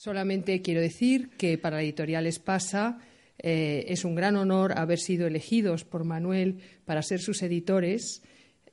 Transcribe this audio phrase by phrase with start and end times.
[0.00, 3.00] Solamente quiero decir que para editorial Espasa
[3.38, 8.22] eh, es un gran honor haber sido elegidos por Manuel para ser sus editores.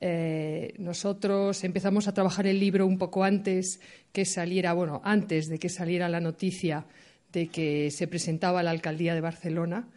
[0.00, 3.80] Eh, nosotros empezamos a trabajar el libro un poco antes
[4.10, 6.86] que saliera, bueno, antes de que saliera la noticia
[7.32, 9.88] de que se presentaba a la alcaldía de Barcelona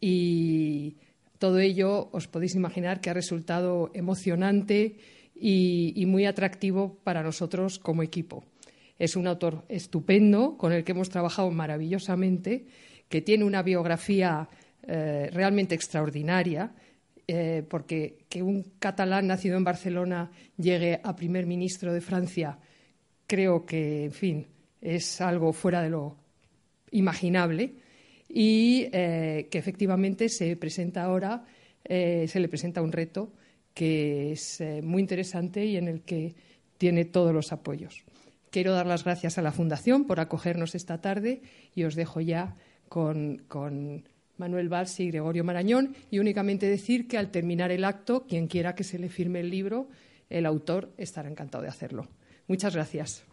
[0.00, 0.96] y
[1.38, 4.96] todo ello os podéis imaginar que ha resultado emocionante
[5.34, 8.44] y muy atractivo para nosotros como equipo.
[9.02, 12.66] Es un autor estupendo con el que hemos trabajado maravillosamente,
[13.08, 14.48] que tiene una biografía
[14.84, 16.72] eh, realmente extraordinaria,
[17.26, 22.58] eh, porque que un catalán nacido en Barcelona llegue a primer ministro de Francia,
[23.26, 24.46] creo que, en fin,
[24.80, 26.21] es algo fuera de lo
[26.92, 27.74] imaginable
[28.28, 31.44] y eh, que efectivamente se presenta ahora,
[31.84, 33.32] se le presenta un reto
[33.74, 36.34] que es muy interesante y en el que
[36.78, 38.04] tiene todos los apoyos.
[38.52, 41.40] Quiero dar las gracias a la Fundación por acogernos esta tarde
[41.74, 42.54] y os dejo ya
[42.88, 44.04] con,
[44.36, 48.74] Manuel Valls y Gregorio Marañón y únicamente decir que al terminar el acto, quien quiera
[48.74, 49.88] que se le firme el libro,
[50.28, 52.08] el autor estará encantado de hacerlo.
[52.46, 53.24] Muchas gracias.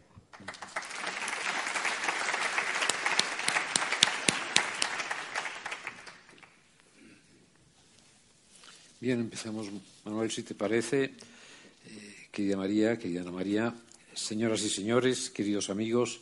[9.02, 9.67] Bien, empecemos,
[10.03, 11.03] Manuel, si te parece.
[11.05, 13.73] Eh, querida María, querida Ana María,
[14.14, 16.19] Señoras y señores, queridos amigos,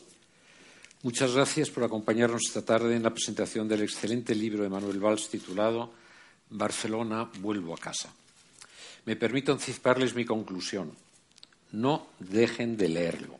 [1.01, 5.29] muchas gracias por acompañarnos esta tarde en la presentación del excelente libro de Manuel Valls
[5.29, 5.91] titulado
[6.51, 8.13] Barcelona, vuelvo a casa.
[9.05, 10.91] Me permito anticiparles mi conclusión.
[11.71, 13.39] No dejen de leerlo.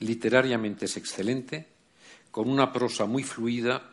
[0.00, 1.66] Literariamente es excelente,
[2.30, 3.90] con una prosa muy fluida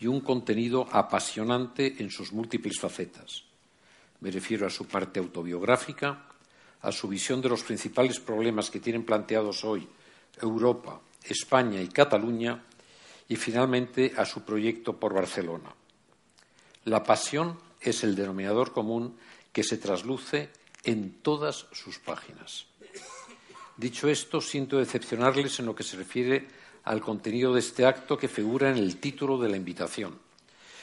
[0.00, 3.47] y un contenido apasionante en sus múltiples facetas.
[4.20, 6.26] Me refiero a su parte autobiográfica,
[6.80, 9.88] a su visión de los principales problemas que tienen planteados hoy
[10.40, 12.64] Europa, España y Cataluña,
[13.28, 15.74] y finalmente a su proyecto por Barcelona.
[16.84, 19.16] La pasión es el denominador común
[19.52, 20.50] que se trasluce
[20.84, 22.66] en todas sus páginas.
[23.76, 26.48] Dicho esto, siento decepcionarles en lo que se refiere
[26.84, 30.18] al contenido de este acto que figura en el título de la invitación.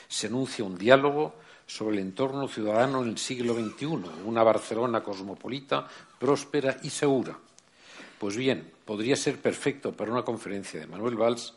[0.07, 1.35] Se anuncia un diálogo
[1.68, 3.86] sobre el entorno ciudadano en el siglo XXI,
[4.26, 5.88] una Barcelona cosmopolita,
[6.20, 7.38] próspera y segura.
[8.20, 11.54] Pues bien, podría ser perfecto para una conferencia de Manuel Valls,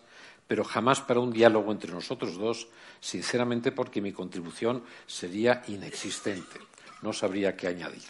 [0.47, 2.69] pero jamás para un diálogo entre nosotros dos,
[3.01, 6.59] sinceramente porque mi contribución sería inexistente.
[7.03, 8.03] No sabría qué añadir.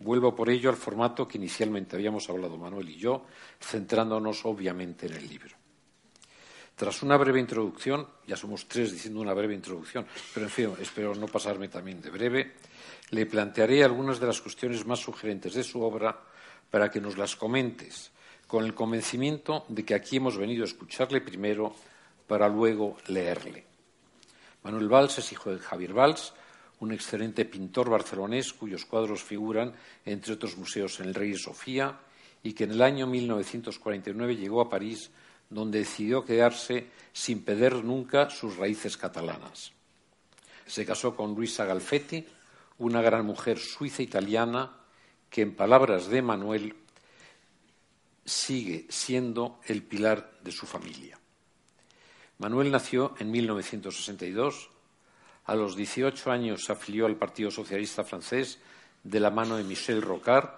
[0.00, 3.24] Vuelvo por ello al formato que inicialmente habíamos hablado Manuel y yo,
[3.60, 5.63] centrándonos obviamente en el libro.
[6.76, 11.14] Tras una breve introducción, ya somos tres diciendo una breve introducción, pero en fin, espero
[11.14, 12.54] no pasarme también de breve,
[13.10, 16.18] le plantearé algunas de las cuestiones más sugerentes de su obra
[16.70, 18.10] para que nos las comentes,
[18.48, 21.74] con el convencimiento de que aquí hemos venido a escucharle primero
[22.26, 23.64] para luego leerle.
[24.64, 26.32] Manuel Valls es hijo de Javier Valls,
[26.80, 29.72] un excelente pintor barcelonés cuyos cuadros figuran,
[30.04, 32.00] entre otros museos, en el Rey Sofía
[32.42, 35.10] y que en el año 1949 llegó a París
[35.54, 39.72] donde decidió quedarse sin perder nunca sus raíces catalanas.
[40.66, 42.26] Se casó con Luisa Galfetti,
[42.78, 44.72] una gran mujer suiza-italiana
[45.30, 46.74] que, en palabras de Manuel,
[48.24, 51.20] sigue siendo el pilar de su familia.
[52.38, 54.70] Manuel nació en 1962.
[55.44, 58.58] A los 18 años se afilió al Partido Socialista francés
[59.04, 60.48] de la mano de Michel Rocard.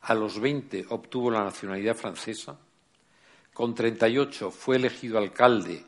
[0.00, 2.56] A los 20 obtuvo la nacionalidad francesa
[3.56, 5.82] con 38 fue elegido alcalde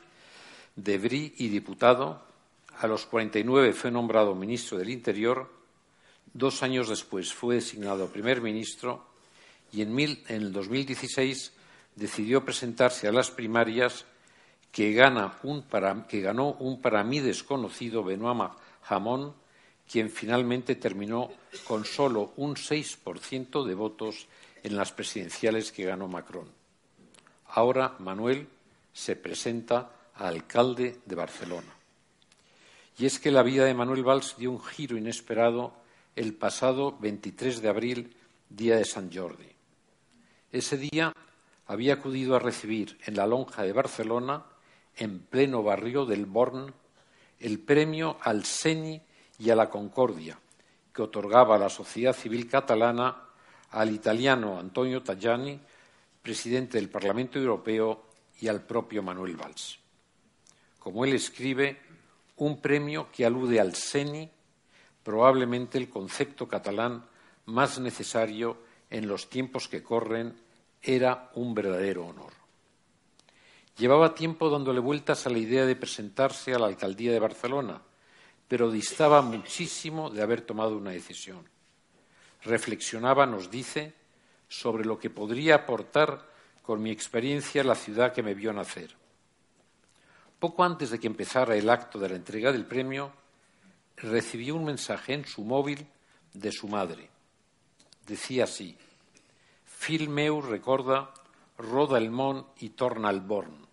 [0.75, 2.23] de Brie y diputado.
[2.79, 5.53] A los 49 fue nombrado ministro del Interior.
[6.33, 9.05] Dos años después fue designado primer ministro
[9.71, 9.99] y en,
[10.29, 11.53] el 2016
[11.95, 14.07] decidió presentarse a las primarias
[14.73, 15.61] que, ganó un
[16.81, 18.51] para mí desconocido Benoît
[18.89, 19.35] Hamon,
[19.87, 21.29] quien finalmente terminó
[21.65, 24.27] con solo un 6% de votos
[24.63, 26.58] en las presidenciales que ganó Macron.
[27.49, 28.49] Ahora Manuel
[28.93, 31.73] se presenta a alcalde de Barcelona.
[32.99, 35.73] Y es que la vida de Manuel Valls dio un giro inesperado
[36.17, 38.17] el pasado 23 de abril,
[38.49, 39.49] día de San Jordi.
[40.51, 41.13] Ese día
[41.67, 44.45] había acudido a recibir en la lonja de Barcelona,
[44.97, 46.75] en pleno barrio del Born,
[47.39, 49.01] el premio al Seni
[49.39, 50.39] y a la Concordia
[50.99, 53.23] que otorgaba la sociedad civil catalana
[53.71, 55.61] al italiano Antonio Tajani
[56.29, 58.05] presidente del Parlamento Europeo,
[58.39, 59.79] y al propio Manuel Valls.
[60.79, 61.81] Como él escribe,
[62.37, 64.29] un premio que alude al SENI,
[65.03, 67.03] probablemente el concepto catalán
[67.47, 68.59] más necesario
[68.91, 70.37] en los tiempos que corren,
[70.83, 72.35] era un verdadero honor.
[73.79, 77.81] Llevaba tiempo dándole vueltas a la idea de presentarse a la alcaldía de Barcelona,
[78.47, 81.49] pero distaba muchísimo de haber tomado una decisión.
[82.43, 83.95] Reflexionaba, nos dice,
[84.49, 86.27] sobre lo que podría aportar
[86.63, 88.95] con mi experiencia la ciudad que me vio nacer.
[90.39, 93.13] Poco antes de que empezara el acto de la entrega del premio,
[93.97, 95.87] recibió un mensaje en su móvil
[96.33, 97.09] de su madre.
[98.07, 98.77] Decía así:
[99.65, 101.13] Fil meu recorda,
[101.59, 103.67] roda el món y torna al born.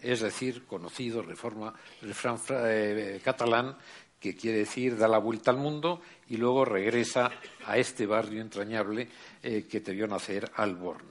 [0.00, 3.76] Es decir, conocido reforma, refrán eh, catalán
[4.22, 7.32] que quiere decir da la vuelta al mundo y luego regresa
[7.66, 9.08] a este barrio entrañable
[9.42, 11.10] eh, que te vio nacer, al Born.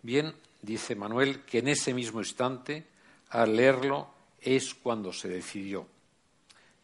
[0.00, 0.32] Bien,
[0.62, 2.86] dice Manuel, que en ese mismo instante,
[3.28, 4.08] al leerlo,
[4.40, 5.86] es cuando se decidió.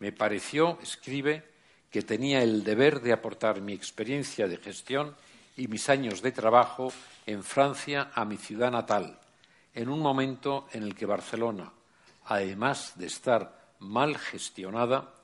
[0.00, 1.42] Me pareció, escribe,
[1.90, 5.16] que tenía el deber de aportar mi experiencia de gestión
[5.56, 6.92] y mis años de trabajo
[7.24, 9.18] en Francia a mi ciudad natal,
[9.72, 11.72] en un momento en el que Barcelona,
[12.26, 15.21] además de estar mal gestionada,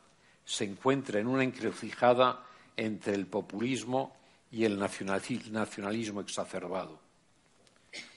[0.48, 2.42] se encuentra en una encrucijada
[2.74, 4.16] entre el populismo
[4.50, 6.98] y el nacionalismo exacerbado.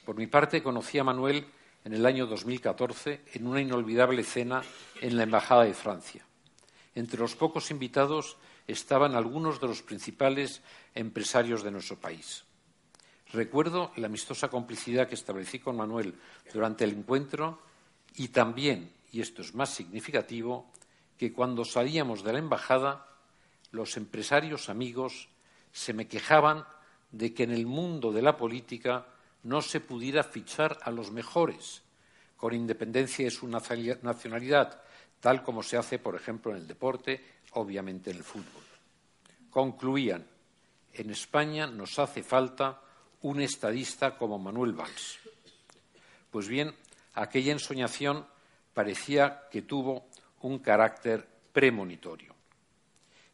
[0.05, 1.45] Por mi parte, conocí a Manuel
[1.83, 4.63] en el año 2014 en una inolvidable cena
[5.01, 6.25] en la Embajada de Francia.
[6.95, 10.61] Entre los pocos invitados estaban algunos de los principales
[10.95, 12.45] empresarios de nuestro país.
[13.33, 16.15] Recuerdo la amistosa complicidad que establecí con Manuel
[16.53, 17.59] durante el encuentro
[18.15, 20.71] y también, y esto es más significativo,
[21.21, 23.05] que cuando salíamos de la embajada,
[23.69, 25.29] los empresarios amigos
[25.71, 26.65] se me quejaban
[27.11, 29.05] de que en el mundo de la política
[29.43, 31.83] no se pudiera fichar a los mejores,
[32.37, 34.81] con independencia de su nacionalidad,
[35.19, 38.63] tal como se hace, por ejemplo, en el deporte, obviamente en el fútbol.
[39.51, 40.25] Concluían,
[40.91, 42.81] en España nos hace falta
[43.21, 45.19] un estadista como Manuel Valls.
[46.31, 46.73] Pues bien,
[47.13, 48.25] aquella ensoñación
[48.73, 50.09] parecía que tuvo
[50.47, 52.33] un carácter premonitorio.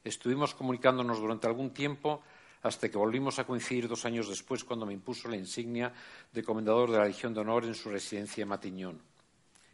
[0.03, 2.21] Estuvimos comunicándonos durante algún tiempo
[2.63, 5.93] hasta que volvimos a coincidir dos años después cuando me impuso la insignia
[6.31, 9.01] de Comendador de la Legión de Honor en su residencia en Matiñón.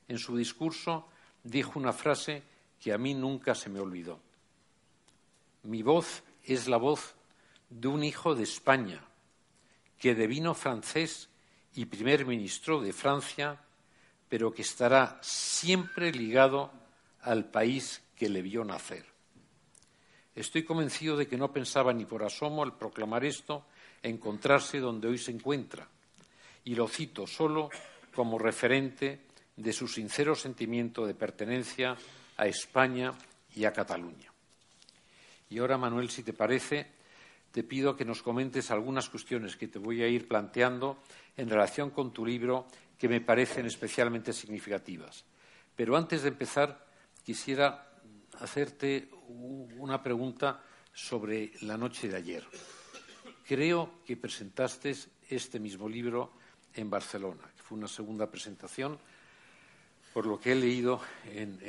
[0.08, 1.08] En su discurso
[1.44, 2.44] dijo una frase
[2.80, 4.20] que a mí nunca se me olvidó.
[5.64, 7.16] Mi voz es la voz
[7.70, 9.02] de un hijo de España
[9.98, 11.30] que devino francés
[11.76, 13.58] y primer ministro de Francia,
[14.28, 16.72] pero que estará siempre ligado
[17.24, 19.06] al país que le vio nacer.
[20.36, 23.66] Estoy convencido de que no pensaba ni por asomo al proclamar esto
[24.02, 25.88] encontrarse donde hoy se encuentra,
[26.66, 27.70] y lo cito solo
[28.14, 29.22] como referente
[29.56, 31.96] de su sincero sentimiento de pertenencia
[32.38, 33.14] a España
[33.56, 34.32] y a Cataluña.
[35.50, 36.88] Y ahora, Manuel, si te parece,
[37.52, 40.98] te pido que nos comentes algunas cuestiones que te voy a ir planteando
[41.38, 42.66] en relación con tu libro
[42.98, 45.24] que me parecen especialmente significativas.
[45.76, 46.88] Pero antes de empezar,
[47.24, 47.90] quisiera
[48.40, 49.10] hacerte
[49.78, 50.62] una pregunta
[50.94, 52.44] sobre la noche de ayer.
[53.46, 54.96] Creo que presentaste
[55.30, 56.34] este mismo libro
[56.74, 59.00] en Barcelona, que fue una segunda presentación,
[60.14, 61.60] por lo que he leído en,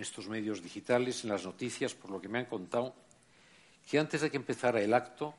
[0.00, 2.94] estos medios digitales, en las noticias, por lo que me han contado,
[3.88, 5.34] que antes de que empezara el acto,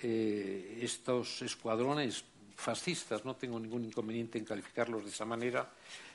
[0.00, 5.68] eh, estos escuadrones fascistas, no tengo ningún inconveniente en calificarlos de esa manera,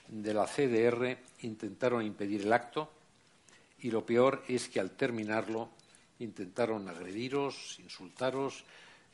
[0.07, 2.91] de la CDR intentaron impedir el acto
[3.79, 5.69] y lo peor es que al terminarlo
[6.19, 8.63] intentaron agrediros, insultaros,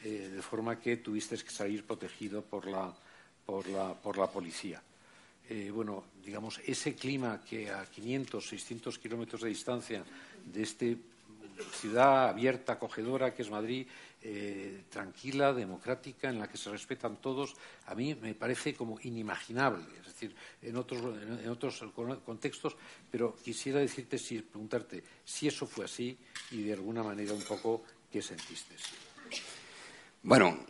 [0.04, 2.94] eh, de forma que tuviste que salir protegido por la,
[3.46, 4.82] por la, por la policía.
[5.50, 10.04] Eh, bueno, digamos, ese clima que a 500, 600 kilómetros de distancia
[10.46, 10.86] de esta
[11.74, 13.88] ciudad abierta, acogedora que es Madrid,
[14.22, 19.86] eh, tranquila, democrática, en la que se respetan todos, a mí me parece como inimaginable,
[20.00, 21.84] es decir, en otros, en otros
[22.26, 22.76] contextos,
[23.10, 26.18] pero quisiera decirte, si, preguntarte si eso fue así
[26.52, 28.76] y de alguna manera un poco qué sentiste.
[30.24, 30.66] Bueno,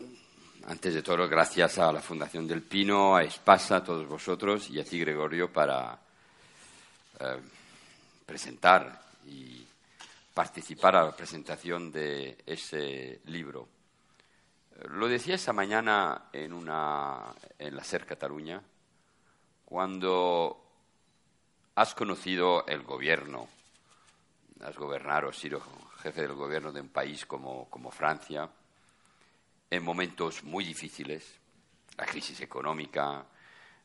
[0.68, 4.80] antes de todo, gracias a la Fundación del Pino, a Espasa, a todos vosotros y
[4.80, 6.00] a ti, Gregorio, para
[7.20, 7.40] eh,
[8.26, 9.66] presentar y
[10.34, 13.68] participar a la presentación de ese libro.
[14.90, 18.62] Lo decía esa mañana en, una, en la SER Cataluña,
[19.66, 20.66] cuando
[21.76, 23.48] has conocido el gobierno,
[24.62, 25.62] has gobernado, has sido
[26.02, 28.50] jefe del gobierno de un país como, como Francia,
[29.70, 31.38] en momentos muy difíciles,
[31.98, 33.26] la crisis económica,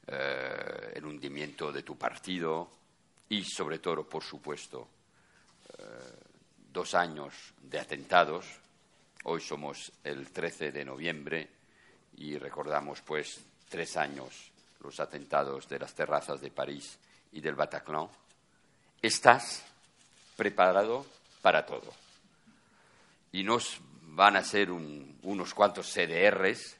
[0.06, 2.70] eh, el hundimiento de tu partido,
[3.28, 4.88] y sobre todo, por supuesto,
[6.74, 8.44] dos años de atentados.
[9.22, 11.48] Hoy somos el 13 de noviembre
[12.16, 14.50] y recordamos pues tres años
[14.80, 16.98] los atentados de las terrazas de París
[17.30, 18.08] y del Bataclan.
[19.00, 19.64] Estás
[20.36, 21.06] preparado
[21.40, 21.92] para todo.
[23.30, 23.78] Y nos
[24.08, 26.76] van a ser unos cuantos CDRs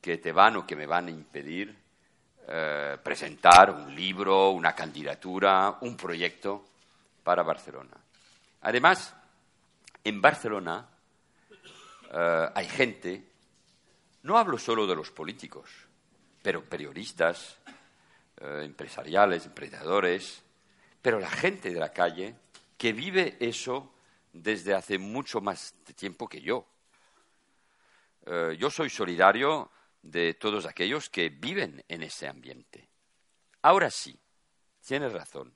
[0.00, 1.76] que te van o que me van a impedir
[2.46, 6.64] eh, presentar un libro, una candidatura, un proyecto
[7.24, 8.01] para Barcelona.
[8.62, 9.14] Además,
[10.04, 10.88] en Barcelona
[12.12, 13.28] eh, hay gente,
[14.22, 15.70] no hablo solo de los políticos,
[16.42, 17.58] pero periodistas,
[18.40, 20.42] eh, empresariales, emprendedores,
[21.00, 22.36] pero la gente de la calle
[22.76, 23.94] que vive eso
[24.32, 26.66] desde hace mucho más tiempo que yo.
[28.26, 29.70] Eh, yo soy solidario
[30.02, 32.88] de todos aquellos que viven en ese ambiente.
[33.62, 34.18] Ahora sí,
[34.84, 35.52] tienes razón.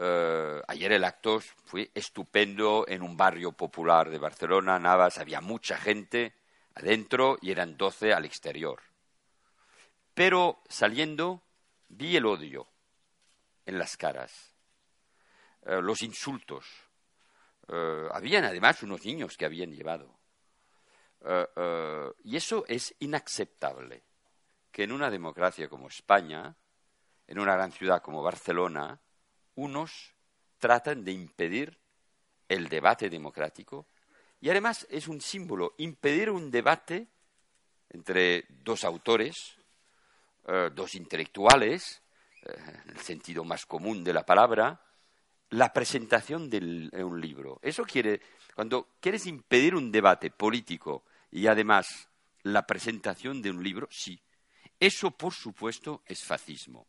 [0.00, 5.76] Eh, ayer el acto fue estupendo en un barrio popular de Barcelona, Navas, había mucha
[5.76, 6.34] gente
[6.76, 8.80] adentro y eran doce al exterior.
[10.14, 11.42] Pero saliendo
[11.88, 12.68] vi el odio
[13.66, 14.54] en las caras,
[15.62, 16.64] eh, los insultos.
[17.66, 20.16] Eh, habían además unos niños que habían llevado.
[22.22, 24.04] y eso es inaceptable,
[24.70, 26.54] que en una democracia como España,
[27.26, 29.00] en una gran ciudad como Barcelona,
[29.58, 30.14] unos
[30.58, 31.76] tratan de impedir
[32.48, 33.86] el debate democrático
[34.40, 37.08] y además es un símbolo, impedir un debate
[37.90, 39.56] entre dos autores,
[40.46, 42.02] eh, dos intelectuales,
[42.42, 44.80] eh, en el sentido más común de la palabra,
[45.50, 46.58] la presentación de
[47.02, 47.58] un libro.
[47.60, 48.20] Eso quiere,
[48.54, 52.08] cuando quieres impedir un debate político y además
[52.44, 54.20] la presentación de un libro, sí.
[54.78, 56.86] Eso, por supuesto, es fascismo.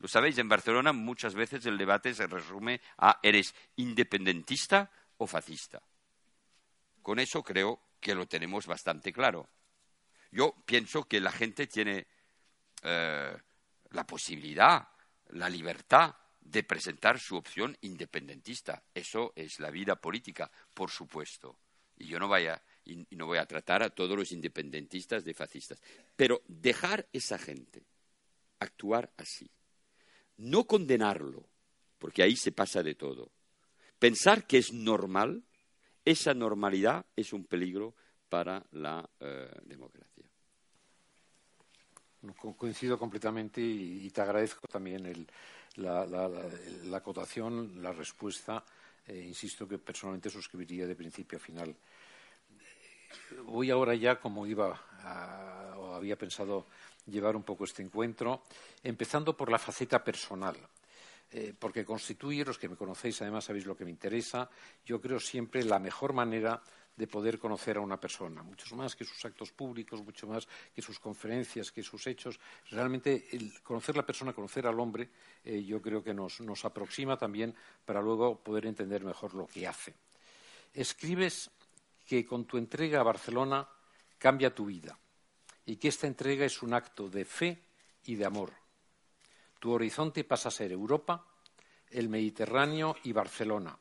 [0.00, 5.82] Lo sabéis, en Barcelona muchas veces el debate se resume a ¿eres independentista o fascista?
[7.02, 9.48] Con eso creo que lo tenemos bastante claro.
[10.30, 12.06] Yo pienso que la gente tiene
[12.82, 13.36] eh,
[13.90, 14.86] la posibilidad,
[15.30, 18.84] la libertad de presentar su opción independentista.
[18.94, 21.58] Eso es la vida política, por supuesto.
[21.96, 25.82] Y yo no, vaya, y no voy a tratar a todos los independentistas de fascistas.
[26.14, 27.84] Pero dejar esa gente
[28.60, 29.50] actuar así
[30.38, 31.44] no condenarlo,
[31.98, 33.30] porque ahí se pasa de todo.
[33.98, 35.42] Pensar que es normal,
[36.04, 37.94] esa normalidad es un peligro
[38.28, 40.24] para la eh, democracia.
[42.56, 45.26] Coincido completamente y, te agradezco también
[45.76, 46.30] la,
[46.96, 48.64] acotación, la respuesta.
[49.06, 51.74] Eh, insisto que personalmente suscribiría de principio a final.
[53.44, 54.80] Voy ahora ya, como iba
[55.76, 56.66] o había pensado
[57.08, 58.42] llevar un poco este encuentro,
[58.82, 60.56] empezando por la faceta personal.
[61.30, 64.48] Eh, porque constituye, los que me conocéis además sabéis lo que me interesa,
[64.84, 66.62] yo creo siempre la mejor manera
[66.96, 70.82] de poder conocer a una persona, mucho más que sus actos públicos, mucho más que
[70.82, 72.40] sus conferencias, que sus hechos.
[72.70, 75.10] Realmente el conocer la persona, conocer al hombre,
[75.44, 79.66] eh, yo creo que nos, nos aproxima también para luego poder entender mejor lo que
[79.66, 79.94] hace.
[80.72, 81.50] Escribes
[82.06, 83.68] que con tu entrega a Barcelona
[84.18, 84.98] cambia tu vida
[85.68, 87.62] y que esta entrega es un acto de fe
[88.06, 88.54] y de amor.
[89.60, 91.26] Tu horizonte pasa a ser Europa,
[91.90, 93.78] el Mediterráneo y Barcelona.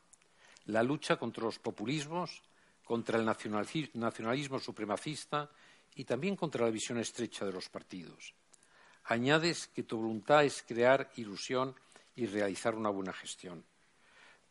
[0.65, 2.43] La lucha contra los populismos,
[2.83, 5.49] contra el nacionalismo supremacista
[5.95, 8.33] y también contra la visión estrecha de los partidos.
[9.05, 11.73] Añades que tu voluntad es crear ilusión
[12.17, 13.63] y realizar una buena gestión.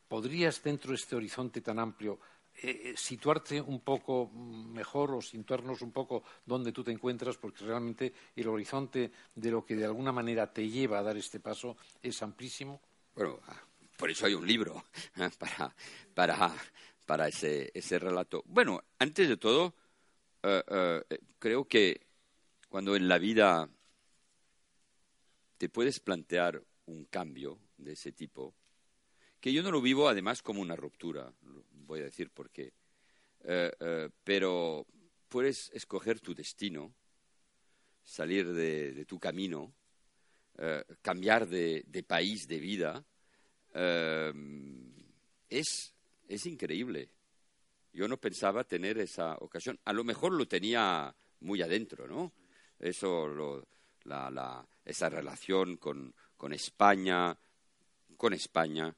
[0.09, 2.19] ¿Podrías, dentro de este horizonte tan amplio,
[2.63, 8.13] eh, situarte un poco mejor o situarnos un poco donde tú te encuentras, porque realmente
[8.35, 12.23] el horizonte de lo que de alguna manera te lleva a dar este paso es
[12.23, 12.81] amplísimo.
[13.15, 13.41] Bueno,
[13.97, 14.85] por eso hay un libro
[15.17, 15.29] ¿eh?
[16.15, 16.55] para,
[17.05, 18.43] para, ese, ese relato.
[18.47, 19.75] Bueno, antes de todo,
[20.43, 21.03] eh,
[21.39, 22.07] creo que
[22.69, 23.69] cuando en la vida
[25.59, 28.55] te puedes plantear un cambio de ese tipo,
[29.41, 31.33] que yo no lo vivo además como una ruptura,
[31.87, 32.73] voy a decir por qué.
[33.45, 34.87] Eh, eh, pero
[35.29, 36.93] puedes escoger tu destino,
[38.03, 39.73] salir de, tu camino,
[40.59, 43.05] eh, cambiar de, país, de vida.
[45.49, 45.95] es,
[46.29, 47.09] es increíble.
[47.93, 49.79] Yo no pensaba tener esa ocasión.
[49.85, 52.33] A lo mejor lo tenía muy adentro, ¿no?
[52.79, 53.65] Eso,
[54.85, 57.37] esa relación con, con España,
[58.17, 58.95] con España,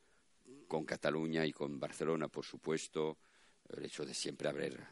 [0.69, 3.19] con Cataluña y con Barcelona, por supuesto,
[3.71, 4.49] el hecho de siempre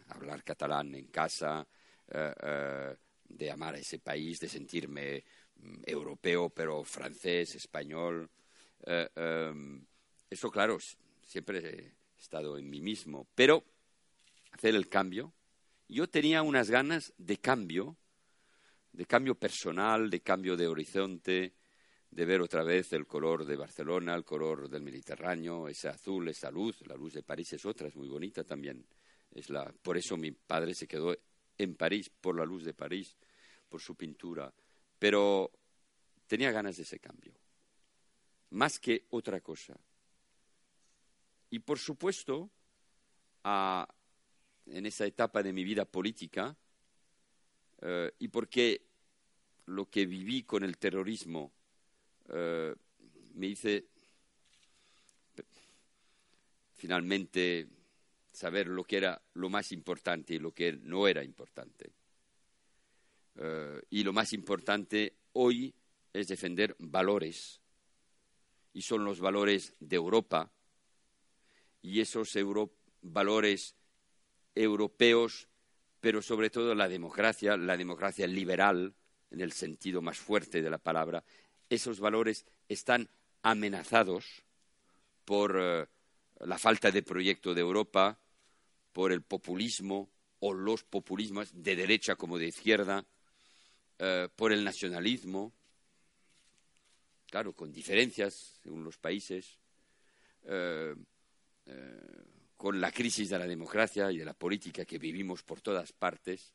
[0.08, 1.66] hablar catalán en casa,
[2.08, 2.96] eh, eh,
[3.28, 5.24] de amar a ese país, de sentirme
[5.56, 8.28] mm, europeo, pero francés, español.
[8.84, 9.84] Eh, em,
[10.30, 10.78] eso, claro,
[11.22, 13.64] siempre he estado en mí mismo, pero
[14.52, 15.32] hacer el cambio,
[15.88, 17.96] yo tenía unas ganas de cambio,
[18.92, 21.54] de cambio personal, de cambio de horizonte,
[22.16, 26.50] de ver otra vez el color de Barcelona, el color del Mediterráneo, ese azul, esa
[26.50, 28.86] luz, la luz de París es otra, es muy bonita también.
[29.30, 31.14] Es la, por eso mi padre se quedó
[31.58, 33.14] en París, por la luz de París,
[33.68, 34.50] por su pintura.
[34.98, 35.52] Pero
[36.26, 37.34] tenía ganas de ese cambio,
[38.48, 39.78] más que otra cosa.
[41.50, 42.48] Y por supuesto,
[43.44, 46.56] en esa etapa de mi vida política,
[47.82, 48.86] eh, y porque
[49.66, 51.52] lo que viví con el terrorismo
[52.28, 52.74] eh,
[53.34, 53.86] me hice
[56.74, 57.68] finalmente
[58.30, 61.90] saber lo que era lo más importante y lo que no era importante.
[63.36, 65.74] Eh, y lo más importante hoy
[66.12, 67.60] es defender valores,
[68.72, 70.50] y son los valores de Europa,
[71.82, 72.36] y esos
[73.02, 73.74] valores
[74.54, 75.48] europeos,
[76.00, 78.94] pero sobre todo la democracia, la democracia liberal,
[79.30, 81.24] en el sentido más fuerte de la palabra,
[81.68, 83.08] esos valores están
[83.42, 84.44] amenazados
[85.24, 85.86] por eh,
[86.40, 88.18] la falta de proyecto de Europa,
[88.92, 93.04] por el populismo o los populismos de derecha como de izquierda,
[93.98, 95.52] eh, por el nacionalismo,
[97.28, 99.58] claro, con diferencias según los países,
[100.44, 100.94] eh,
[102.56, 106.54] con la crisis de la democracia y de la política que vivimos por todas partes,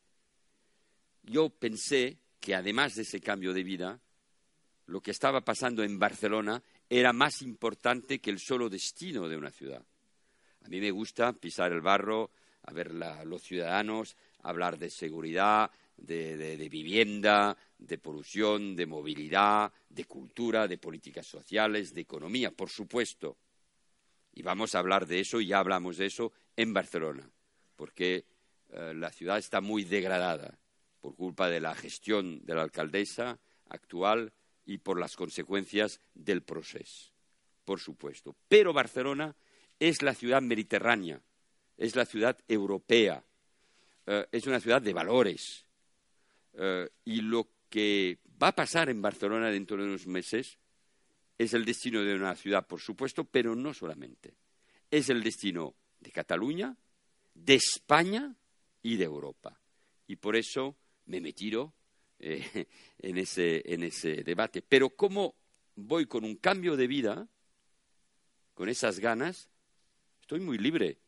[1.22, 4.00] yo pensé que además de ese cambio de vida,
[4.86, 9.50] lo que estaba pasando en Barcelona era más importante que el solo destino de una
[9.50, 9.84] ciudad.
[10.64, 12.30] A mí me gusta pisar el barro,
[12.64, 20.04] a ver a los ciudadanos, hablar de seguridad, de, vivienda, de polución, de movilidad, de
[20.04, 23.36] cultura, de políticas sociales, de economía, por supuesto.
[24.34, 27.28] Y vamos a hablar de eso, y ya hablamos de eso, en Barcelona,
[27.76, 28.24] porque
[28.70, 30.58] eh, la ciudad está muy degradada
[31.00, 34.32] por culpa de la gestión de la alcaldesa actual
[34.66, 37.12] y por las consecuencias del proceso,
[37.64, 38.36] por supuesto.
[38.48, 39.34] Pero Barcelona
[39.78, 41.20] es la ciudad mediterránea,
[41.76, 43.24] es la ciudad europea,
[44.06, 45.64] eh, es una ciudad de valores.
[46.54, 50.58] Eh, y lo que va a pasar en Barcelona dentro de unos meses
[51.38, 54.34] es el destino de una ciudad, por supuesto, pero no solamente.
[54.90, 56.76] Es el destino de Cataluña,
[57.34, 58.36] de España
[58.82, 59.58] y de Europa.
[60.06, 61.72] Y por eso me metiro
[62.22, 62.66] eh,
[62.98, 64.62] en, ese, en ese debate.
[64.62, 65.34] Pero ¿cómo
[65.74, 67.28] voy con un cambio de vida,
[68.54, 69.48] con esas ganas?
[70.20, 70.98] Estoy muy libre.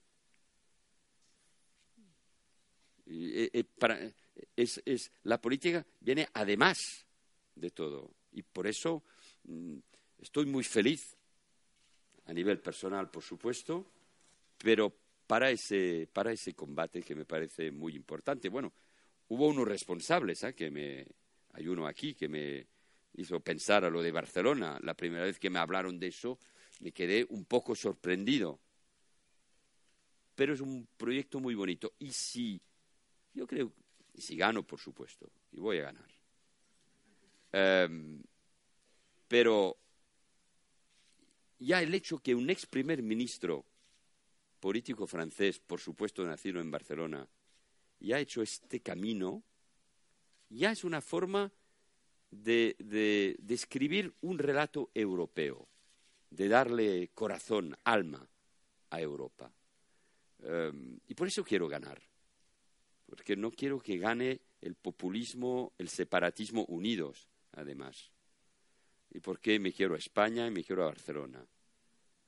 [3.07, 4.13] Eh, eh,
[4.57, 7.07] es, es, la política viene además
[7.55, 8.11] de todo.
[8.33, 9.05] Y por eso
[9.45, 9.79] mm,
[10.19, 11.17] estoy muy feliz,
[12.27, 13.87] a nivel personal, por supuesto,
[14.59, 14.93] pero
[15.27, 18.49] para ese, para ese combate que me parece muy importante.
[18.49, 18.73] Bueno,
[19.35, 20.55] hubo unos responsables, ¿eh?
[20.55, 21.05] que me,
[21.55, 22.67] hay uno aquí que me
[23.15, 24.79] hizo pensar a lo de Barcelona.
[24.83, 26.39] La primera vez que me hablaron de eso
[26.81, 28.61] me quedé un poco sorprendido.
[30.37, 31.95] Pero es un proyecto muy bonito.
[31.99, 32.61] Y si,
[33.33, 33.73] yo creo,
[34.15, 36.09] y si gano, por supuesto, y voy a ganar.
[37.53, 38.23] Em,
[39.27, 39.77] pero
[41.59, 43.65] ya el hecho que un ex primer ministro
[44.61, 47.29] político francés, por supuesto nacido en Barcelona,
[48.05, 49.43] y ha hecho este camino,
[50.51, 51.51] ya es una forma
[52.31, 55.67] de, de, escribir un relato europeo,
[56.29, 58.29] de darle corazón, alma
[58.91, 59.51] a Europa.
[60.43, 61.99] Em, y por eso quiero ganar,
[63.07, 68.13] porque no quiero que gane el populismo, el separatismo unidos, además.
[69.13, 71.43] Y porque me quiero a España y me quiero a Barcelona.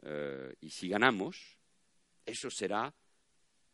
[0.05, 1.59] Eh, y si ganamos,
[2.25, 2.95] eso será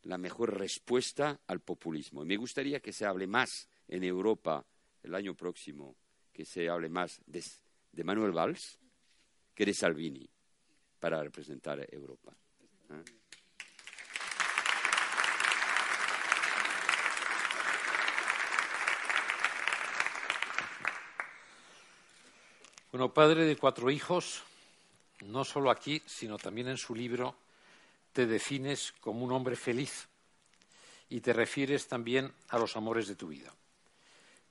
[0.04, 2.22] la mejor respuesta al populismo.
[2.22, 4.64] Y me gustaría que se hable más en Europa
[5.02, 5.96] el año próximo,
[6.32, 8.78] que se hable más de, Manuel Valls
[9.54, 10.28] que de Salvini
[10.98, 12.34] para representar a Europa.
[12.90, 13.22] ¿eh?
[22.92, 24.42] Bueno, padre de cuatro hijos,
[25.24, 27.41] no solo aquí, sino también en su libro
[28.12, 30.08] te defines como un hombre feliz
[31.08, 33.52] y te refieres también a los amores de tu vida.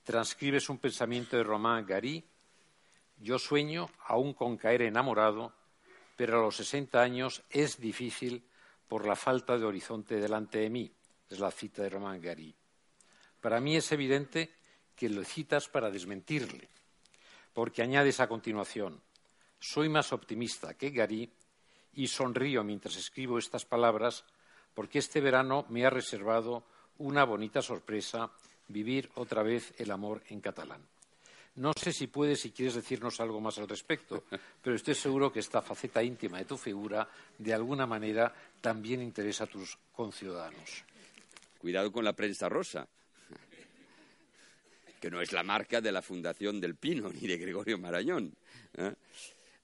[0.04, 2.24] Transcribes un pensamiento de Romain Gary,
[3.18, 5.54] yo sueño aún con caer enamorado,
[6.16, 8.44] pero a los 60 años es difícil
[8.88, 10.92] por la falta de horizonte delante de mí.
[11.30, 12.54] Es la cita de Romain Gary.
[13.40, 14.54] Para mí es evidente
[14.94, 16.68] que lo citas para desmentirle,
[17.52, 19.02] porque añades a continuación,
[19.62, 21.32] Soy más optimista que Gary
[21.94, 24.24] y sonrío mientras escribo estas palabras
[24.74, 26.64] porque este verano me ha reservado
[26.98, 28.30] una bonita sorpresa
[28.68, 30.82] vivir otra vez el amor en catalán.
[31.56, 34.24] No sé si puedes, si quieres decirnos algo más al respecto,
[34.62, 39.44] pero estoy seguro que esta faceta íntima de tu figura, de alguna manera, también interesa
[39.44, 40.84] a tus conciudadanos.
[41.58, 42.88] Cuidado con la prensa rosa,
[45.00, 48.34] que no es la marca de la Fundación del Pino ni de Gregorio Marañón.
[48.74, 48.94] ¿eh?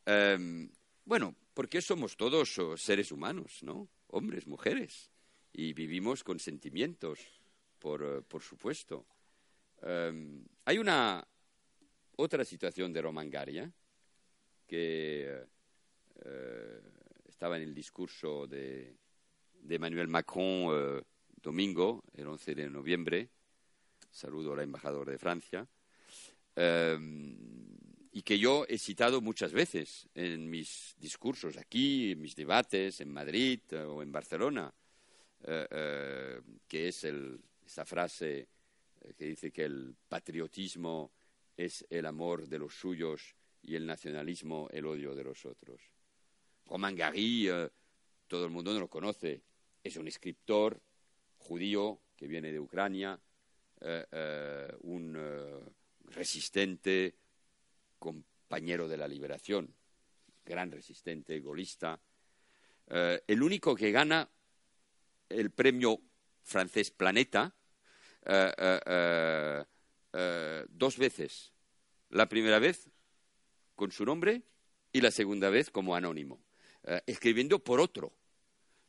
[0.05, 0.69] Em,
[1.07, 3.89] bueno, porque somos todos oh, seres humanos, ¿no?
[4.07, 5.11] Hombres, mujeres,
[5.53, 7.19] y vivimos con sentimientos,
[7.81, 9.05] por, eh, supuesto.
[9.83, 11.27] Em, hay una
[12.15, 13.73] otra situación de Romangaria
[14.69, 15.47] que
[16.25, 16.81] eh,
[17.27, 18.97] estaba en el discurso de,
[19.55, 21.03] de Emmanuel Macron eh,
[21.43, 23.31] domingo, el 11 de noviembre.
[24.13, 25.67] Saludo al embajador de Francia.
[26.55, 26.97] Eh,
[28.13, 33.13] y que yo he citado muchas veces en mis discursos aquí, en mis debates en
[33.13, 34.73] Madrid o en Barcelona,
[35.41, 37.07] que es
[37.67, 38.49] esa frase
[39.17, 41.13] que dice que el patriotismo
[41.57, 45.81] es el amor de los suyos y el nacionalismo el odio de los otros.
[46.67, 47.69] Romain Gary, eh,
[48.27, 49.43] todo el mundo no lo conoce,
[49.83, 50.81] es un escritor
[51.39, 53.19] judío que viene de Ucrania,
[53.81, 55.19] eh, eh, un
[56.05, 57.15] resistente,
[57.99, 59.75] compañero de la liberación,
[60.45, 62.01] gran resistente, golista,
[62.91, 64.27] el único que gana
[65.29, 66.01] el premio
[66.43, 67.55] francés Planeta
[70.13, 71.53] eh, dos veces.
[72.11, 72.89] La primera vez
[73.75, 74.43] con su nombre
[74.93, 76.41] y la segunda vez como anónimo,
[76.85, 78.15] eh, escribiendo por otro.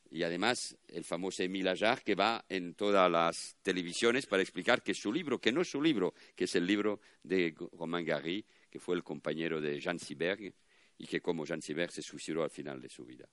[0.10, 4.93] Y además el famoso Emile Ajar que va en todas las televisiones para explicar que
[4.93, 8.79] su libro, que no es su libro, que es el libro de Romain Gary, que
[8.79, 10.53] fue el compañero de Jean Siberg
[10.97, 13.27] y que como Jean Siberg se suicidó al final de su vida.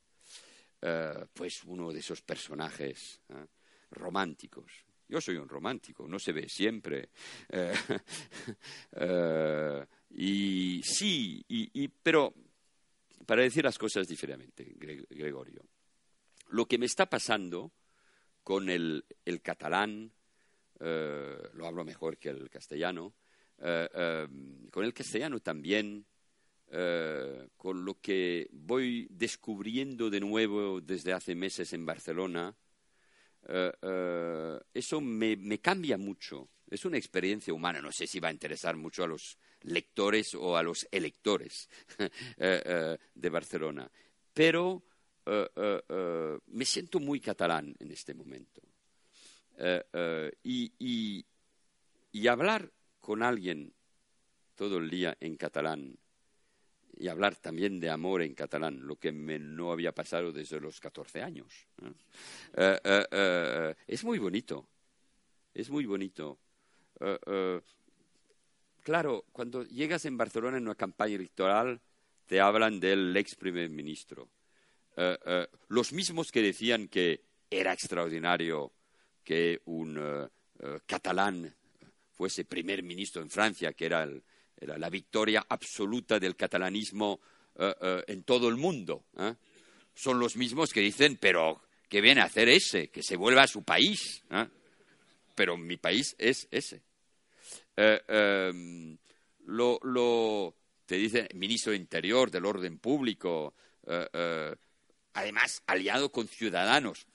[0.83, 3.21] Eh, pues uno de esos personajes
[3.91, 7.11] románticos yo soy un romántico, no se ve siempre.
[7.49, 7.73] Eh,
[8.93, 12.35] eh, y sí, y, pero
[13.25, 14.75] para decir las cosas diferentemente,
[15.11, 15.63] Gregorio,
[16.49, 17.73] lo que me está pasando
[18.43, 19.05] con el,
[19.43, 20.11] catalán,
[20.81, 23.15] eh, lo hablo mejor que el castellano,
[23.59, 26.05] con el castellano también,
[26.69, 32.55] con lo que voy descubriendo de nuevo desde hace meses en Barcelona,
[33.49, 36.49] eh, eh, eso me, cambia mucho.
[36.69, 37.81] Es una experiencia humana.
[37.81, 41.69] No sé si va a interesar mucho a los lectores o a los electores
[42.39, 43.91] eh, de Barcelona.
[44.33, 44.83] Pero
[46.47, 48.63] me siento muy catalán en este momento.
[50.43, 51.25] y
[52.29, 52.71] hablar
[53.07, 53.73] con alguien
[54.57, 55.97] todo el día en catalán
[56.99, 61.23] y hablar también de amor en catalán, lo que no había pasado desde los 14
[61.23, 61.69] años.
[62.57, 64.67] Eh, eh, eh, es muy bonito,
[65.55, 66.41] es muy bonito.
[68.83, 71.81] claro, cuando llegas en Barcelona en una campaña electoral,
[72.27, 74.29] te hablan del ex primer ministro.
[75.69, 78.73] los mismos que decían que era extraordinario
[79.23, 80.29] que un
[80.87, 81.55] catalán
[82.17, 84.23] fuese primer ministro en Francia, que era el,
[84.61, 87.21] la victoria absoluta del catalanismo
[87.57, 89.05] eh, eh, en todo el mundo.
[89.19, 89.35] ¿eh?
[89.95, 92.89] Son los mismos que dicen, pero ¿qué viene a hacer ese?
[92.89, 94.23] Que se vuelva a su país.
[95.35, 96.83] Pero mi país es ese.
[97.77, 98.97] Em,
[99.45, 100.55] lo,
[100.87, 103.55] te dice ministro de Interior, del Orden Público,
[105.13, 107.07] además aliado con ciudadanos,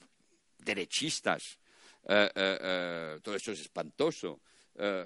[0.59, 1.59] derechistas.
[2.03, 4.41] todo eso es espantoso.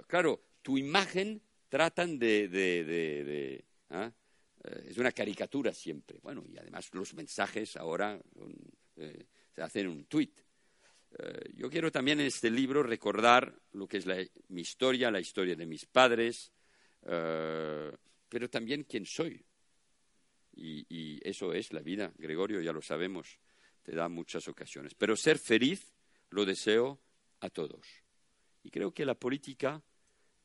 [0.08, 3.64] Claro, tu imagen tratan de...
[3.90, 4.12] ¿ah?
[4.66, 6.20] Eh, es una caricatura siempre.
[6.22, 8.20] Bueno, y además los mensajes ahora
[8.96, 10.40] eh, se hacen un tuit.
[11.18, 14.06] Eh, yo quiero también en este libro recordar lo que es
[14.50, 16.52] mi historia, la historia de mis padres,
[17.02, 19.46] pero también quién soy.
[20.58, 23.40] Y, eso es la vida, Gregorio, ya lo sabemos,
[23.84, 24.96] te da muchas ocasiones.
[24.96, 25.94] Pero ser feliz
[26.30, 27.00] lo deseo
[27.42, 28.05] a todos.
[28.66, 29.80] Y creo que la política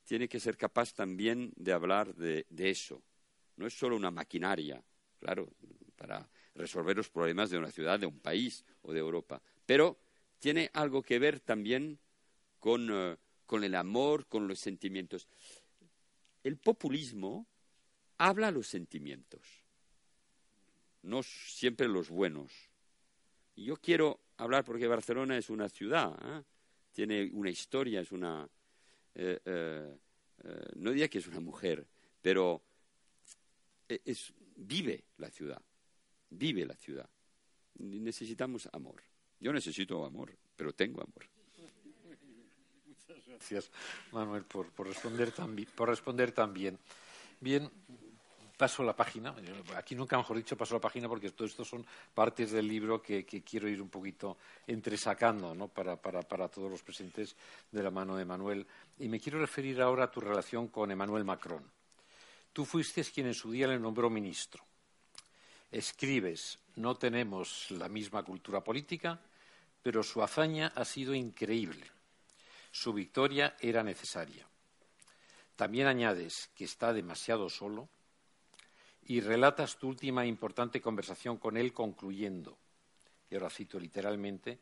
[0.04, 3.02] tiene que ser capaz también de hablar de, eso.
[3.56, 4.85] No es solo una maquinaria,
[5.18, 5.48] claro,
[5.96, 9.98] para resolver los problemas de una ciudad, de un país o de Europa, pero
[10.38, 11.98] tiene algo que ver también
[12.59, 13.16] con, eh,
[13.50, 15.26] el amor, con los sentimientos.
[16.44, 17.46] El populismo
[18.18, 19.64] habla los sentimientos,
[21.00, 22.52] no siempre los buenos.
[23.54, 26.44] Y yo quiero hablar porque Barcelona es una ciudad, ¿eh?
[26.92, 28.48] Tiene una historia, es una,
[29.14, 29.98] eh, eh,
[30.44, 31.87] eh, no diría que es una mujer,
[32.20, 32.62] pero
[33.88, 35.61] es vive la ciudad,
[36.31, 37.09] vive la ciudad.
[37.79, 39.03] Necesitamos amor.
[39.40, 41.26] Yo necesito amor, pero tengo amor.
[42.87, 43.70] Muchas gracias,
[44.12, 45.33] Manuel, por, responder,
[45.74, 46.79] por responder tan bien.
[47.40, 47.70] Bien,
[48.61, 49.35] paso la página.
[49.75, 53.25] Aquí nunca mejor dicho paso la página porque todo esto son partes del libro que,
[53.25, 55.68] quiero ir un poquito entresacando ¿no?
[55.68, 57.35] para, todos los presentes
[57.73, 58.66] de la mano de Manuel.
[58.99, 61.64] Y me quiero referir ahora a tu relación con Emmanuel Macron.
[62.53, 64.62] Tú fuiste quien en su día le nombró ministro.
[65.73, 69.18] Escribes, no tenemos la misma cultura política,
[69.83, 71.87] pero su hazaña ha sido increíble.
[72.73, 74.46] Su victoria era necesaria.
[75.57, 77.88] También añades que está demasiado solo
[79.11, 82.57] y relatas tu última importante conversación con él concluyendo,
[83.29, 84.61] y ahora cito literalmente,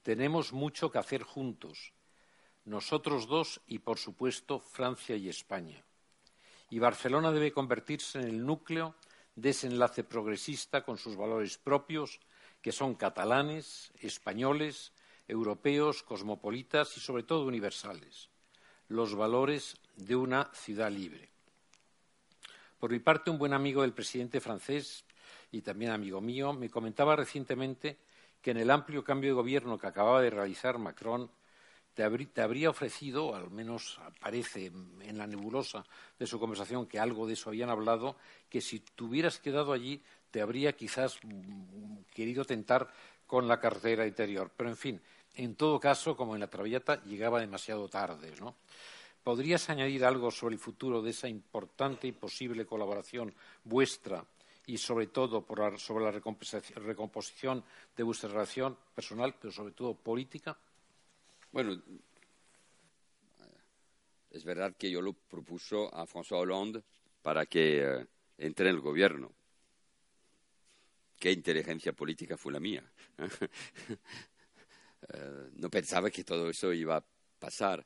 [0.00, 1.92] tenemos mucho que hacer juntos,
[2.64, 5.84] nosotros dos y, por supuesto, Francia y España.
[6.70, 8.94] Y Barcelona debe convertirse en el núcleo
[9.36, 12.18] de ese enlace progresista con sus valores propios,
[12.62, 14.94] que son catalanes, españoles,
[15.28, 18.30] europeos, cosmopolitas y, sobre todo, universales,
[18.88, 21.32] los valores de una ciudad libre.
[22.82, 25.04] Por mi parte, un buen amigo del presidente francés
[25.52, 27.96] y también amigo mío me comentaba recientemente
[28.40, 31.30] que en el amplio cambio de gobierno que acababa de realizar Macron
[31.94, 35.84] te, habría ofrecido, al menos aparece en la nebulosa
[36.18, 38.16] de su conversación que algo de eso habían hablado,
[38.48, 41.20] que si te hubieras quedado allí te habría quizás
[42.12, 42.92] querido tentar
[43.28, 44.50] con la cartera interior.
[44.56, 45.00] Pero, en fin,
[45.36, 48.56] en todo caso, como en la Traviata, llegaba demasiado tarde, ¿no?
[49.22, 53.32] ¿Podrías añadir algo sobre el futuro de esa importante y posible colaboración
[53.64, 54.24] vuestra
[54.66, 55.46] y, sobre todo,
[55.78, 57.64] sobre la recomposición
[57.96, 60.56] de vuestra relación personal, pero sobre todo política?
[61.52, 61.80] Bueno,
[64.30, 66.82] es verdad que yo lo propuso a François Hollande
[67.20, 68.06] para que eh,
[68.38, 69.30] entre en el gobierno.
[71.18, 72.82] Qué inteligencia política fue la mía.
[75.08, 77.04] Eh, no pensaba que todo eso iba a
[77.40, 77.84] pasar.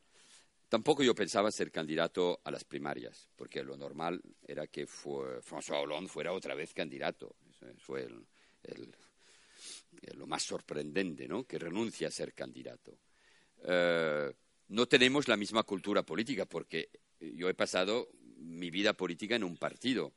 [0.69, 6.09] Tampoco yo pensaba ser candidato a las primarias, porque lo normal era que François Hollande
[6.09, 7.37] fuera otra vez candidato.
[7.49, 8.09] Eso fue
[10.15, 11.45] lo más sorprendente, ¿no?
[11.45, 12.99] Que renuncia a ser candidato.
[13.63, 14.33] Eh,
[14.69, 19.57] no tenemos la misma cultura política, porque yo he pasado mi vida política en un
[19.57, 20.13] partido.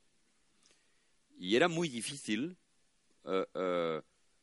[1.38, 2.58] Y era muy difícil
[3.26, 4.02] eh, eh,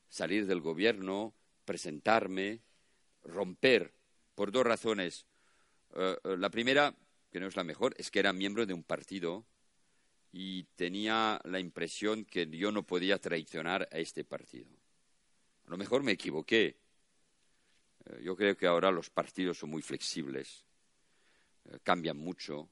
[0.08, 2.60] salir del gobierno, presentarme,
[3.24, 3.92] romper,
[4.36, 5.26] por dos razones
[5.98, 6.94] eh, eh, la primera,
[7.32, 9.46] que no es la mejor, es que era miembro de un partido
[10.30, 14.68] y tenía la impresión que yo no podía traicionar a este partido.
[15.66, 16.76] A lo mejor me equivoqué.
[18.04, 20.64] Eh, yo creo que ahora los partidos son muy flexibles,
[21.82, 22.68] cambian mucho,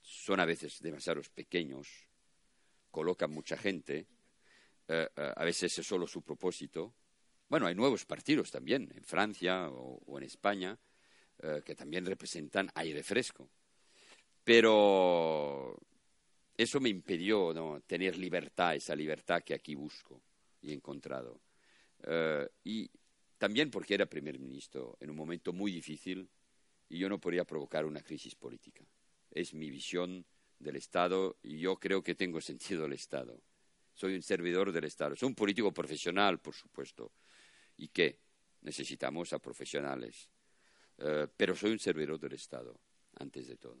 [0.00, 1.88] son a veces demasiado pequeños,
[2.90, 4.06] colocan mucha gente,
[4.88, 6.94] a veces es solo su propósito.
[7.48, 10.78] Bueno, hay nuevos partidos también, en Francia o en España,
[11.42, 13.48] eh, que también representan aire fresco.
[14.44, 15.78] Pero
[16.56, 17.80] eso me impidió ¿no?
[17.86, 20.22] tener libertad, esa libertad que aquí busco
[20.60, 21.40] y he encontrado.
[22.02, 22.90] Eh, y
[23.38, 26.28] también porque era primer ministro en un momento muy difícil
[26.90, 28.84] y yo no podía provocar una crisis política.
[29.30, 30.26] Es mi visión
[30.58, 33.40] del Estado y yo creo que tengo sentido del Estado.
[33.94, 35.16] Soy un servidor del Estado.
[35.16, 37.12] Soy un político profesional, por supuesto.
[37.78, 38.18] ¿Y qué?
[38.60, 40.28] Necesitamos a profesionales
[41.00, 42.78] eh, pero soy un servidor del Estado,
[43.18, 43.78] antes de todo.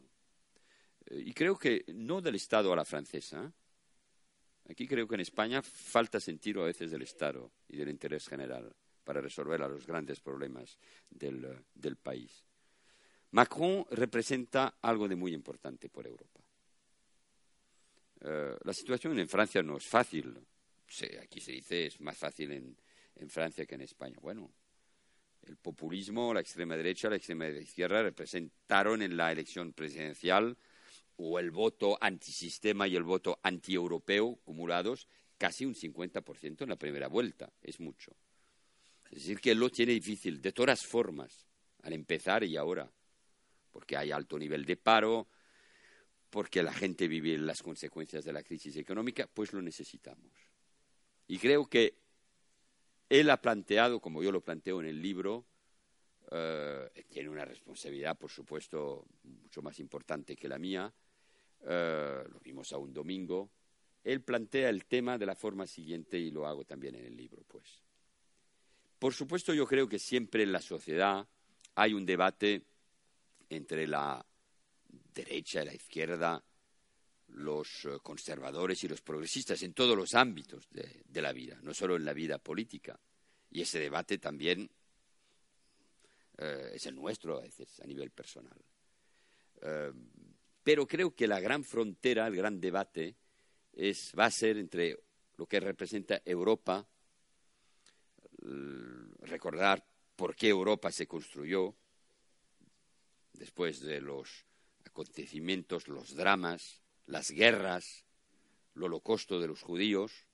[1.06, 3.52] Eh, y creo que no del Estado a la francesa.
[4.68, 8.74] Aquí creo que en España falta sentido a veces del Estado y del interés general
[9.04, 10.78] para resolver los grandes problemas
[11.10, 12.44] del, del país.
[13.32, 16.40] Macron representa algo de muy importante por Europa.
[18.22, 20.38] Eh, la situación en Francia no es fácil.
[21.22, 22.76] aquí se dice es más fácil en,
[23.16, 24.16] en Francia que en España.
[24.20, 24.50] Bueno,
[25.46, 30.56] el populismo, la extrema derecha, la extrema izquierda representaron en la elección presidencial
[31.16, 37.08] o el voto antisistema y el voto antieuropeo acumulados casi un 50% en la primera
[37.08, 37.52] vuelta.
[37.62, 38.14] Es mucho.
[39.10, 41.46] Es decir, que lo tiene difícil de todas formas,
[41.82, 42.90] al empezar y ahora,
[43.70, 45.28] porque hay alto nivel de paro,
[46.28, 50.30] porque la gente vive las consecuencias de la crisis económica, pues lo necesitamos.
[51.26, 51.94] Y creo que
[53.10, 55.44] él ha planteado, como yo lo planteo en el libro,
[56.30, 60.94] eh, tiene una responsabilidad, por supuesto, mucho más importante que la mía,
[61.66, 63.50] eh, lo vimos a un domingo,
[64.04, 67.42] él plantea el tema de la forma siguiente y lo hago también en el libro,
[67.48, 67.82] pues.
[69.00, 71.26] Por supuesto, yo creo que siempre en la sociedad
[71.74, 72.62] hay un debate
[73.48, 74.24] entre la
[75.12, 76.44] derecha y la izquierda,
[77.34, 81.96] los eh, conservadores y los progresistas en todos los ámbitos de, la vida, no solo
[81.96, 82.98] en la vida política.
[83.50, 84.70] Y ese debate también
[86.38, 88.58] eh, es el nuestro a veces a nivel personal.
[89.62, 89.92] Eh,
[90.62, 93.16] pero creo que la gran frontera, el gran debate,
[93.72, 94.98] es, va a ser entre
[95.36, 96.86] lo que representa Europa,
[99.20, 99.84] recordar
[100.16, 101.74] por qué Europa se construyó
[103.34, 104.44] después de los
[104.84, 106.79] acontecimientos, los dramas,
[107.10, 108.04] las guerras,
[108.74, 110.26] el holocausto de los judíos,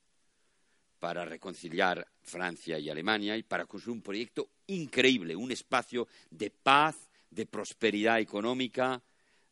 [0.99, 6.97] para reconciliar Francia y Alemania y para construir un proyecto increíble, un espacio de paz,
[7.31, 9.03] de prosperidad económica,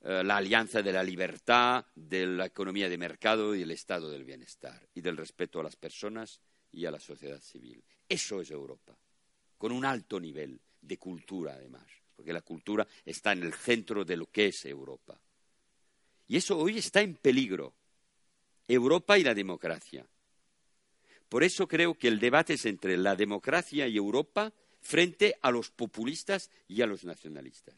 [0.00, 4.24] eh, la alianza de la libertad, de la economía de mercado y el estado del
[4.24, 6.40] bienestar y del respeto a las personas
[6.72, 7.82] y a la sociedad civil.
[8.08, 8.96] Eso es Europa,
[9.56, 14.16] con un alto nivel de cultura además, porque la cultura está en el centro de
[14.16, 15.18] lo que es Europa.
[16.26, 17.74] Y eso hoy está en peligro,
[18.66, 20.06] Europa y la democracia.
[21.28, 25.70] Por eso creo que el debate es entre la democracia y Europa frente a los
[25.70, 27.74] populistas y a los nacionalistas.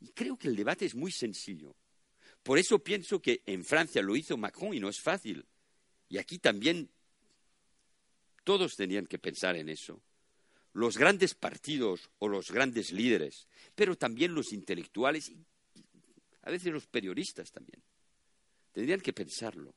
[0.00, 1.74] Y creo que el debate es muy sencillo.
[2.42, 5.46] Por eso pienso que en Francia lo hizo Macron y no es fácil.
[6.08, 6.90] Y aquí también
[8.44, 10.00] todos tenían que pensar en eso.
[10.72, 15.32] Los grandes partidos o los grandes líderes, pero también los intelectuales
[16.48, 17.82] a veces los periodistas también.
[18.72, 19.74] Tendrían que pensarlo.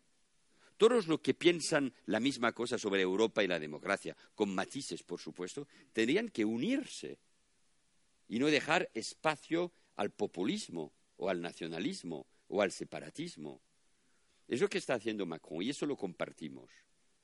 [0.78, 5.20] Todos los que piensan la misma cosa sobre Europa y la democracia, con matices, por
[5.20, 7.20] supuesto, tendrían que unirse
[8.30, 13.62] y no dejar espacio al populismo o al nacionalismo o al separatismo.
[14.48, 16.72] Es lo que está haciendo Macron y eso lo compartimos.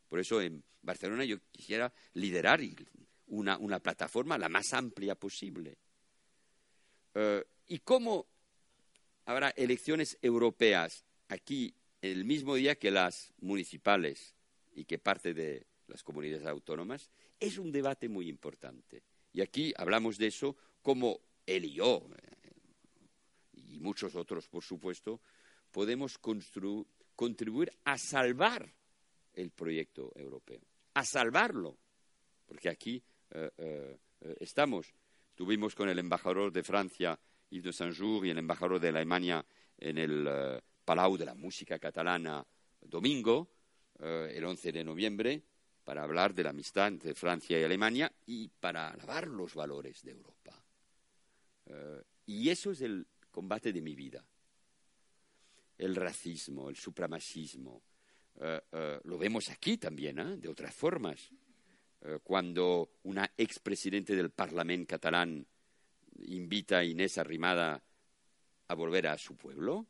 [0.10, 2.60] Por eso en Barcelona yo quisiera liderar
[3.28, 5.78] una, plataforma la más amplia posible.
[7.14, 8.28] Eh, ¿Y cómo
[9.28, 14.34] habrá elecciones europeas aquí el mismo día que las municipales
[14.74, 17.10] y que parte de las comunidades autónomas,
[17.40, 19.04] es un debate muy importante.
[19.34, 22.52] Y aquí hablamos de eso como él y yo, eh,
[23.54, 25.20] y muchos otros, por supuesto,
[25.72, 28.74] podemos contribuir a salvar
[29.34, 30.62] el proyecto europeo,
[30.94, 31.78] a salvarlo.
[32.46, 33.98] Porque aquí eh, eh,
[34.40, 34.94] estamos.
[35.30, 39.46] Estuvimos con el embajador de Francia Yves de Saint-Jour y el embajador de Alemania
[39.78, 42.46] en el uh, Palau de la Música Catalana
[42.82, 43.50] domingo,
[44.00, 45.44] uh, el 11 de noviembre,
[45.84, 50.12] para hablar de la amistad entre Francia y Alemania y para alabar los valores de
[50.12, 50.62] Europa.
[51.68, 54.26] Uh, y eso es el combate de mi vida.
[55.78, 57.84] El racismo, el supremacismo.
[59.04, 60.38] lo vemos aquí también, ¿eh?
[60.38, 61.30] de otras formas.
[62.24, 65.46] cuando una expresidente del Parlamento catalán
[66.26, 67.84] invita a Inés Arrimada
[68.68, 69.88] a volver a su pueblo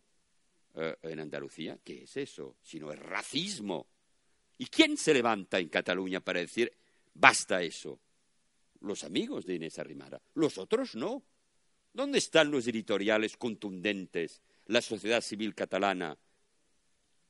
[0.76, 1.80] eh, en Andalucía.
[1.84, 2.58] ¿Qué es eso?
[2.62, 3.88] Si no es racismo.
[4.58, 6.72] ¿Y quién se levanta en Cataluña para decir
[7.14, 8.00] basta eso?
[8.82, 10.22] Los amigos de Inés Arrimada.
[10.36, 11.24] Los otros no.
[11.94, 16.16] ¿Dónde están los editoriales contundentes, la sociedad civil catalana,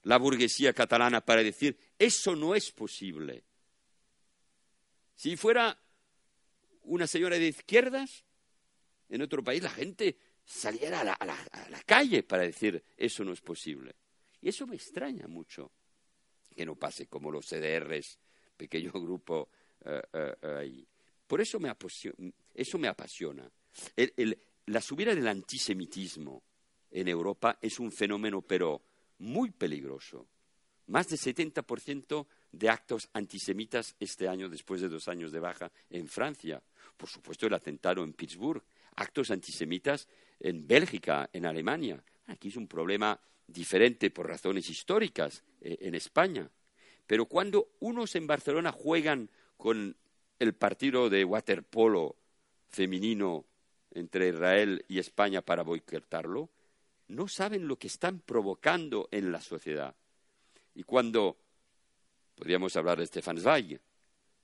[0.03, 3.45] la burguesía catalana para decir eso no es posible?
[5.15, 5.79] Si fuera
[6.81, 8.25] una señora de izquierdas,
[9.10, 13.96] en otro país la gente saliera a la, calle para decir eso no es posible.
[14.41, 15.72] Y eso me extraña mucho
[16.56, 18.17] que no pase como los CDRs,
[18.56, 19.50] pequeño grupo
[19.86, 20.88] eh, eh, ahí.
[21.28, 22.32] Por eso me apasiona.
[22.54, 23.50] Eso me apasiona.
[24.67, 26.41] la subida del antisemitismo
[26.91, 28.82] en Europa es un fenómeno, pero
[29.20, 30.28] muy peligroso.
[30.88, 36.08] Más del 70% de actos antisemitas este año, después de dos años de baja en
[36.08, 36.63] Francia.
[36.96, 38.63] Por supuesto, el atentado en Pittsburgh
[38.97, 40.07] actos antisemitas
[40.39, 42.03] en Bélgica, en Alemania.
[42.27, 46.49] Aquí es un problema diferente por razones históricas eh, en España.
[47.05, 49.95] Pero cuando unos en Barcelona juegan con
[50.39, 52.17] el partido de waterpolo
[52.67, 53.45] femenino
[53.91, 56.50] entre Israel y España para boicotarlo,
[57.08, 59.95] no saben lo que están provocando en la sociedad.
[60.75, 61.37] Y cuando,
[62.35, 63.79] podríamos hablar de Stefan Zweig,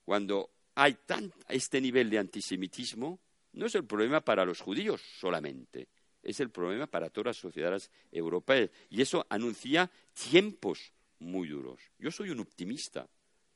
[0.06, 3.20] cuando hay tan, este nivel de antisemitismo,
[3.54, 5.88] no es el problema para los judíos solamente,
[6.22, 8.70] es el problema para todas las sociedades europeas.
[8.90, 11.80] Y eso anuncia tiempos muy duros.
[12.00, 13.08] Yo soy un optimista,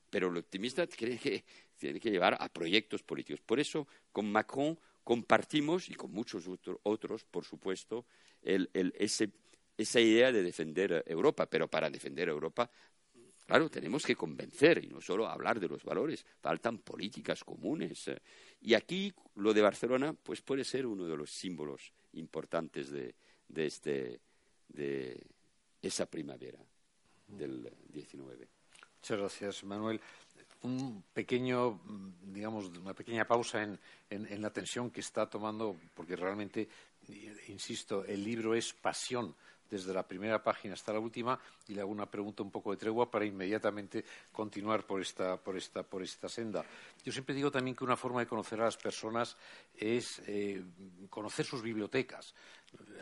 [0.09, 1.43] pero el optimista cree que
[1.77, 3.41] tiene que llevar a proyectos políticos.
[3.45, 6.45] Por eso, con Macron compartimos, y con muchos
[6.83, 8.05] otros, por supuesto,
[8.41, 11.49] esa idea de defender Europa.
[11.49, 12.69] Pero para defender Europa
[13.47, 18.09] Claro, tenemos que convencer y no solo hablar de los valores, faltan políticas comunes.
[18.09, 18.21] Eh.
[18.59, 23.15] Y aquí lo de Barcelona pues puede ser uno de los símbolos importantes de,
[23.55, 24.19] este,
[25.81, 26.59] esa primavera
[27.25, 28.49] del 19.
[28.97, 30.01] Muchas gracias, Manuel.
[30.63, 31.79] Un pequeño,
[32.23, 33.79] digamos, una pequeña pausa en,
[34.09, 36.67] en la tensión que está tomando, porque realmente,
[37.47, 39.33] insisto, el libro es pasión
[39.69, 42.77] desde la primera página hasta la última y le hago una pregunta un poco de
[42.77, 46.63] tregua para inmediatamente continuar por esta, por esta, por esta senda.
[47.03, 49.37] Yo siempre digo también que una forma de conocer a las personas
[49.75, 50.63] es eh,
[51.09, 52.33] conocer sus bibliotecas,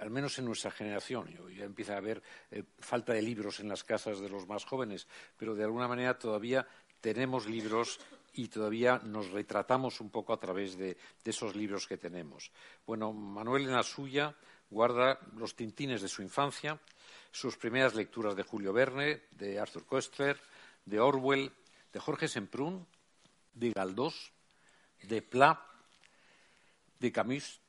[0.02, 1.28] al menos en nuestra generación.
[1.56, 5.08] Ya empieza a haber eh, falta de libros en las casas de los más jóvenes,
[5.38, 6.68] pero de alguna manera todavía
[7.02, 8.00] tenemos libros
[8.34, 12.52] y todavía nos retratamos un poco a través de, de esos libros que tenemos.
[12.86, 14.36] Bueno, Manuel en la suya
[14.70, 16.80] guarda los tintines de su infancia,
[17.32, 20.40] sus primeras lecturas de Julio Verne, de Arthur Koestler,
[20.86, 21.52] de Orwell,
[21.92, 22.86] de Jorge Semprún,
[23.54, 24.32] de Galdós,
[25.04, 25.66] de Pla,
[27.00, 27.60] de Camus,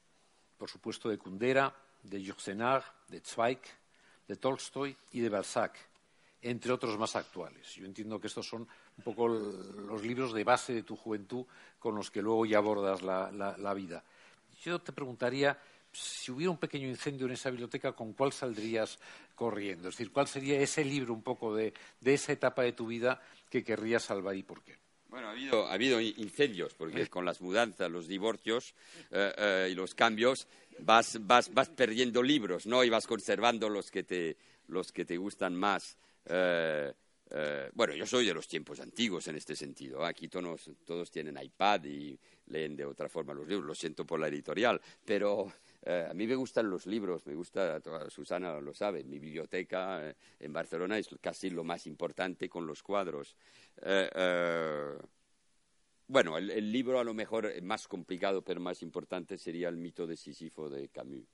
[0.56, 3.60] por supuesto de Kundera, de Yourcenar, de Zweig,
[4.26, 5.78] de Tolstoy y de Balzac,
[6.42, 7.74] entre otros más actuales.
[7.74, 11.44] Yo entiendo que estos son un poco los libros de base de tu juventud
[11.78, 14.02] con los que luego ya abordas la vida.
[14.62, 15.58] Yo te preguntaría
[15.96, 18.98] si hubiera un pequeño incendio en esa biblioteca, ¿con cuál saldrías
[19.34, 19.88] corriendo?
[19.88, 21.72] Es decir, ¿cuál sería ese libro un poco de,
[22.04, 24.76] esa etapa de tu vida que querrías salvar y por qué?
[25.08, 28.74] Bueno, ha habido, incendios, porque con las mudanzas, los divorcios
[29.10, 30.46] eh, eh, y los cambios
[30.80, 31.18] vas,
[31.74, 32.84] perdiendo libros, ¿no?
[32.84, 34.36] Y vas conservando los que te,
[34.68, 35.96] los que te gustan más.
[36.26, 36.92] Eh,
[37.72, 40.04] bueno, yo soy de los tiempos antiguos en este sentido.
[40.04, 42.18] Aquí todos, todos tienen iPad y
[42.48, 43.66] leen de otra forma los libros.
[43.66, 45.52] Lo siento por la editorial, pero
[45.88, 50.16] eh, a mí me gustan los libros, me gusta, Susana lo sabe, mi biblioteca eh,
[50.40, 53.36] en Barcelona es casi lo más importante con los cuadros.
[53.82, 54.98] Eh,
[56.08, 60.16] bueno, el, libro a lo mejor más complicado pero más importante sería el mito de
[60.16, 61.28] Sísifo de Camus,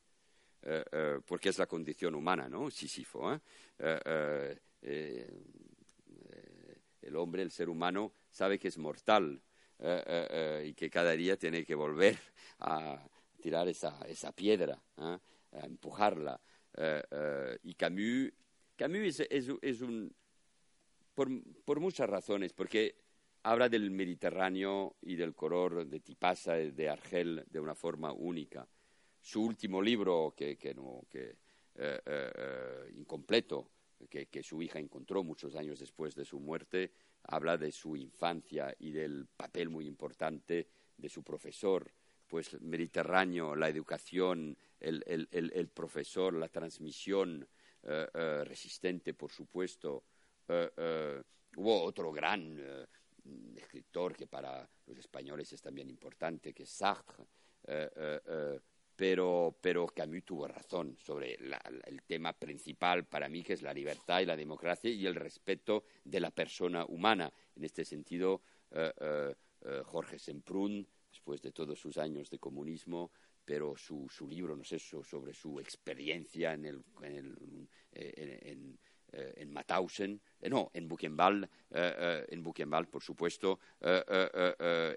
[1.26, 2.70] porque es la condición humana, ¿no?
[2.70, 3.40] Sísifo.
[7.00, 9.40] el hombre, el ser humano, sabe que es mortal
[9.78, 12.18] y que cada día tiene que volver
[12.60, 13.02] a
[13.42, 15.18] tirar esa, esa piedra, ¿eh?
[15.52, 16.40] a empujarla.
[16.74, 18.32] Eh, eh, y Camus,
[18.76, 20.14] Camus es, es, un,
[21.12, 21.28] por,
[21.64, 22.94] por, muchas razones, porque
[23.42, 28.66] habla del Mediterráneo y del color de Tipasa, de Argel, de una forma única.
[29.20, 31.36] Su último libro, que, que, no, que
[32.96, 33.70] incompleto,
[34.08, 36.92] que, que, su hija encontró muchos años después de su muerte,
[37.24, 41.90] habla de su infancia y del papel muy importante de su profesor
[42.32, 47.46] pues Mediterráneo, la educación, el, profesor, la transmisión
[47.82, 50.04] eh, eh, resistente, por supuesto.
[50.48, 51.22] Eh,
[51.56, 52.58] hubo otro gran
[53.54, 57.26] escritor que para los españoles es también importante, que es Sartre,
[58.96, 64.20] pero, pero Camus tuvo razón sobre el tema principal para mí, que es la libertad
[64.20, 67.30] y la democracia y el respeto de la persona humana.
[67.54, 68.40] En este sentido,
[69.84, 70.88] Jorge Semprún,
[71.22, 73.12] después de todos sus años de comunismo,
[73.44, 78.76] pero su, su libro, no sé, sobre su experiencia en, el, en, el, eh, en,
[79.12, 83.60] eh, en Mauthausen, eh, no, en Buchenwald, en Buchenwald, por supuesto,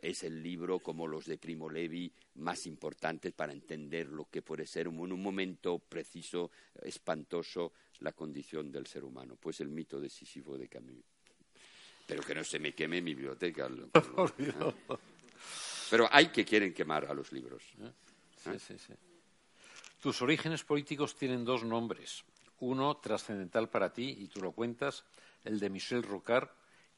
[0.01, 4.65] es el libro, como los de Primo Levi, más importantes para entender lo que puede
[4.65, 6.49] ser en un momento preciso,
[6.81, 9.37] espantoso, la condición del ser humano.
[9.39, 11.05] Pues el mito de Sísifo de Camus.
[12.07, 13.69] Pero que no se me queme mi biblioteca.
[15.89, 17.63] Pero hay que quieren quemar a los libros.
[17.79, 18.57] ¿Eh?
[18.59, 18.93] Sí, sí,
[19.99, 22.23] Tus orígenes políticos tienen dos nombres.
[22.59, 25.03] Uno trascendental para ti, y tú lo cuentas,
[25.43, 26.49] el de Michel Rocard,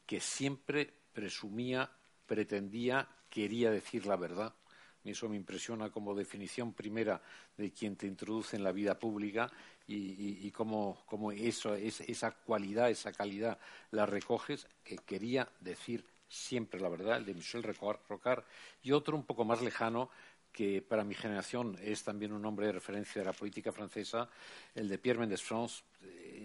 [0.06, 1.90] que siempre presumía,
[2.26, 4.54] pretendía, quería decir la verdad.
[5.04, 7.22] Eso me impresiona como definición primera
[7.56, 9.50] de quien te introduce en la vida pública
[9.86, 13.58] y, y, cómo, eso, esa cualidad, esa calidad
[13.90, 18.44] la recoges, que quería decir siempre la verdad, el de Michel Rocard,
[18.82, 20.10] y otro un poco más lejano,
[20.52, 24.28] que para mi generación es también un nombre de referencia de la política francesa,
[24.74, 25.84] el de Pierre Mendès France,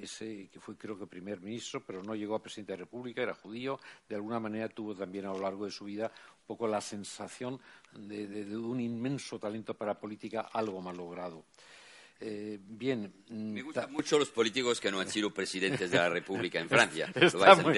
[0.02, 3.24] ese que fue creo que primer ministro, pero no llegó a presidente de la República,
[3.24, 6.12] era judío, de alguna manera tuvo también a lo largo de su vida
[6.42, 7.60] un poco la sensación
[7.94, 11.46] de, un inmenso talento para política, algo mal logrado.
[12.20, 13.14] Eh, bien.
[13.30, 16.70] Mm, Me gustan mucho los políticos que no han sido presidentes de la República en
[16.70, 17.12] Francia.
[17.16, 17.78] está muy,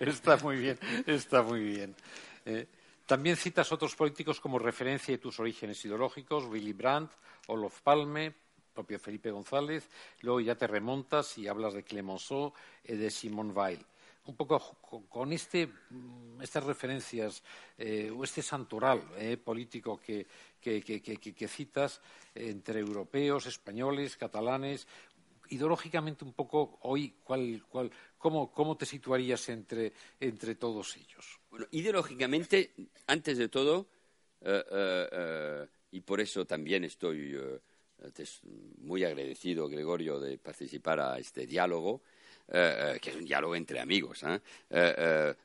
[0.00, 1.94] Está, muy bien, está muy bien.
[2.46, 2.66] Eh,
[3.04, 7.12] también citas otros políticos como referencia de tus orígenes ideológicos, Willy Brandt,
[7.48, 8.34] Olof Palme,
[8.74, 9.88] propio Felipe González.
[10.20, 12.52] Luego ya te remontas y hablas de Clemenceau
[12.84, 13.84] y de Simone Weil
[14.28, 14.60] un poco
[15.08, 17.42] con este, mm, estas referencias
[17.76, 20.26] eh, o este santoral eh, político que,
[20.60, 22.00] que, citas
[22.34, 24.86] entre europeos, españoles, catalanes,
[25.50, 31.40] ideológicamente un poco hoy, ¿cuál, cuál, cómo, ¿cómo, te situarías entre, entre todos ellos?
[31.50, 32.74] Bueno, ideológicamente,
[33.06, 33.88] antes de todo,
[34.40, 37.34] eh, eh, eh, y por eso también estoy
[38.78, 42.02] muy agradecido, Gregorio, de participar a este diálogo,
[42.50, 44.24] que es un diálogo entre amigos,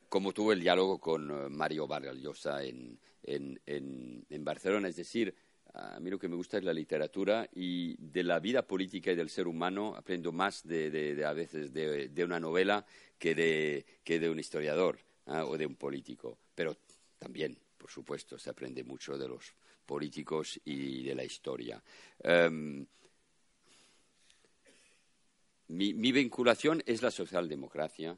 [0.09, 3.59] como tuve el diálogo con Mario Vargas Llosa en, en,
[4.29, 5.35] en Barcelona, es decir,
[5.73, 9.15] a mí lo que me gusta es la literatura y de la vida política y
[9.15, 12.85] del ser humano aprendo más de, a veces de, una novela
[13.17, 15.45] que de, que de un historiador ¿ah?
[15.45, 16.37] o de un político.
[16.53, 16.77] Pero
[17.17, 19.53] también, por supuesto, se aprende mucho de los
[19.85, 21.81] políticos y de la historia.
[22.19, 22.85] Em,
[25.67, 28.17] mi, vinculación es la socialdemocracia,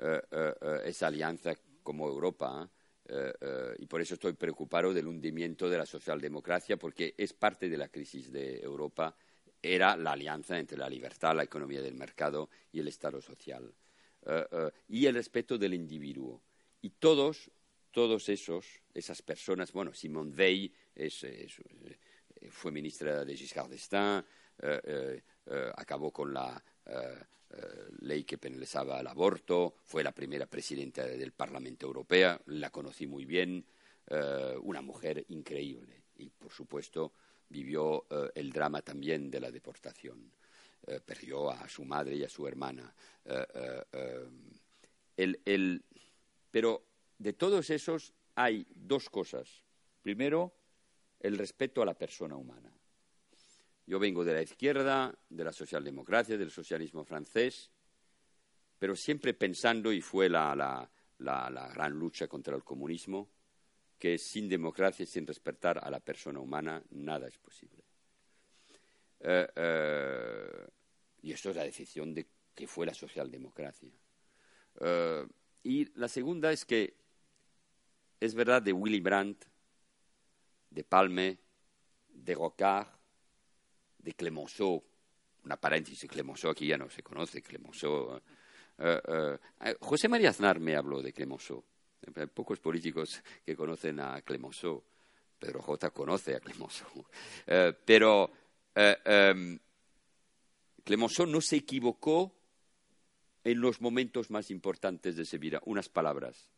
[0.00, 2.70] eh, eh, eh, esa alianza como Europa
[3.08, 7.78] eh, y por eso estoy preocupado del hundimiento de la socialdemocracia, porque es parte de
[7.78, 9.16] la crisis de Europa,
[9.62, 13.74] era la alianza entre la libertad, la economía del mercado y el Estado social,
[14.88, 16.42] y el respeto del individuo.
[16.82, 17.50] Y todos,
[17.90, 20.72] todos esos, esas personas, bueno, Simone Veil
[22.50, 24.22] fue ministra de Giscard d'Estaing,
[25.76, 26.62] acabó con la
[27.50, 33.06] eh, ley que penalizaba el aborto, fue la primera presidenta del Parlamento Europeo, la conocí
[33.06, 33.64] muy bien,
[34.06, 37.14] eh, una mujer increíble y, por supuesto,
[37.48, 40.30] vivió eh, el drama también de la deportación.
[41.04, 42.94] perdió a su madre y a su hermana.
[46.50, 46.84] pero
[47.18, 49.62] de todos esos hay dos cosas.
[50.00, 50.52] Primero,
[51.20, 52.77] el respeto a la persona humana.
[53.88, 57.70] Yo vengo de la izquierda, de la socialdemocracia, del socialismo francés,
[58.78, 63.30] pero siempre pensando, y fue la, gran lucha contra el comunismo,
[63.98, 67.82] que sin democracia y sin respetar a la persona humana nada es posible.
[69.20, 70.66] Eh, eh,
[71.22, 73.90] y esto es la decisión de que fue la socialdemocracia.
[74.80, 75.26] Eh,
[75.62, 76.94] y la segunda es que
[78.20, 79.46] es verdad de Willy Brandt,
[80.68, 81.38] de Palme,
[82.10, 82.97] de Rocard,
[83.98, 84.82] de Clemenceau,
[85.44, 88.20] una paréntesis, Clemenceau aquí ya no se conoce, Clemenceau.
[88.78, 91.64] Eh, eh, eh, José María Aznar me habló de Clemenceau.
[92.14, 94.82] Hay pocos políticos que conocen a Clemenceau.
[95.38, 95.90] Pedro J.
[95.90, 97.06] conoce a Clemenceau.
[97.84, 98.30] pero
[98.74, 99.58] em,
[100.84, 102.34] Clemenceau no se equivocó
[103.44, 105.60] en los momentos más importantes de su vida.
[105.64, 106.48] Unas palabras.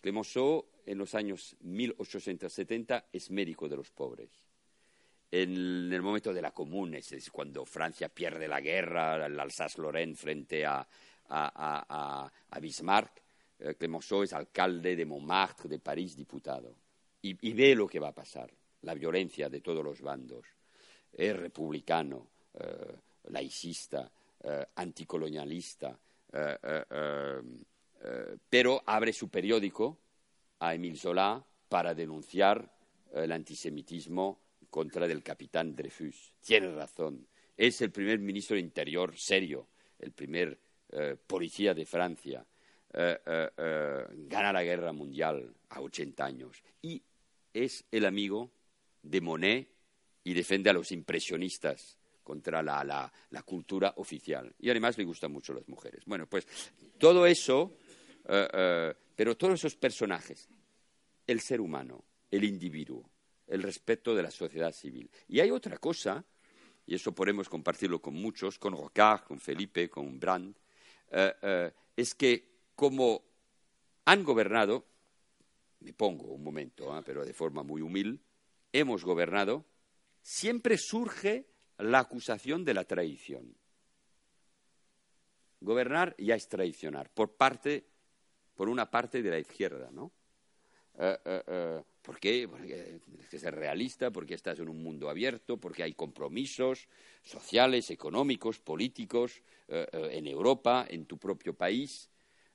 [0.00, 4.51] Clemenceau, en los años 1870, es médico de los pobres
[5.32, 10.66] en el momento de la Comuna, es cuando Francia pierde la guerra, el Alsace-Lorraine frente
[10.66, 10.86] a,
[12.60, 13.22] Bismarck,
[13.58, 16.74] eh, Clemenceau es alcalde de Montmartre, de París, diputado,
[17.22, 18.52] y, ve lo que va a pasar,
[18.82, 20.44] la violencia de todos los bandos.
[21.10, 22.94] Es republicano, eh,
[23.30, 24.10] laicista,
[24.44, 25.98] eh, anticolonialista,
[28.50, 29.98] pero abre su periódico
[30.58, 32.70] a Émile Zola para denunciar
[33.14, 34.41] el antisemitismo
[34.72, 36.32] contra del capitán Dreyfus.
[36.40, 37.28] Tiene razón.
[37.54, 39.68] Es el primer ministro de Interior serio,
[39.98, 40.58] el primer
[40.88, 42.44] eh, policía de Francia.
[42.90, 46.62] Eh, eh, gana la guerra mundial a 80 años.
[46.80, 47.02] Y
[47.52, 48.50] es el amigo
[49.02, 49.68] de Monet
[50.24, 52.82] y defiende a los impresionistas contra la,
[53.28, 54.54] la, cultura oficial.
[54.58, 56.02] Y además le gustan mucho las mujeres.
[56.06, 56.46] Bueno, pues
[56.98, 57.76] todo eso,
[58.24, 60.48] pero todos esos personajes,
[61.26, 63.11] el ser humano, el individuo,
[63.52, 65.10] el respeto de la sociedad civil.
[65.28, 66.24] Y hay otra cosa,
[66.86, 70.56] y eso podemos compartirlo con muchos, con Rocard, con Felipe, con Brandt,
[71.10, 73.22] eh, eh, es que como
[74.06, 74.86] han gobernado,
[75.80, 77.02] me pongo un momento, ¿eh?
[77.04, 78.22] pero de forma muy humilde,
[78.72, 79.66] hemos gobernado,
[80.22, 81.46] siempre surge
[81.76, 83.54] la acusación de la traición.
[85.60, 87.86] Gobernar ya es traicionar, por parte,
[88.54, 90.10] por una parte de la izquierda, ¿no?
[92.02, 92.48] ¿Por qué?
[92.48, 96.88] Porque tienes que ser realista, porque estás en un mundo abierto, porque hay compromisos
[97.22, 102.10] sociales, económicos, políticos eh, eh, en Europa, en tu propio país.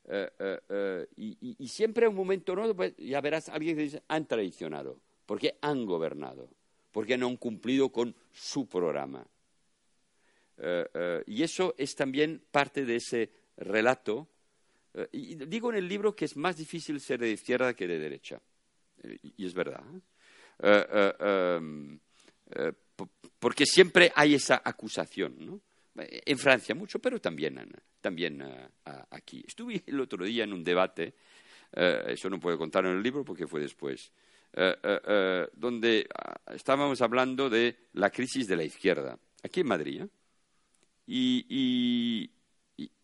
[0.10, 2.76] Eh, y, siempre hay un momento, ¿no?
[2.76, 6.50] Pues ya verás alguien que dice, han traicionado, porque han gobernado,
[6.92, 9.26] porque no han cumplido con su programa.
[11.26, 14.28] y eso es también parte de ese relato.
[15.12, 18.42] Y digo en el libro que es más difícil ser de izquierda que de derecha
[19.04, 19.84] y es verdad.
[20.60, 21.14] Eh, eh,
[21.58, 22.00] em,
[22.52, 22.74] eh,
[23.40, 25.62] porque siempre hay esa acusación, ¿no?
[26.00, 27.60] En Francia mucho, pero también,
[28.02, 28.44] también
[29.10, 29.44] aquí.
[29.48, 31.16] Estuve el otro día en un debate,
[31.72, 34.12] eso no puedo contar en el libro porque fue después,
[35.54, 40.04] donde ah, estábamos hablando de la crisis de la izquierda, aquí en Madrid.
[41.08, 42.30] y,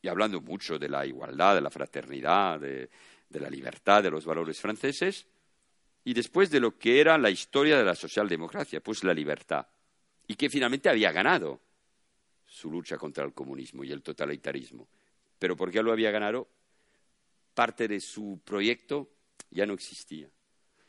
[0.08, 2.90] hablando mucho de la igualdad, de la fraternidad, de,
[3.30, 5.26] la libertad, de los valores franceses,
[6.04, 9.66] y después de lo que era la historia de la socialdemocracia, pues la libertad,
[10.28, 11.62] y que finalmente había ganado
[12.46, 14.88] su lucha contra el comunismo y el totalitarismo.
[15.40, 16.48] Pero porque lo había ganado,
[17.54, 19.10] parte de su proyecto
[19.50, 20.30] ya no existía.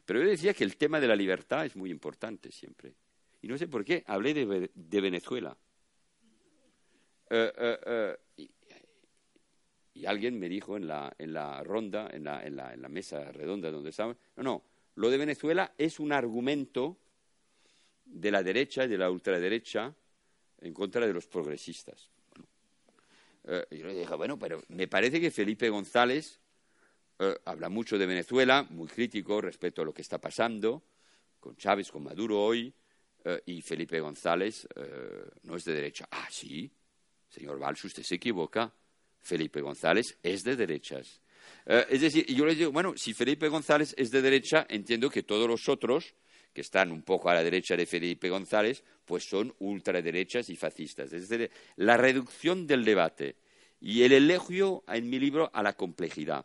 [0.05, 2.95] Pero yo decía que el tema de la libertad es muy importante siempre.
[3.41, 5.57] Y no sé por qué, hablé de Venezuela.
[7.31, 8.49] Eh, eh, eh,
[9.95, 12.89] y, alguien me dijo en la, en la ronda, en la, en, la, en la
[12.89, 14.63] mesa redonda donde estábamos, no, no,
[14.97, 16.97] lo de Venezuela es un argumento
[18.05, 19.95] de la derecha y de la ultraderecha
[20.61, 22.11] en contra de los progresistas.
[23.71, 26.41] y yo le dije, bueno, pero me parece que Felipe González
[27.45, 30.83] habla mucho de Venezuela, muy crítico respecto a lo que está pasando
[31.41, 32.73] con Chávez, con Maduro hoy,
[33.47, 34.67] y Felipe González
[35.43, 36.09] no es de derecha.
[36.11, 36.71] Ah, sí,
[37.29, 38.73] Señor Valls, usted se equivoca.
[39.25, 41.23] Felipe González es de derechas.
[41.67, 45.23] Eh, es decir, yo les digo, bueno, si Felipe González es de derecha, entiendo que
[45.23, 46.15] todos los otros,
[46.53, 51.13] que están un poco a la derecha de Felipe González, pues son ultraderechas y fascistas.
[51.13, 53.37] Es decir, la reducción del debate
[53.81, 56.45] y el elogio en mi libro a la complejidad.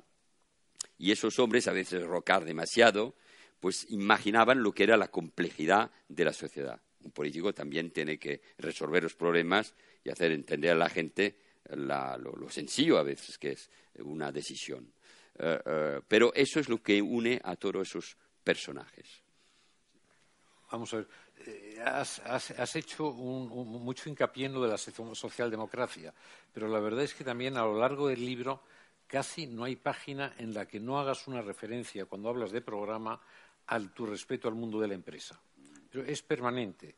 [0.98, 3.16] Y esos hombres, a veces rocar demasiado,
[3.60, 6.82] pues imaginaban lo que era la complejidad de la sociedad.
[7.04, 11.38] Un político también tiene que resolver los problemas y hacer entender a la gente
[11.76, 14.92] lo, sencillo a veces que es una decisión.
[15.38, 19.24] Eh, eh, pero eso es lo que une a todos esos personajes.
[20.72, 21.08] Vamos a ver,
[21.46, 26.14] eh, has, hecho mucho hincapié en lo de la socialdemocracia,
[26.54, 28.62] pero la verdad es que también a lo largo del libro
[29.08, 33.20] casi no hay página en la que no hagas una referencia cuando hablas de programa
[33.68, 35.40] a tu respeto al mundo de la empresa.
[35.90, 36.96] Pero es permanente.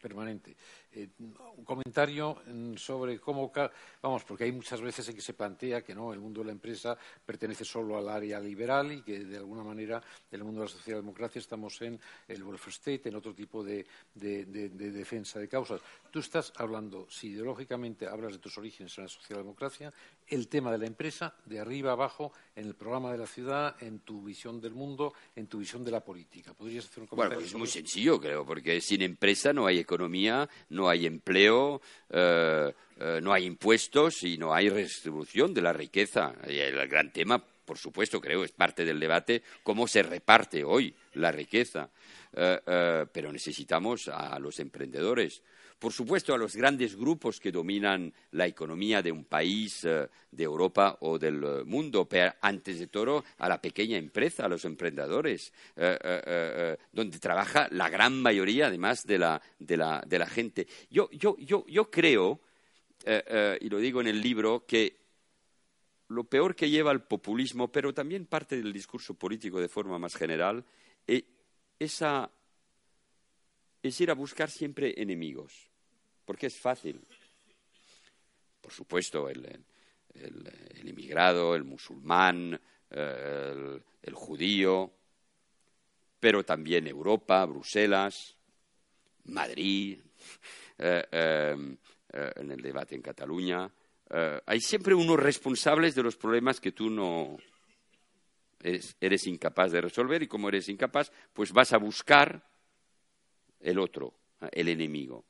[0.00, 0.54] permanente.
[0.90, 3.52] Eh, un comentario mm, sobre cómo,
[4.00, 6.52] vamos, porque hay muchas veces en que se plantea que no, el mundo de la
[6.52, 10.66] empresa pertenece solo al área liberal y que de alguna manera en el mundo de
[10.66, 13.84] la socialdemocracia estamos en el welfare state, en otro tipo de,
[14.14, 15.80] defensa de causas.
[16.10, 19.92] Tú estás hablando, si ideológicamente hablas de tus orígenes en la socialdemocracia,
[20.26, 24.00] el tema de la empresa de arriba abajo en el programa de la ciudad, en
[24.00, 26.54] tu visión del mundo, en tu visión de la política.
[26.54, 27.36] ¿Podrías hacer un comentario?
[27.36, 31.80] Bueno, pues es muy sencillo, creo, porque sin empresa no hay economía, no hay empleo,
[32.10, 32.70] eh,
[33.00, 36.34] eh, no hay impuestos y no hay redistribución de la riqueza.
[36.46, 40.94] Y el gran tema, por supuesto, creo, es parte del debate, cómo se reparte hoy
[41.14, 41.88] la riqueza.
[42.34, 45.42] Eh, pero necesitamos a los emprendedores
[45.78, 50.44] por supuesto, a los grandes grupos que dominan la economía de un país, eh, de
[50.44, 54.64] Europa o del eh, mundo, pero antes de todo a la pequeña empresa, a los
[54.64, 60.66] emprendedores, eh, donde trabaja la gran mayoría, además, de la, de la, de la gente.
[60.90, 62.40] Yo, yo, yo, yo creo,
[63.60, 64.96] y lo digo en el libro, que
[66.08, 70.16] lo peor que lleva el populismo, pero también parte del discurso político de forma más
[70.16, 70.64] general,
[71.06, 71.24] es
[71.78, 72.30] esa
[73.82, 75.70] es ir a buscar siempre enemigos,
[76.24, 77.00] porque es fácil.
[78.60, 79.64] Por supuesto, el,
[80.84, 82.60] inmigrado, el musulmán,
[82.90, 84.92] el, judío,
[86.20, 88.36] pero también Europa, Bruselas,
[89.24, 90.00] Madrid,
[90.78, 91.76] eh, eh,
[92.12, 93.70] eh, en el debate en Cataluña.
[94.46, 97.36] hay siempre unos responsables de los problemas que tú no
[98.60, 102.42] eres incapaz de resolver y como eres incapaz, pues vas a buscar
[103.60, 104.14] el otro,
[104.52, 105.24] el enemigo.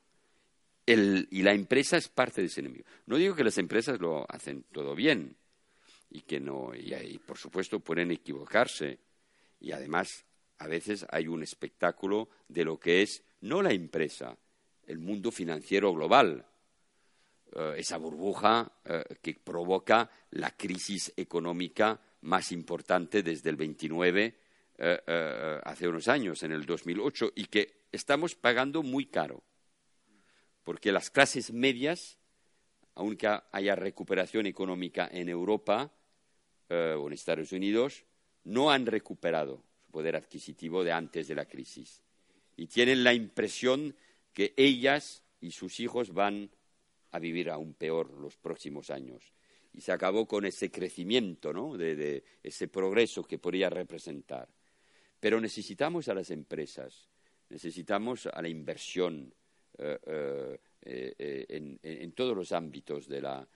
[0.86, 2.84] y la empresa es parte de ese enemigo.
[3.06, 5.36] No digo que las empresas lo hacen todo bien
[6.10, 8.98] y que no, y, por supuesto pueden equivocarse.
[9.60, 10.24] Y además,
[10.58, 14.36] a veces hay un espectáculo de lo que es no la empresa,
[14.86, 16.44] el mundo financiero global,
[17.54, 24.34] eh, esa burbuja eh, que provoca la crisis económica más importante desde el 29
[24.80, 29.42] eh, hace unos años, en el 2008, y que estamos pagando muy caro,
[30.64, 32.18] porque las clases medias,
[32.94, 35.92] aunque haya recuperación económica en Europa
[36.68, 38.04] eh, o en Estados Unidos,
[38.44, 42.02] no han recuperado su poder adquisitivo de antes de la crisis
[42.56, 43.94] y tienen la impresión
[44.32, 46.50] que ellas y sus hijos van
[47.12, 49.32] a vivir aún peor los próximos años.
[49.72, 51.76] Y se acabó con ese crecimiento, ¿no?
[51.76, 54.48] de ese progreso que podría representar.
[55.20, 57.08] Pero necesitamos a las empresas
[57.50, 59.32] necesitamos a la inversión
[59.80, 63.46] eh, eh, eh, en, todos los ámbitos de la,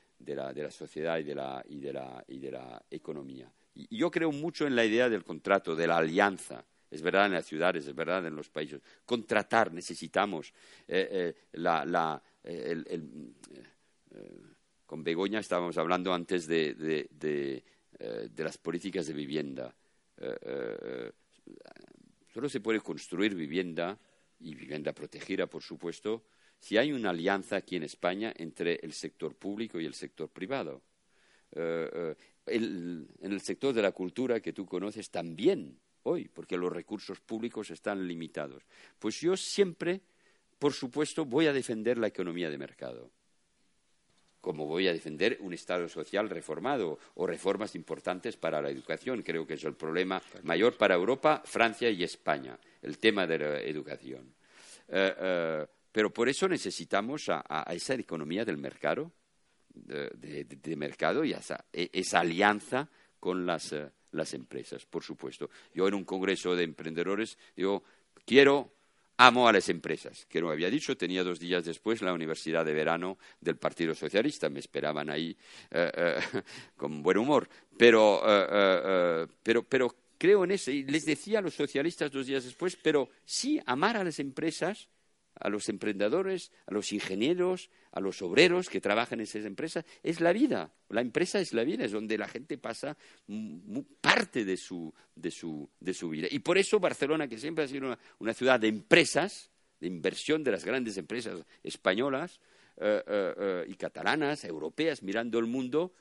[0.71, 3.51] sociedad y de la, economía.
[3.75, 6.65] Y, yo creo mucho en la idea del contrato, de la alianza.
[6.91, 8.81] Es verdad en las ciudades, es verdad en los países.
[9.05, 10.53] Contratar, necesitamos
[14.87, 17.65] con Begoña estábamos hablando antes de,
[18.37, 19.75] las políticas de vivienda.
[22.33, 23.99] Solo se puede construir vivienda
[24.41, 26.25] y vivienda protegida, por supuesto,
[26.59, 30.83] si hay una alianza aquí en España entre el sector público y el sector privado.
[31.55, 37.71] en el sector de la cultura que tú conoces también hoy, porque los recursos públicos
[37.71, 38.65] están limitados.
[38.99, 40.01] Pues yo siempre,
[40.59, 43.11] por supuesto, voy a defender la economía de mercado,
[44.43, 49.23] como voy a defender un Estado social reformado o reformas importantes para la educación.
[49.23, 53.61] Creo que es el problema mayor para Europa, Francia y España, el tema de la
[53.61, 54.35] educación.
[54.89, 59.13] Eh, eh, pero por eso necesitamos a, esa economía del mercado,
[59.73, 62.91] de, mercado y a esa, e, esa alianza
[63.21, 65.51] con las eh, las empresas, por supuesto.
[65.75, 67.83] Yo en un congreso de emprendedores digo,
[68.25, 68.73] quiero,
[69.27, 72.73] amo a las empresas, que no había dicho, tenía dos días después la universidad de
[72.73, 75.37] verano del Partido Socialista, me esperaban ahí
[75.71, 76.21] eh, eh,
[76.77, 81.55] con buen humor, pero, eh, pero, pero creo en eso, y les decía a los
[81.55, 84.89] socialistas dos días después, pero sí amar a las empresas
[85.43, 89.85] a los emprendedores, a los ingenieros, a los obreros que trabajan en esas empresas.
[90.03, 90.73] Es la vida.
[90.89, 92.97] La empresa es la vida, es donde la gente pasa
[94.01, 94.95] parte de su,
[96.11, 96.29] vida.
[96.31, 100.53] Y por eso Barcelona, que siempre ha sido una, ciudad de empresas, de inversión de
[100.53, 102.41] las grandes empresas españolas
[102.77, 105.93] eh, eh, eh, y catalanas, europeas, mirando el mundo,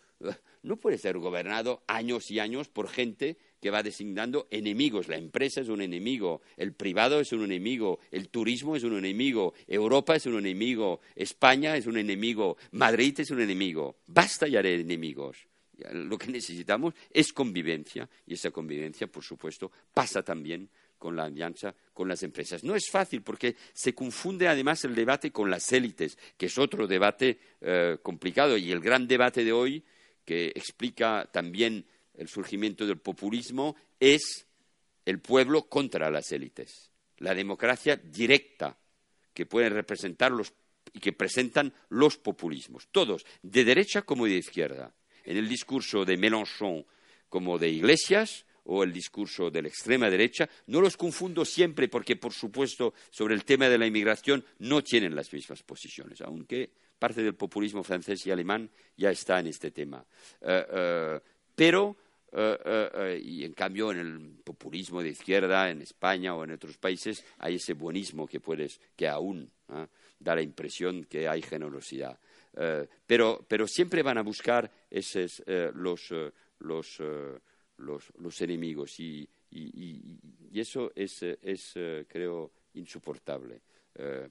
[0.63, 5.07] no puede ser gobernado años y años por gente que va designando enemigos.
[5.07, 9.53] La empresa es un enemigo, el privado es un enemigo, el turismo es un enemigo,
[9.67, 13.97] Europa es un enemigo, España es un enemigo, Madrid es un enemigo.
[14.07, 15.47] Basta ya de enemigos.
[15.93, 20.69] Lo que necesitamos es convivencia y esa convivencia, por supuesto, pasa también
[21.01, 22.63] con la alianza con las empresas.
[22.63, 26.85] No es fácil porque se confunde además el debate con las élites, que es otro
[26.85, 29.83] debate eh, complicado y el gran debate de hoy
[30.25, 34.45] que explica también el surgimiento del populismo es
[35.05, 36.91] el pueblo contra las élites.
[37.17, 38.77] La democracia directa
[39.33, 40.53] que pueden representar los,
[40.93, 44.93] y que presentan los populismos, todos, de derecha como de izquierda.
[45.23, 46.85] En el discurso de Mélenchon
[47.29, 52.15] como de Iglesias o el discurso de la extrema derecha, no los confundo siempre porque,
[52.15, 57.23] por supuesto, sobre el tema de la inmigración no tienen las mismas posiciones, aunque parte
[57.23, 60.05] del populismo francés y alemán ya está en este tema.
[60.39, 61.19] Eh, eh,
[61.55, 61.97] pero,
[62.31, 67.25] eh, y en cambio, en el populismo de izquierda, en España o en otros países,
[67.39, 69.51] hay ese buenismo que, puedes, que aún
[70.19, 72.19] da la impresión que hay generosidad.
[73.07, 75.41] Pero, pero, siempre van a buscar esos,
[75.73, 76.13] los,
[76.59, 77.01] los,
[77.77, 80.19] los, los, enemigos y, y,
[80.51, 81.73] y eso es, es
[82.07, 83.61] creo, insoportable.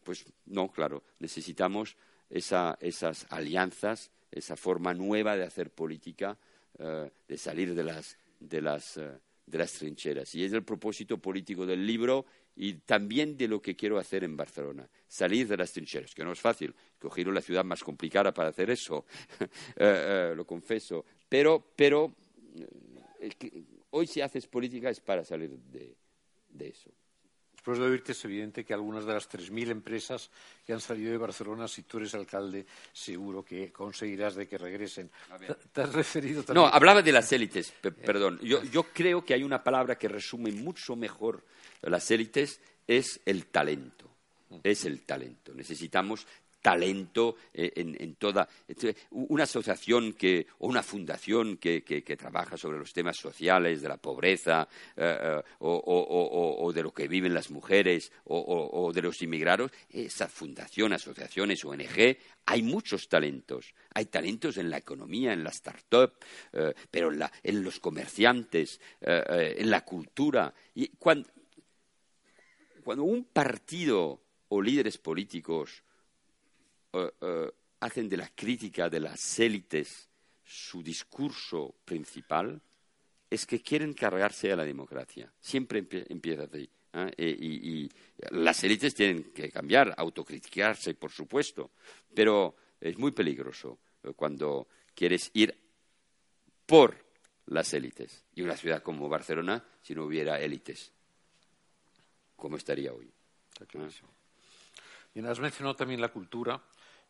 [0.05, 1.97] pues no, claro, necesitamos
[2.31, 6.39] esas alianzas, esa forma nueva de hacer política,
[6.79, 9.11] eh, de salir de las, de, las, eh,
[9.47, 10.35] de las trincheras.
[10.35, 12.25] Y es el propósito político del libro
[12.57, 16.33] y también de lo que quiero hacer en Barcelona, salir de las trincheras, que no
[16.33, 19.05] es fácil, cogido la ciudad más complicada para hacer eso,
[19.77, 22.15] eh, lo confieso, pero, pero
[23.91, 26.91] hoy si haces política es para salir de eso.
[27.61, 30.31] Después de oírte es evidente que algunas de las 3.000 empresas
[30.65, 35.11] que han salido de Barcelona, si tú eres alcalde, seguro que conseguirás de que regresen.
[35.71, 36.65] ¿Te has referido también?
[36.65, 38.39] No, hablaba de las élites, perdón.
[38.43, 41.45] Yo, yo creo que hay una palabra que resume mucho mejor
[41.83, 44.09] las élites, es el talento.
[44.63, 45.53] Es el talento.
[45.53, 46.27] Necesitamos
[46.61, 48.49] talento eh, en, toda
[49.11, 51.81] una asociación que, o una fundación que,
[52.19, 57.35] trabaja sobre los temas sociales de la pobreza eh, eh, o, de lo que viven
[57.35, 63.75] las mujeres o, de los inmigrados esa fundación asociaciones ONG hay muchos talentos.
[63.95, 66.13] Hay talentos en la economía en la startup
[66.91, 70.53] pero en, los comerciantes en la cultura.
[70.75, 71.29] Y cuando
[73.05, 75.90] un partido o líderes políticos eh, eh,
[77.81, 80.09] hacen de la crítica de las élites
[80.45, 82.61] su discurso principal,
[83.31, 85.33] es que quieren cargarse a la democracia.
[85.41, 86.69] Siempre empieza así.
[86.93, 87.11] ¿eh?
[87.17, 87.89] Y,
[88.31, 91.71] las élites tienen que cambiar, autocriticarse, por supuesto,
[92.13, 93.79] pero es muy peligroso
[94.17, 95.57] cuando quieres ir
[96.67, 96.97] por
[97.47, 98.25] las élites.
[98.35, 100.93] Y una ciudad como Barcelona, si no hubiera élites,
[102.37, 103.11] ¿cómo estaría hoy?
[105.15, 106.61] Y has mencionado también la cultura.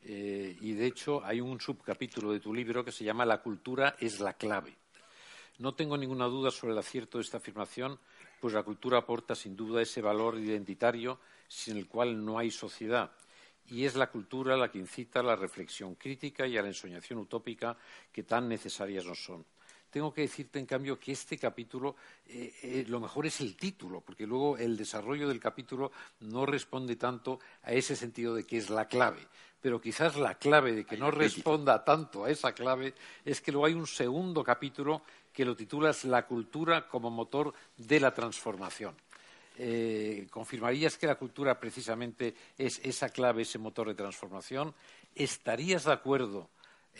[0.02, 3.96] Eh, y de hecho hay un subcapítulo de tu libro que se llama La cultura
[3.98, 4.76] es la clave.
[5.58, 7.98] No tengo ninguna duda sobre el acierto de esta afirmación,
[8.40, 13.10] pues la cultura aporta sin duda ese valor identitario sin el cual no hay sociedad.
[13.66, 17.20] y es la cultura la que incita a la reflexión crítica y a la ensoñación
[17.20, 17.76] utópica
[18.10, 19.44] que tan necesarias nos son.
[19.90, 21.96] Tengo que decirte, en cambio, que este capítulo,
[22.28, 26.96] eh, eh, lo mejor es el título, porque luego el desarrollo del capítulo no responde
[26.96, 29.26] tanto a ese sentido de que es la clave.
[29.60, 33.66] Pero quizás la clave de que no responda tanto a esa clave es que luego
[33.66, 38.94] hay un segundo capítulo que lo titulas La cultura como motor de la transformación.
[39.58, 44.74] Eh, ¿Confirmarías que la cultura precisamente es esa clave, ese motor de transformación?
[45.14, 46.48] ¿Estarías de acuerdo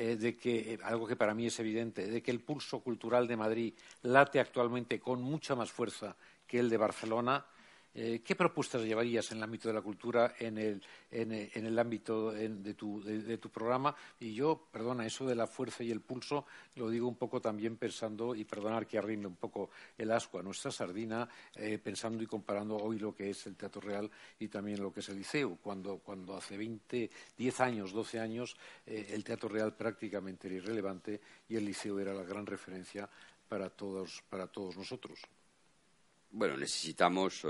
[0.02, 3.28] eh, de que, eh, algo que para mí es evidente, de que el pulso cultural
[3.28, 7.44] de Madrid late actualmente con mucha más fuerza que el de Barcelona?
[7.92, 12.30] Eh, ¿Qué propuestas llevarías en el ámbito de la cultura, en el, en, el ámbito
[12.30, 13.94] de, tu, de, tu, programa?
[14.20, 17.76] Y yo, perdona, eso de la fuerza y el pulso lo digo un poco también
[17.76, 22.26] pensando, y perdonar que arrime un poco el asco a nuestra sardina, eh, pensando y
[22.26, 25.58] comparando hoy lo que es el Teatro Real y también lo que es el Liceo.
[25.60, 31.20] Cuando, cuando hace 20, 10 años, 12 años, eh, el Teatro Real prácticamente era irrelevante
[31.48, 33.08] y el Liceo era la gran referencia
[33.48, 35.18] para todos, para todos nosotros.
[36.32, 37.44] Bueno, necesitamos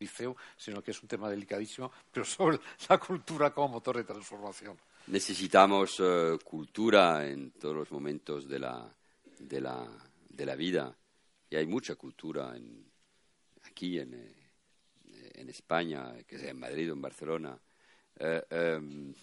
[0.00, 4.76] liceo, sino que es un tema delicadísimo, pero sobre la cultura como motor de transformación.
[5.06, 8.92] Necesitamos eh, cultura en todos los momentos de la,
[9.38, 9.86] de la,
[10.28, 10.96] de la vida
[11.48, 12.84] y hay mucha cultura en,
[13.64, 17.58] aquí en, eh, en España, que sea en Madrid o en Barcelona,
[18.18, 19.14] eh, em,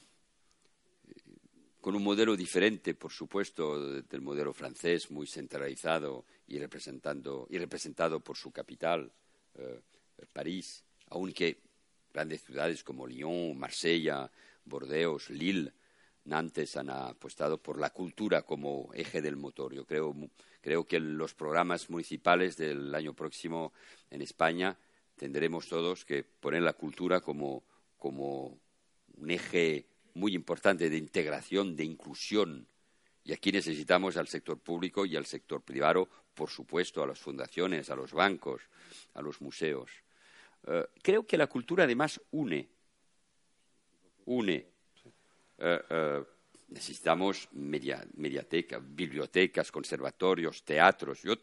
[1.80, 8.19] con un modelo diferente, por supuesto, del modelo francés, muy centralizado y, representando, y representado
[8.19, 9.09] por su capital.
[10.26, 11.61] París, aunque
[12.13, 14.32] grandes ciudades como Lyon, Marsella,
[14.65, 15.72] Bordeaux, Lille,
[16.26, 19.74] Nantes han apostado por la cultura como eje del motor.
[19.74, 20.13] Yo creo,
[20.61, 23.72] creo que los programas municipales del año próximo
[24.09, 24.78] en España
[25.15, 27.63] tendremos todos que poner la cultura como,
[27.97, 28.59] como
[29.15, 32.68] un eje muy importante de integración, de inclusión.
[33.24, 37.89] Y aquí necesitamos al sector público y al sector privado, por supuesto, a las fundaciones,
[37.89, 38.61] a los bancos,
[39.13, 39.91] a los museos.
[40.65, 42.67] Eh, creo que la cultura además une.
[44.25, 44.65] Une.
[45.59, 46.23] Eh, eh,
[46.69, 51.21] necesitamos mediatecas, bibliotecas, conservatorios, teatros.
[51.23, 51.35] Yo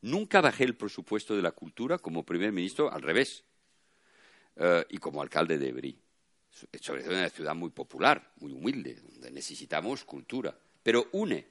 [0.00, 3.44] nunca bajé el presupuesto de la cultura como primer ministro, al revés,
[4.88, 5.98] y como alcalde de Ebrí.
[6.80, 10.56] Sobre todo en una ciudad muy popular, muy humilde, donde necesitamos cultura.
[10.82, 11.46] Pero une.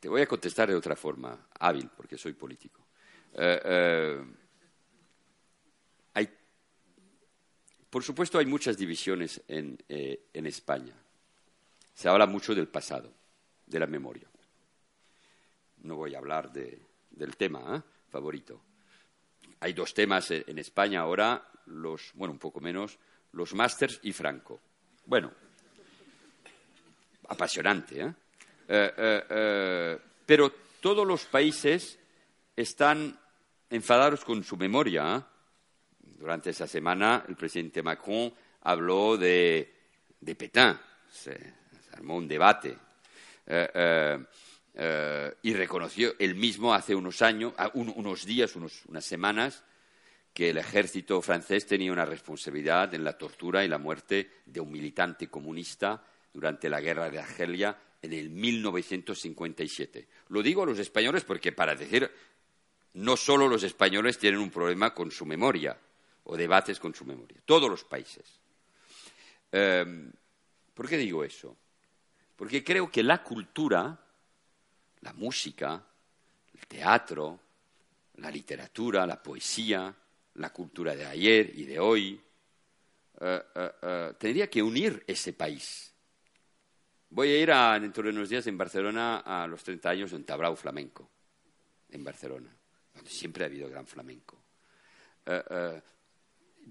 [0.00, 2.86] Te voy a contestar de otra forma, hábil, porque soy político.
[3.34, 4.24] Eh, eh,
[7.90, 10.94] por supuesto, hay muchas divisiones eh, en, España.
[11.92, 13.12] Se habla mucho del pasado,
[13.66, 14.28] de la memoria.
[15.82, 18.62] No voy a hablar del tema favorito.
[19.58, 22.96] Hay dos temas en España ahora, los, bueno, un poco menos,
[23.32, 24.60] los másters y Franco.
[25.04, 25.32] Bueno,
[27.28, 28.14] apasionante, ¿eh?
[28.72, 31.98] Eh, eh, eh, pero todos los países
[32.54, 33.18] están
[33.68, 35.26] enfadados con su memoria.
[35.98, 39.74] Durante esa semana el presidente Macron habló de,
[40.20, 40.78] de Petain,
[41.10, 41.54] se,
[41.94, 42.76] armó un debate
[45.42, 49.64] y reconoció él mismo hace unos años, unos días, unas semanas,
[50.32, 54.70] que el ejército francés tenía una responsabilidad en la tortura y la muerte de un
[54.70, 60.08] militante comunista durante la guerra de Argelia en el 1957.
[60.28, 62.10] Lo digo a los españoles porque, para decir,
[62.94, 65.76] no solo los españoles tienen un problema con su memoria
[66.24, 68.24] o debates con su memoria, todos los países.
[69.52, 70.10] Em,
[70.74, 71.56] ¿Por qué digo eso?
[72.36, 73.98] Porque creo que la cultura,
[75.00, 75.84] la música,
[76.54, 77.40] el teatro,
[78.16, 79.94] la literatura, la poesía,
[80.34, 82.20] la cultura de ayer y de hoy,
[83.20, 85.89] eh, eh, eh, tendría que unir ese país
[87.12, 90.16] Voy a ir a, dentro de unos días en Barcelona a los 30 años de
[90.16, 91.10] un tablao flamenco,
[91.90, 92.54] en Barcelona,
[92.94, 94.40] donde siempre ha habido gran flamenco.
[95.26, 95.82] Eh, eh,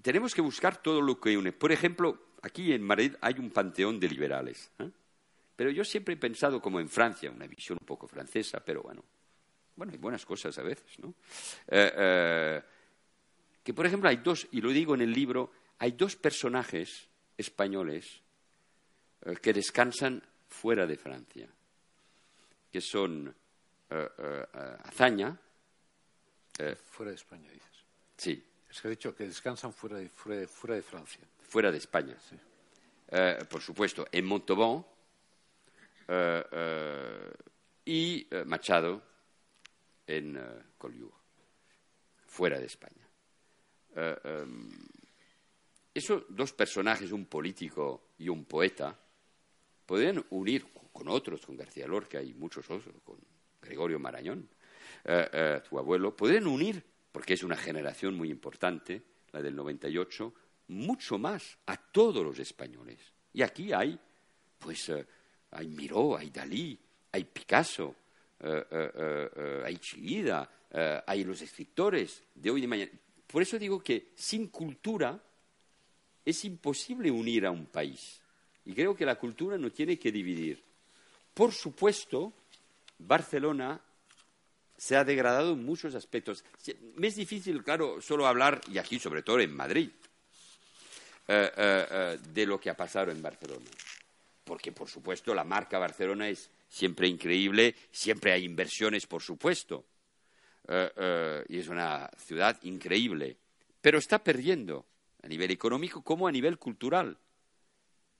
[0.00, 1.52] tenemos que buscar todo lo que une.
[1.52, 4.70] Por ejemplo, aquí en Madrid hay un panteón de liberales.
[4.78, 4.90] ¿eh?
[5.54, 9.04] Pero yo siempre he pensado como en Francia, una visión un poco francesa, pero bueno,
[9.76, 11.14] bueno, hay buenas cosas a veces, ¿no?
[13.62, 18.22] que, por ejemplo, hay dos, y lo digo en el libro, hay dos personajes españoles
[19.42, 20.22] que descansan
[20.60, 21.48] fuera de Francia,
[22.70, 23.34] que son
[23.88, 24.46] eh, eh,
[24.84, 25.38] Azaña.
[26.58, 27.84] Eh, fuera de España, dices.
[28.16, 28.44] Sí.
[28.68, 30.36] Es que he dicho que descansan fuera de, fuera
[30.76, 31.26] de, Francia.
[31.40, 32.16] Fuera de España.
[32.20, 32.36] Sí.
[33.48, 34.84] por supuesto, en Montauban
[37.84, 39.02] y Machado
[40.06, 40.38] en
[40.78, 41.16] Collioure.
[42.26, 43.08] fuera de España.
[43.96, 44.70] Eh, em,
[45.92, 48.96] esos dos personajes, un político y un poeta,
[49.90, 53.18] podrían unir con otros, con García Lorca y muchos otros, con
[53.60, 54.48] Gregorio Marañón,
[55.04, 56.80] eh, eh, tu abuelo, podrían unir,
[57.10, 60.32] porque es una generación muy importante, la del 98,
[60.68, 63.00] mucho más a todos los españoles.
[63.32, 63.98] Y aquí hay,
[64.60, 65.04] pues, eh,
[65.50, 66.78] hay Miró, hay Dalí,
[67.10, 67.96] hay Picasso,
[68.38, 70.48] hay Chillida,
[71.04, 72.92] hay los escritores de hoy y de mañana.
[73.26, 75.20] Por eso digo que sin cultura
[76.24, 78.19] es imposible unir a un país.
[78.70, 80.62] Y creo que la cultura no tiene que dividir.
[81.34, 82.32] Por supuesto,
[83.00, 83.80] Barcelona
[84.76, 86.44] se ha degradado en muchos aspectos.
[86.94, 89.90] Me es difícil, claro, solo hablar, y aquí sobre todo en Madrid,
[91.26, 93.66] eh, eh, eh, de lo que ha pasado en Barcelona.
[94.44, 99.84] Porque, por supuesto, la marca Barcelona es siempre increíble, siempre hay inversiones, por supuesto.
[101.48, 103.36] y es una ciudad increíble.
[103.80, 104.86] Pero está perdiendo
[105.24, 107.18] a nivel económico como a nivel cultural.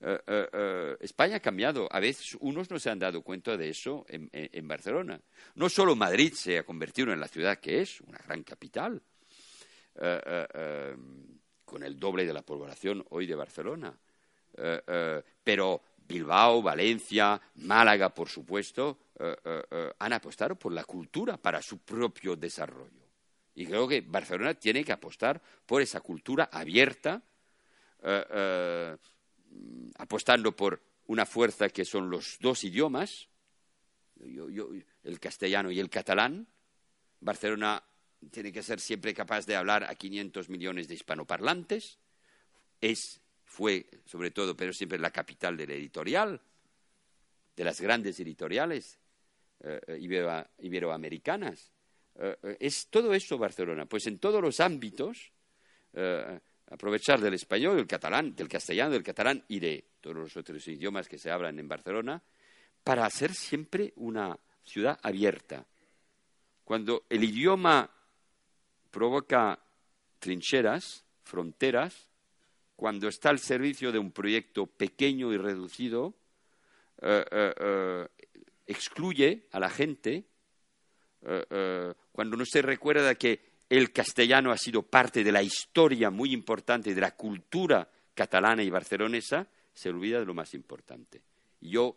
[0.03, 1.87] Eh, eh, eh, España ha cambiado.
[1.91, 5.19] A veces unos no se han dado cuenta de eso en, Barcelona.
[5.55, 9.01] No solo Madrid se ha convertido en la ciudad que es, una gran capital,
[11.65, 13.93] con el doble de la población hoy de Barcelona,
[15.43, 18.97] pero Bilbao, Valencia, Málaga, por supuesto,
[19.99, 23.01] han apostado por la cultura para su propio desarrollo.
[23.53, 27.21] Y creo que Barcelona tiene que apostar por esa cultura abierta,
[29.97, 33.29] apostando por una fuerza que son los dos idiomas,
[34.19, 36.47] el castellano y el catalán.
[37.19, 37.83] Barcelona
[38.31, 41.99] tiene que ser siempre capaz de hablar a 500 millones de hispanoparlantes.
[42.79, 46.41] Es, fue, sobre todo, pero siempre la capital de la editorial,
[47.55, 48.99] de las grandes editoriales
[49.59, 49.99] eh,
[50.59, 51.71] iberoamericanas.
[52.15, 53.85] Eh, eh, es todo eso Barcelona.
[53.85, 55.31] Pues en todos los ámbitos,
[55.93, 56.39] eh,
[56.71, 61.07] aprovechar del español, del catalán, del castellano, del catalán y de todos los otros idiomas
[61.07, 62.21] que se hablan en Barcelona,
[62.83, 65.65] para hacer siempre una ciudad abierta.
[66.63, 67.89] Cuando el idioma
[68.89, 69.59] provoca
[70.19, 72.09] trincheras, fronteras,
[72.75, 76.15] cuando está al servicio de un proyecto pequeño y reducido,
[78.65, 80.25] excluye a la gente
[81.23, 86.09] eh, eh, cuando no se recuerda que el castellano ha sido parte de la historia
[86.09, 91.21] muy importante de la cultura catalana y barcelonesa, se olvida de lo más importante.
[91.61, 91.95] yo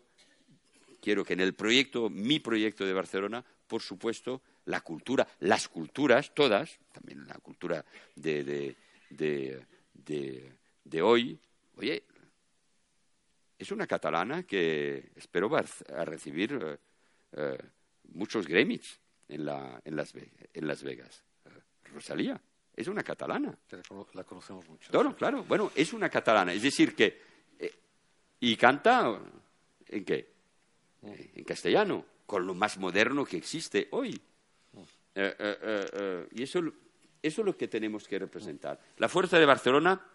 [1.01, 6.33] quiero que en el proyecto, mi proyecto de Barcelona, por supuesto, la cultura, las culturas,
[6.33, 7.83] todas, también la cultura
[8.15, 8.73] de,
[9.09, 11.37] de, hoy,
[11.75, 12.03] oye,
[13.59, 16.79] es una catalana que espero a recibir
[17.33, 17.57] eh,
[18.13, 18.97] muchos Grammys
[19.27, 21.25] en, la, en, las, en Las Vegas.
[21.93, 22.39] Rosalía
[22.75, 23.57] es una catalana.
[24.13, 24.91] La conocemos mucho.
[24.91, 25.43] Claro, claro.
[25.43, 26.53] Bueno, es una catalana.
[26.53, 27.21] Es decir, que.
[27.57, 27.73] Eh,
[28.41, 29.19] ¿Y canta
[29.87, 30.33] en qué?
[31.01, 31.11] Mm.
[31.35, 34.19] En castellano, con lo más moderno que existe hoy.
[34.73, 34.79] Mm.
[35.15, 36.59] Eh, eh, y eso,
[37.21, 38.79] eso es lo que tenemos que representar.
[38.97, 40.05] La fuerza de Barcelona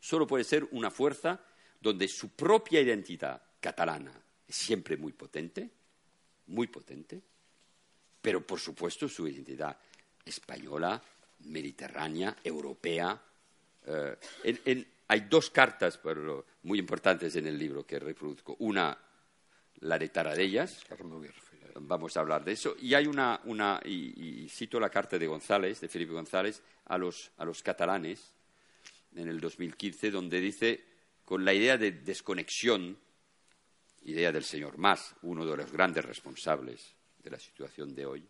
[0.00, 1.40] solo puede ser una fuerza
[1.80, 4.12] donde su propia identidad catalana
[4.46, 5.70] es siempre muy potente,
[6.46, 7.22] muy potente,
[8.20, 9.78] pero por supuesto su identidad
[10.24, 11.00] española,
[11.40, 13.20] mediterránea, europea.
[13.86, 16.00] Eh, hay dos cartas
[16.62, 18.56] muy importantes en el libro que reproduzco.
[18.60, 18.96] Una,
[19.80, 20.84] la de Taradellas,
[21.80, 23.40] vamos a hablar de eso, y hay una,
[23.84, 28.32] y, cito la carta de González, de Felipe González, a los, a los catalanes
[29.14, 30.84] en el 2015, donde dice,
[31.24, 32.98] con la idea de desconexión,
[34.04, 38.28] idea del señor Mas, uno de los grandes responsables de la situación de hoy.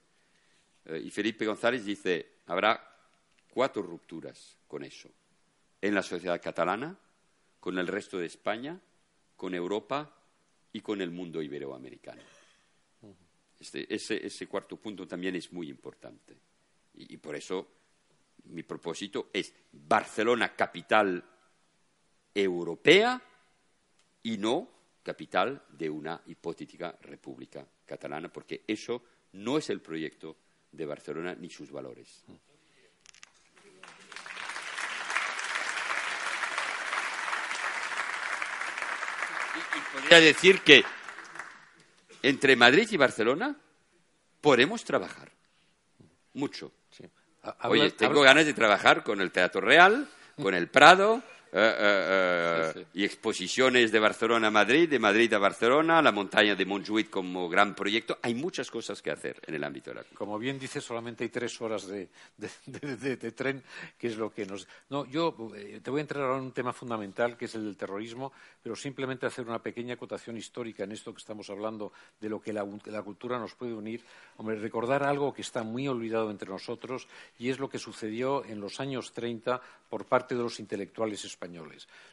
[0.86, 2.94] Eh, y Felipe González dice, habrá
[3.50, 5.08] cuatro rupturas con eso.
[5.80, 6.98] En la sociedad catalana,
[7.60, 8.80] con el resto de España,
[9.36, 10.14] con Europa
[10.72, 12.22] y con el mundo iberoamericano.
[13.58, 16.36] Este, ese, cuarto punto también es muy importante.
[16.94, 17.68] Y, y por eso
[18.44, 21.24] mi propósito es Barcelona capital
[22.34, 23.22] europea
[24.22, 24.68] y no
[25.02, 30.36] capital de una hipotética república catalana, porque eso no es el proyecto
[30.76, 32.24] de Barcelona ni sus valores.
[39.56, 40.84] Y, podría decir que
[42.22, 43.56] entre Madrid y Barcelona
[44.40, 45.30] podemos trabajar
[46.32, 46.72] mucho.
[47.64, 50.08] Oye, tengo ganas de trabajar con el Teatro Real,
[50.40, 51.22] con el Prado,
[51.56, 56.56] eh, eh, eh, y exposiciones de Barcelona a Madrid, de Madrid a Barcelona, la montaña
[56.56, 58.18] de Montjuïc como gran proyecto.
[58.22, 60.18] Hay muchas cosas que hacer en el ámbito de la cultura.
[60.18, 62.08] Como bien dice, solamente hay tres horas de,
[63.36, 63.62] tren,
[63.96, 64.66] que es lo que nos.
[64.90, 65.36] No, yo
[65.80, 68.74] te voy a entrar ahora en un tema fundamental, que es el del terrorismo, pero
[68.74, 72.66] simplemente hacer una pequeña acotación histórica en esto que estamos hablando de lo que la,
[72.86, 74.02] la cultura nos puede unir.
[74.38, 77.06] Hombre, recordar algo que está muy olvidado entre nosotros
[77.38, 81.43] y es lo que sucedió en los años 30 por parte de los intelectuales españoles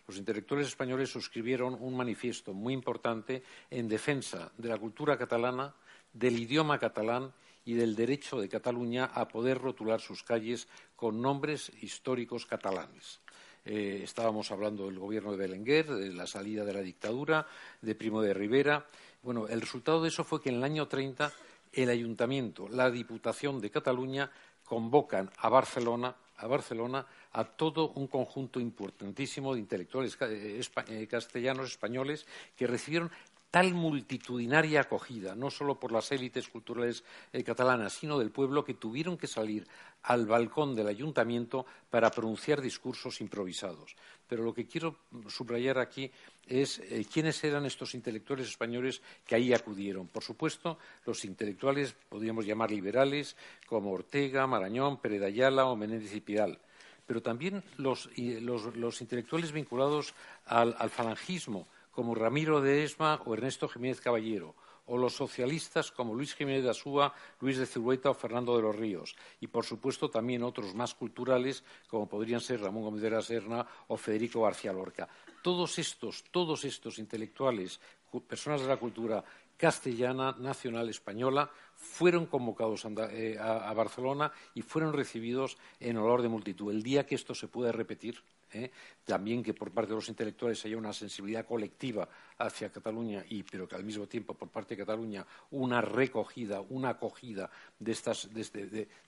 [0.08, 5.74] los intelectuales españoles suscribieron un manifiesto muy importante en defensa de la cultura catalana,
[6.14, 7.32] del idioma catalán
[7.66, 13.22] y del derecho de Cataluña a poder rotular sus calles con nombres históricos catalanes.
[13.64, 17.46] Eh, estábamos hablando del gobierno de Belenguer, de la salida de la dictadura,
[17.82, 18.88] de Primo de Rivera.
[19.22, 21.32] Bueno, el resultado de eso fue que en el año 30
[21.74, 24.32] el ayuntamiento, la Diputación de Cataluña
[24.66, 31.72] convocan a Barcelona, a Barcelona a todo un conjunto importantísimo de intelectuales eh, eh, castellanos
[31.72, 32.26] españoles
[32.56, 33.12] que recibieron
[33.50, 37.04] tal multitudinaria acogida, no solo por las élites culturales
[37.34, 39.68] eh, catalanas, sino del pueblo, que tuvieron que salir
[40.04, 43.96] al balcón del ayuntamiento para pronunciar discursos improvisados.
[44.28, 44.96] Pero lo que quiero
[45.28, 46.10] subrayar aquí
[46.48, 50.08] es quiénes eran estos intelectuales españoles que ahí acudieron.
[50.08, 53.36] Por supuesto, los intelectuales, podríamos llamar liberales,
[53.68, 56.58] como Ortega, Marañón, Pérez Ayala o Menéndez y Pidal
[57.12, 58.08] pero también los,
[59.02, 60.14] intelectuales vinculados
[60.46, 64.56] al, falangismo, como Ramiro de Esma o Ernesto Jiménez Caballero,
[64.86, 68.78] o los socialistas como Luis Jiménez de Asúa, Luis de Zurueta o Fernando de los
[68.78, 73.22] Ríos, y por supuesto también otros más culturales como podrían ser Ramón Gómez de la
[73.22, 75.10] Serna o Federico García Lorca.
[75.44, 77.82] Todos estos, todos estos intelectuales,
[78.20, 79.22] personas de la cultura
[79.62, 86.72] castellana, nacional, española, fueron convocados eh, a, Barcelona y fueron recibidos en olor de multitud.
[86.72, 88.72] El día que esto se pueda repetir, ¿eh?
[89.06, 92.10] también que por parte de los intelectuales haya una sensibilidad colectiva
[92.46, 96.90] hacia Cataluña, y, pero que al mismo tiempo por parte de Cataluña una recogida, una
[96.90, 98.30] acogida de estas,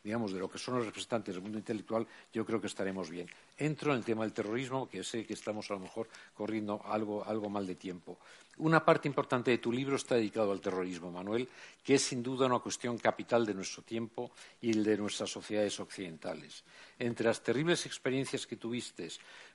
[0.04, 3.28] digamos, de lo que son los representantes del mundo intelectual, yo creo que estaremos bien.
[3.58, 7.24] Entro en el tema del terrorismo, que sé que estamos a lo mejor corriendo algo,
[7.26, 8.18] algo mal de tiempo.
[8.58, 11.50] Una parte importante de tu libro está dedicado al terrorismo, Manuel,
[11.84, 14.32] que es sin duda una cuestión capital de nuestro tiempo
[14.62, 16.64] y de nuestras sociedades occidentales.
[17.00, 19.10] Entre las terribles experiencias que tuviste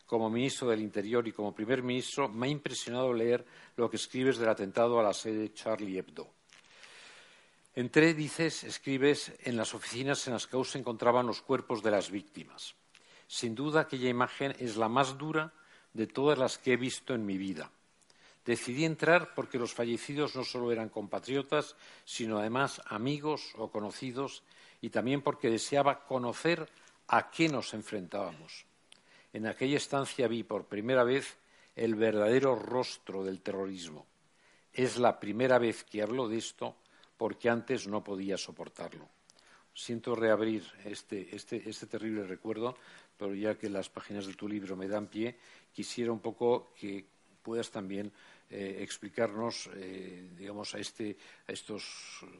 [0.09, 3.45] como ministro del Interior y como primer ministro, me ha impresionado leer
[3.77, 6.27] lo que escribes del atentado a la sede Charlie Hebdo.
[7.75, 11.91] Entré, dices, escribes, en las oficinas en las que aún se encontraban los cuerpos de
[11.91, 12.75] las víctimas.
[13.27, 15.53] Sin duda, aquella imagen es la más dura
[15.93, 17.71] de todas las que he visto en mi vida.
[18.47, 24.43] Decidí entrar porque los fallecidos no solo eran compatriotas, sino además amigos o conocidos,
[24.81, 26.67] y también porque deseaba conocer
[27.09, 28.68] a qué nos enfrentábamos.
[29.33, 31.37] En aquella estancia vi por primera vez
[31.77, 34.07] el verdadero rostro del terrorismo.
[34.73, 36.77] Es la primera vez que hablo de esto
[37.17, 39.09] porque antes no podía soportarlo.
[39.75, 42.77] Siento reabrir este, este, este terrible recuerdo,
[43.17, 45.37] pero ya que las páginas de tu libro me dan pie,
[45.73, 47.05] quisiera un poco que
[47.43, 48.13] puedas también
[48.51, 51.85] eh, explicarnos, eh, digamos, a, este, a estos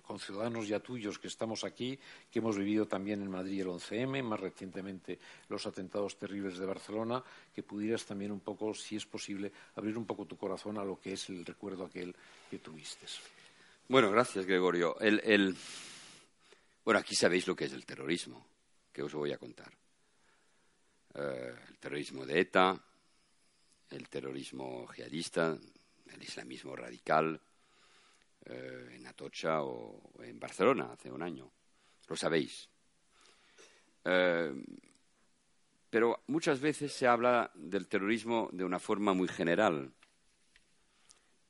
[0.03, 1.99] conciudadanos ya tuyos que estamos aquí,
[2.31, 7.23] que hemos vivido también en Madrid el 11M, más recientemente los atentados terribles de Barcelona,
[7.55, 10.99] que pudieras también un poco, si es posible, abrir un poco tu corazón a lo
[10.99, 12.15] que es el recuerdo aquel
[12.51, 13.07] que tuviste.
[13.89, 14.97] Bueno, gracias, Gregorio.
[16.85, 18.47] Bueno, aquí sabéis lo que es el terrorismo,
[18.91, 19.71] que os voy a contar.
[21.15, 22.81] Eh, el terrorismo de ETA,
[23.91, 25.59] el terrorismo jihadista,
[26.19, 27.41] el islamismo radical
[28.45, 31.51] eh, en Atocha o en Barcelona hace un año.
[32.09, 32.69] Lo sabéis.
[34.05, 34.53] Eh,
[35.89, 39.93] pero muchas veces se habla del terrorismo de una forma muy general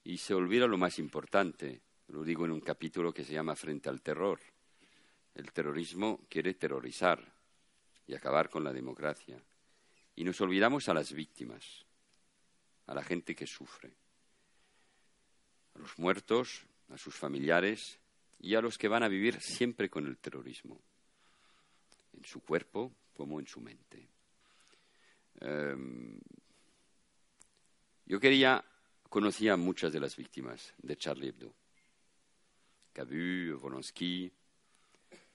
[0.04, 1.80] y se olvida lo más importante.
[2.08, 4.40] Lo digo en un capítulo que se llama Frente al terror.
[5.34, 7.20] El terrorismo quiere terrorizar
[8.06, 9.42] y acabar con la democracia.
[10.14, 11.86] Y nos olvidamos a las víctimas,
[12.86, 14.07] a la gente que sufre
[15.78, 17.98] a los muertos, a sus familiares
[18.40, 20.80] y a los que van a vivir siempre con el terrorismo,
[22.16, 24.08] en su cuerpo como en su mente.
[25.40, 26.18] Em,
[28.06, 28.64] yo quería,
[29.08, 31.54] conocía a muchas de las víctimas de Charlie Hebdo,
[32.92, 34.32] Cabu, Volonsky,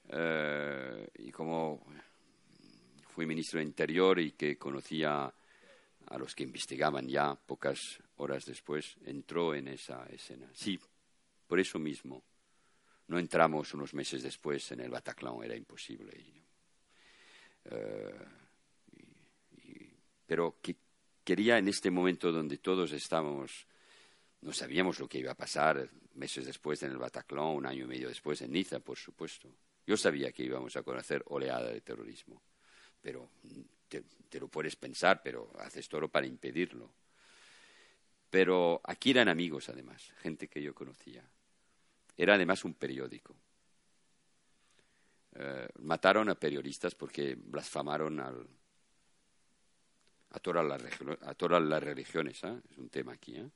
[0.08, 1.86] eh, y como
[3.08, 5.32] fui ministro de Interior y que conocía
[6.06, 10.50] a los que investigaban ya pocas horas después, entró en esa escena.
[10.54, 10.78] Sí,
[11.46, 12.22] por eso mismo.
[13.06, 16.24] No entramos unos meses después en el Bataclan, era imposible.
[17.64, 18.14] Eh,
[20.26, 20.56] pero
[21.22, 23.66] quería en este momento donde todos estábamos,
[24.40, 27.88] no sabíamos lo que iba a pasar meses después en el Bataclan, un año y
[27.88, 29.54] medio después en Niza, por supuesto.
[29.86, 32.42] Yo sabía que íbamos a conocer oleada de terrorismo,
[33.02, 33.28] pero
[33.86, 36.90] te, te lo puedes pensar, pero haces todo para impedirlo.
[38.34, 41.22] Pero aquí eran amigos, además, gente que yo conocía.
[42.16, 43.36] Era además un periódico.
[45.36, 48.44] Eh, mataron a periodistas porque blasfamaron al,
[50.30, 50.66] a, todas
[51.62, 52.42] las, religiones.
[52.42, 52.60] ¿eh?
[52.72, 53.36] Es un tema aquí.
[53.36, 53.48] ¿eh?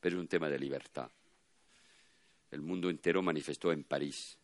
[0.00, 1.10] Pero es un tema de libertad.
[2.50, 4.36] El mundo entero manifestó en París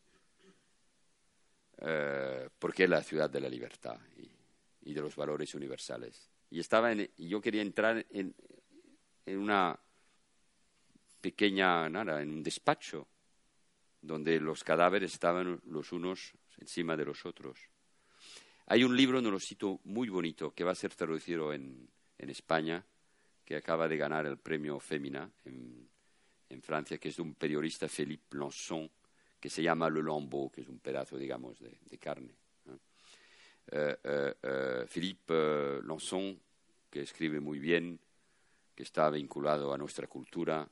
[2.59, 4.31] porque es la ciudad de la libertad y,
[4.91, 6.31] y de los valores universales.
[6.49, 8.35] Y, estaba en, y yo quería entrar en,
[9.27, 9.79] en una
[11.21, 13.09] pequeña, nada, en un despacho
[14.03, 17.59] donde los cadáveres estaban los unos encima de los otros.
[18.67, 21.89] Hay un libro, no lo cito, muy bonito, que va a ser traducido en,
[22.19, 22.85] en España,
[23.45, 25.89] que acaba de ganar el premio Fémina en,
[26.49, 28.91] en, Francia, que es de un periodista, Philippe Lançon,
[29.39, 32.35] que se llama Le Lambeau, que es un pedazo, digamos, de, de carne.
[33.67, 36.39] Eh, eh, eh, Philippe Lançon,
[36.91, 37.99] que escribe muy bien,
[38.75, 40.69] que está vinculado a nuestra cultura,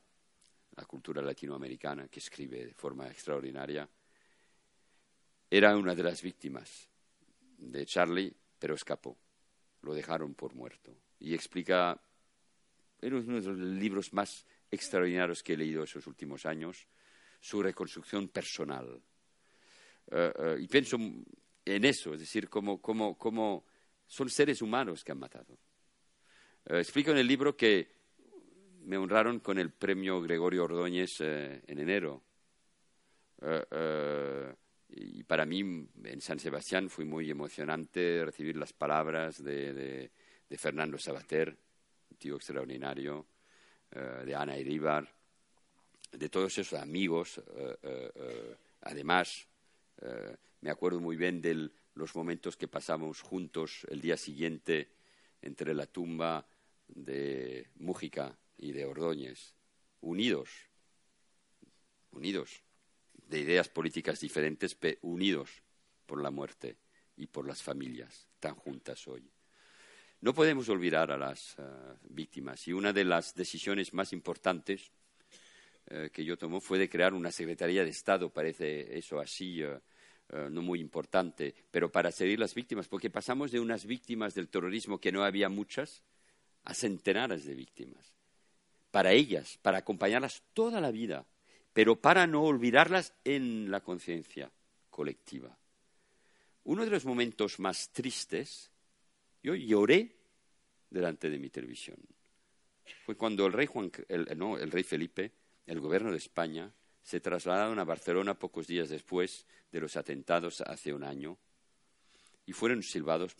[0.75, 3.87] la cultura latinoamericana, que escribe de forma extraordinaria,
[5.49, 6.89] era una de las víctimas
[7.57, 9.17] de Charlie, pero escapó.
[9.81, 10.95] Lo dejaron por muerto.
[11.19, 11.99] Y explica,
[13.01, 16.87] en uno de los libros más extraordinarios que he leído esos últimos años,
[17.39, 19.01] su reconstrucción personal.
[20.09, 23.65] Eh, eh, y pienso en eso, es decir, como, como
[24.07, 25.57] son seres humanos que han matado.
[26.65, 27.87] Eh, explico en el libro que
[28.85, 32.23] me honraron con el premio Gregorio Ordóñez eh, en enero.
[33.41, 34.53] Eh,
[34.95, 40.09] y para mí, en San Sebastián, fue muy emocionante recibir las palabras de,
[40.55, 41.49] Fernando Sabater,
[42.11, 43.25] un tío extraordinario,
[43.89, 45.07] de Ana Iríbar,
[46.11, 47.41] de todos esos amigos.
[48.81, 49.47] además,
[50.61, 54.89] me acuerdo muy bien de los momentos que pasamos juntos el día siguiente
[55.41, 56.45] entre la tumba
[56.95, 59.55] de Mújica y de Ordóñez,
[60.01, 60.49] unidos,
[62.11, 62.63] unidos,
[63.13, 65.63] de ideas políticas diferentes, pero unidos
[66.05, 66.77] por la muerte
[67.17, 69.29] y por las familias tan juntas hoy.
[70.21, 71.63] No podemos olvidar a las eh,
[72.09, 74.91] víctimas y una de las decisiones más importantes
[75.87, 79.79] eh, que yo tomé fue de crear una Secretaría de Estado, parece eso así, eh,
[80.49, 84.99] no muy importante, pero para seguir las víctimas, porque pasamos de unas víctimas del terrorismo
[84.99, 86.03] que no había muchas
[86.65, 88.13] a centenares de víctimas.
[88.91, 91.25] Para ellas, para acompañarlas toda la vida,
[91.73, 94.51] pero para no olvidarlas en la conciencia
[94.89, 95.57] colectiva.
[96.65, 98.71] Uno de los momentos más tristes,
[99.41, 100.15] yo lloré
[100.89, 101.97] delante de mi televisión.
[103.05, 103.91] Fue cuando el rey, Juan,
[104.37, 105.31] no, el rey Felipe,
[105.65, 106.71] el gobierno de España,
[107.01, 111.37] se trasladaron a Barcelona pocos días después de los atentados hace un año
[112.45, 113.35] y fueron silbados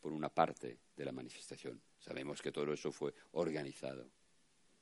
[0.00, 1.80] por una parte de la manifestación.
[2.02, 4.10] Sabemos que todo eso fue organizado.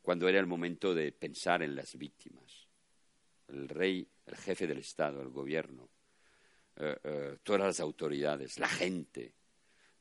[0.01, 2.67] Cuando era el momento de pensar en las víctimas,
[3.49, 5.91] el rey, el jefe del Estado, el gobierno,
[6.77, 9.35] eh, eh, todas las autoridades, la gente,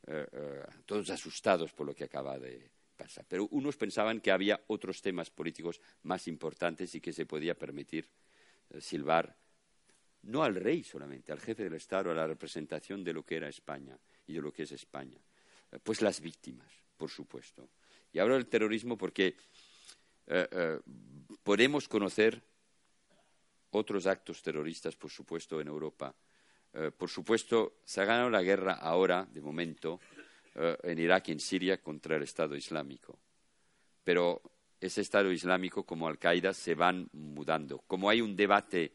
[0.08, 3.26] eh, todos asustados por lo que acaba de pasar.
[3.28, 8.08] Pero unos pensaban que había otros temas políticos más importantes y que se podía permitir
[8.80, 9.36] silbar
[10.22, 13.50] no al rey solamente, al jefe del Estado, a la representación de lo que era
[13.50, 15.20] España y de lo que es España.
[15.84, 17.70] Pues las víctimas, por supuesto.
[18.12, 19.38] Y ahora el terrorismo porque
[20.28, 20.80] eh,
[21.42, 22.44] podemos conocer
[23.72, 26.14] otros actos terroristas, por supuesto, en Europa.
[26.74, 30.00] Eh, por supuesto, se ha ganado la guerra ahora, de momento,
[30.56, 33.18] eh, en Irak y en Siria contra el Estado Islámico.
[34.04, 34.42] Pero
[34.80, 37.80] ese Estado Islámico, como Al-Qaeda, se van mudando.
[37.88, 38.92] Como hay un debate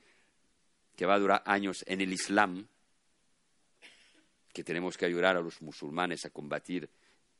[0.94, 2.66] que va a durar años en el Islam,
[4.52, 6.88] que tenemos que ayudar a los musulmanes a combatir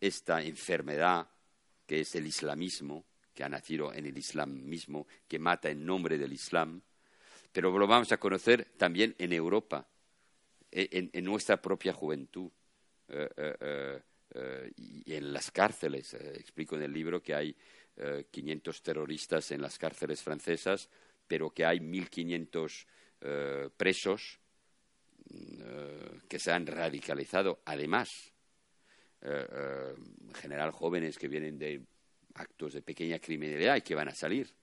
[0.07, 1.27] esta enfermedad
[1.87, 6.19] que es el islamismo, que ha nacido en el Islam mismo, que mata en nombre
[6.19, 6.81] del Islam,
[7.51, 9.87] pero lo vamos a conocer también en Europa,
[10.71, 12.51] e, en, nuestra propia juventud
[13.09, 14.01] eh, eh,
[14.35, 16.15] eh, y en las cárceles.
[16.15, 17.57] explico en el libro que hay
[18.31, 20.89] 500 terroristas en las cárceles francesas,
[21.27, 24.41] pero que hay 1.500 presos
[25.31, 27.63] mm, que se han radicalizado.
[27.65, 28.34] Además,
[29.25, 31.83] en general jóvenes que vienen de
[32.35, 34.55] actos de pequeña criminalidad y que van a salir,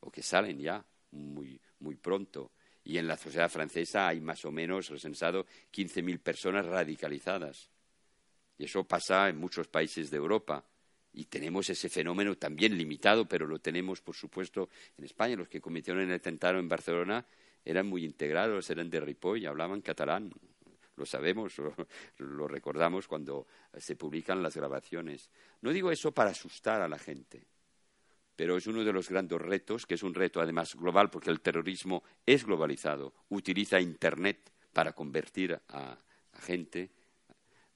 [0.00, 2.52] o que salen ya muy, muy pronto.
[2.82, 7.70] Y en la sociedad francesa hay más o menos recensado 15.000 personas radicalizadas.
[8.56, 10.64] Y eso pasa en muchos países de Europa.
[11.12, 15.36] Y tenemos ese fenómeno también limitado, pero lo tenemos, por supuesto, en España.
[15.36, 17.26] Los que cometieron el atentado en Barcelona
[17.64, 20.32] eran muy integrados, eran de Ripoll, hablaban catalán.
[21.00, 21.74] Lo sabemos, lo,
[22.18, 23.46] lo recordamos cuando
[23.78, 25.30] se publican las grabaciones.
[25.62, 27.46] No digo eso para asustar a la gente,
[28.36, 31.40] pero es uno de los grandes retos, que es un reto además global, porque el
[31.40, 35.98] terrorismo es globalizado, utiliza Internet para convertir a,
[36.42, 36.90] gente.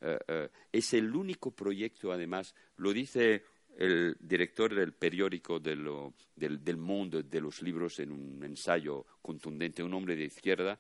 [0.03, 3.43] Eh, eh, es el único proyecto, además, lo dice
[3.79, 5.87] el director del periódico del,
[6.37, 10.79] del, Mundo de los libros en un ensayo contundente, un hombre de izquierda,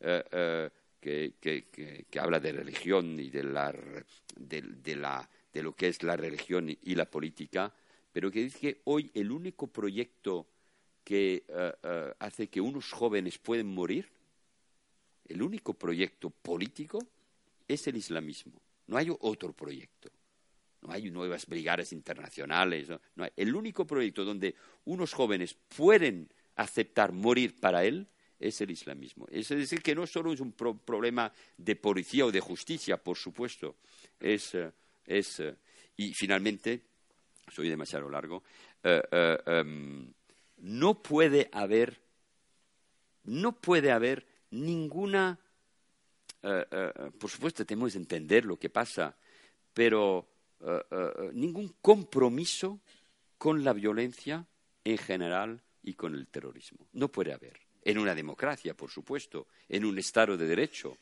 [0.00, 0.70] eh,
[1.02, 3.74] que, habla de religión y de, la,
[4.36, 7.74] de, la, de lo que es la religión y la política,
[8.12, 10.46] pero que dice que hoy el único proyecto
[11.04, 11.42] que
[12.20, 14.08] hace que unos jóvenes pueden morir
[15.28, 16.98] el único proyecto político
[17.66, 18.60] es el islamismo.
[18.86, 20.10] No hay otro proyecto.
[20.82, 22.88] No hay nuevas brigadas internacionales.
[23.36, 24.54] El único proyecto donde
[24.84, 28.06] unos jóvenes pueden aceptar morir para él
[28.42, 29.26] es el islamismo.
[29.30, 33.76] Es decir, que no solo es un problema de policía o de justicia, por supuesto.
[34.18, 34.72] Es, eh,
[35.06, 35.54] eh,
[35.96, 36.82] y finalmente,
[37.48, 38.42] soy demasiado largo,
[38.82, 40.12] eh, em,
[40.58, 42.00] no puede haber,
[43.24, 45.38] no puede haber ninguna,
[46.40, 49.16] por supuesto tenemos que entender lo que pasa,
[49.72, 50.28] pero
[51.32, 52.80] ningún compromiso
[53.38, 54.44] con la violencia
[54.84, 56.86] en general y con el terrorismo.
[56.92, 57.61] No puede haber.
[57.84, 60.98] En una democracia, por supuesto, en un Estado de Derecho,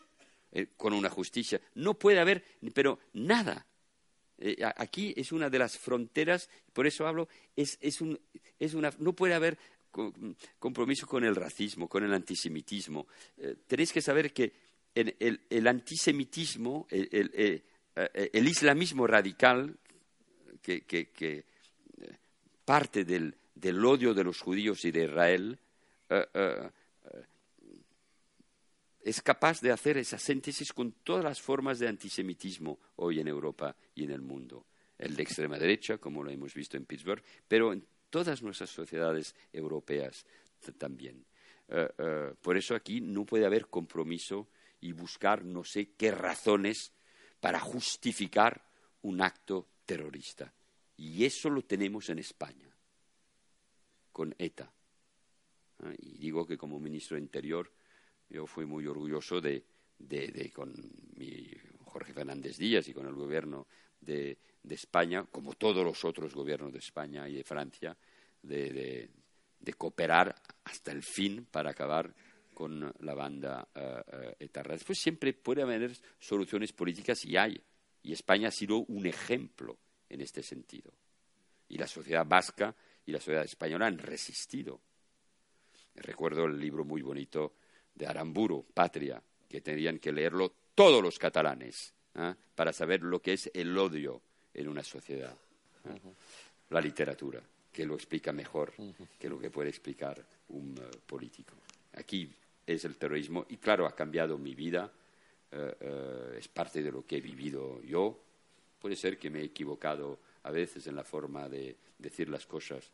[0.77, 1.61] con una justicia.
[1.75, 2.45] No puede haber,
[2.75, 3.67] pero nada.
[4.77, 8.19] aquí es una de las fronteras, por eso hablo, es, es, un,
[8.59, 9.59] es una, no puede haber
[10.59, 13.07] compromiso con el racismo, con el antisemitismo.
[13.39, 14.53] Eh, tenéis que saber que
[14.95, 17.63] el, antisemitismo, eh,
[18.33, 19.77] el, islamismo radical,
[20.63, 21.45] que, eh,
[22.65, 23.35] parte del,
[23.85, 25.59] odio de los judíos y de Israel,
[29.03, 33.75] es capaz de hacer esa síntesis con todas las formas de antisemitismo hoy en Europa
[33.95, 34.67] y en el mundo.
[34.99, 39.35] El de extrema derecha, como lo hemos visto en Pittsburgh, pero en todas nuestras sociedades
[39.53, 40.27] europeas
[40.77, 41.25] también.
[41.69, 44.49] Eh, eh, por eso aquí no puede haber compromiso
[44.81, 46.93] y buscar no sé qué razones
[47.41, 48.63] para justificar
[49.03, 50.53] un acto terrorista.
[50.97, 52.69] Y eso lo tenemos en España,
[54.13, 54.71] con ETA.
[55.99, 57.71] Y digo que como ministro de Interior
[58.29, 59.65] yo fui muy orgulloso de,
[60.55, 60.73] con
[61.17, 61.51] mi
[61.85, 63.67] Jorge Fernández Díaz y con el gobierno
[64.01, 64.39] de,
[64.69, 67.97] España, como todos los otros gobiernos de España y de Francia,
[68.43, 69.11] de,
[69.77, 70.35] cooperar
[70.65, 72.15] hasta el fin para acabar
[72.55, 74.75] con la banda uh, etarra.
[74.75, 77.61] Después siempre puede haber soluciones políticas y hay.
[78.03, 79.79] Y España ha sido un ejemplo
[80.09, 80.93] en este sentido.
[81.69, 82.75] Y la sociedad vasca
[83.07, 84.81] y la sociedad española han resistido.
[86.01, 87.53] Recuerdo el libro muy bonito
[87.95, 92.35] de Aramburu, Patria, que tendrían que leerlo todos los catalanes ¿eh?
[92.55, 94.23] para saber lo que es el odio
[94.55, 95.37] en una sociedad.
[95.85, 95.99] ¿eh?
[96.71, 98.73] La literatura, que lo explica mejor
[99.19, 101.55] que lo que puede explicar un eh, político.
[101.95, 102.33] Aquí
[102.67, 104.91] es el terrorismo y claro, ha cambiado mi vida,
[105.53, 108.19] eh, es parte de lo que he vivido yo.
[108.81, 112.91] Puede ser que me he equivocado a veces en la forma de decir las cosas,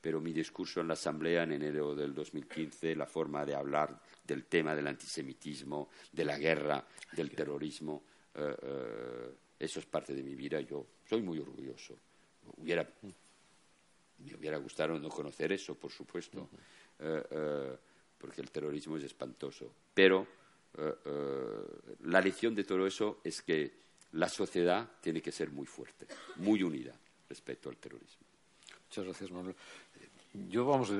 [0.00, 4.44] pero mi discurso en la Asamblea en enero del 2015, la forma de hablar del
[4.44, 8.02] tema del antisemitismo, de la guerra, del terrorismo,
[9.60, 10.60] eso es parte de mi vida.
[10.60, 11.94] Yo soy muy orgulloso.
[12.56, 16.48] Hubiera, me hubiera gustado no conocer eso, por supuesto,
[16.98, 17.76] eh, eh,
[18.18, 19.72] porque el terrorismo es espantoso.
[19.92, 20.26] Pero
[20.78, 20.94] eh,
[22.04, 23.80] la lección de todo eso es que
[24.12, 26.06] la sociedad tiene que ser muy fuerte,
[26.36, 26.98] muy unida
[27.28, 28.26] respecto al terrorismo.
[28.86, 29.54] Muchas gracias, Manuel.
[30.32, 30.92] Yo, vamos,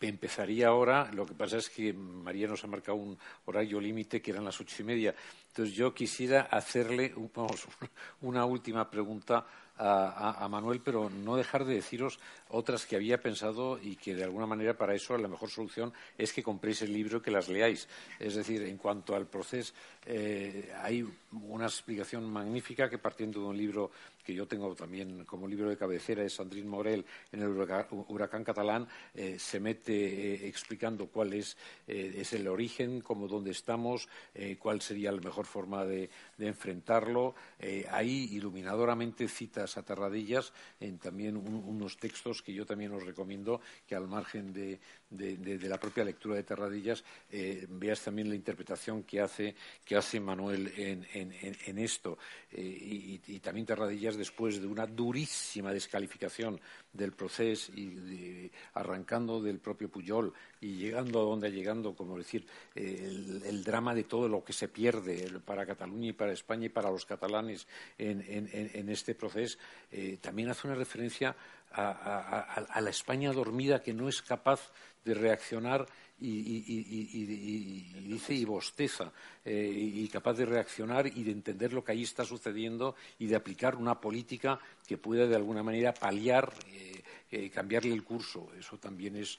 [0.00, 1.10] empezaría ahora.
[1.12, 4.60] Lo que pasa es que María nos ha marcado un horario límite que eran las
[4.60, 5.14] ocho y media.
[5.48, 7.14] Entonces, yo quisiera hacerle
[8.20, 9.46] una última pregunta
[9.76, 14.46] a, Manuel, pero no dejar de deciros otras que había pensado y que de alguna
[14.46, 17.88] manera para eso la mejor solución es que compréis el libro y que las leáis.
[18.20, 19.74] Es decir, en cuanto al proceso,
[20.06, 23.90] eh, hay una explicación magnífica que partiendo de un libro
[24.24, 28.88] que yo tengo también como libro de cabecera de Sandrine Morel en el huracán, catalán,
[29.14, 31.56] eh, se mete eh, explicando cuál es,
[31.86, 34.08] es, el origen, cómo dónde estamos,
[34.58, 37.34] cuál sería la mejor forma de, de enfrentarlo.
[37.90, 43.94] ahí iluminadoramente cita a Terradillas en también unos textos que yo también os recomiendo que
[43.94, 44.78] al margen de,
[45.68, 50.72] la propia lectura de Terradillas eh, veas también la interpretación que hace, que hace Manuel
[50.76, 52.18] en, esto.
[52.52, 56.60] Eh, y, también Terradillas después de una durísima descalificación
[56.92, 63.64] del proceso y arrancando del propio Puyol y llegando a donde llegando, como decir, el,
[63.64, 67.06] drama de todo lo que se pierde para Cataluña y para España y para los
[67.06, 67.66] catalanes
[67.98, 69.58] en, este proceso,
[69.90, 71.36] eh, también hace una referencia
[71.72, 74.70] a la España dormida que no es capaz
[75.04, 75.86] de reaccionar
[76.20, 79.12] y, dice y bosteza
[79.44, 83.36] eh, y capaz de reaccionar y de entender lo que ahí está sucediendo y de
[83.36, 87.02] aplicar una política que pueda de alguna manera paliar eh,
[87.52, 88.48] cambiarle el curso.
[88.58, 89.38] Eso también es,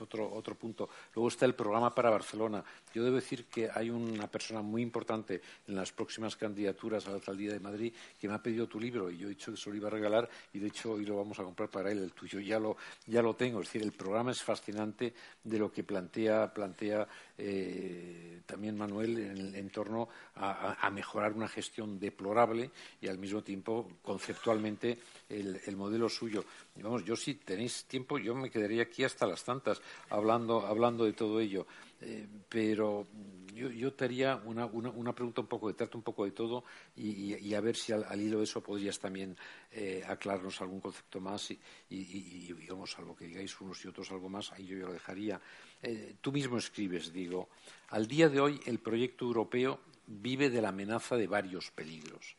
[0.00, 0.88] otro, otro punto.
[1.14, 2.64] Luego está el programa para Barcelona.
[2.94, 7.16] Yo debo decir que hay una persona muy importante en las próximas candidaturas a la
[7.16, 9.70] alcaldía de Madrid que me ha pedido tu libro y yo he dicho que se
[9.70, 11.98] lo iba a regalar y de hecho hoy lo vamos a comprar para él.
[11.98, 13.60] El tuyo ya lo, ya lo tengo.
[13.60, 15.12] Es decir, el programa es fascinante
[15.42, 17.06] de lo que plantea, plantea
[17.36, 19.18] eh, también Manuel
[19.54, 22.70] en, torno a, mejorar una gestión deplorable
[23.00, 24.98] y al mismo tiempo conceptualmente
[25.28, 26.44] el modelo suyo
[26.82, 29.80] Vamos, yo si tenéis tiempo, yo me quedaría aquí hasta las tantas
[30.10, 31.66] hablando, hablando de todo ello.
[32.00, 33.06] Eh, pero
[33.52, 36.62] yo, te haría una, una, pregunta un poco de trato un poco de todo
[36.94, 39.36] y, a ver si al, hilo de eso podrías también
[39.72, 41.58] eh, aclararnos algún concepto más y,
[41.90, 45.40] digamos algo que digáis unos y otros algo más, ahí yo, lo dejaría.
[45.82, 47.48] Eh, tú mismo escribes, digo,
[47.88, 52.36] al día de hoy el proyecto europeo vive de la amenaza de varios peligros.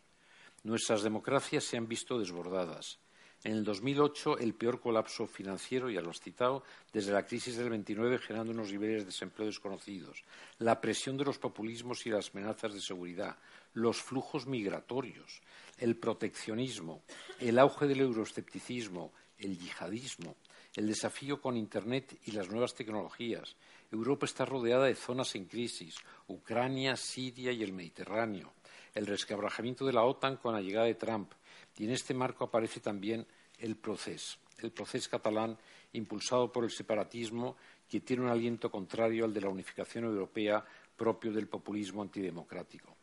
[0.63, 2.99] Nuestras democracias se han visto desbordadas
[3.43, 7.69] en el 2008, el peor colapso financiero, ya lo has citado, desde la crisis del
[7.69, 10.25] 29, generando unos niveles de desempleo desconocidos.
[10.57, 13.37] La presión de los populismos y las amenazas de seguridad.
[13.73, 15.41] Los flujos migratorios.
[15.77, 17.01] El proteccionismo.
[17.39, 19.13] El auge del euroescepticismo.
[19.37, 20.35] El yihadismo.
[20.75, 23.55] El desafío con Internet y las nuevas tecnologías.
[23.89, 25.95] Europa está rodeada de zonas en crisis.
[26.27, 28.51] Ucrania, Siria y el Mediterráneo.
[28.93, 31.31] El resquebrajamiento de la OTAN con la llegada de Trump
[31.77, 33.25] y en este marco aparece también
[33.59, 35.57] el proceso, el proceso catalán
[35.93, 37.55] impulsado por el separatismo
[37.89, 40.63] que tiene un aliento contrario al de la unificación europea
[40.95, 42.97] propio del populismo antidemocrático.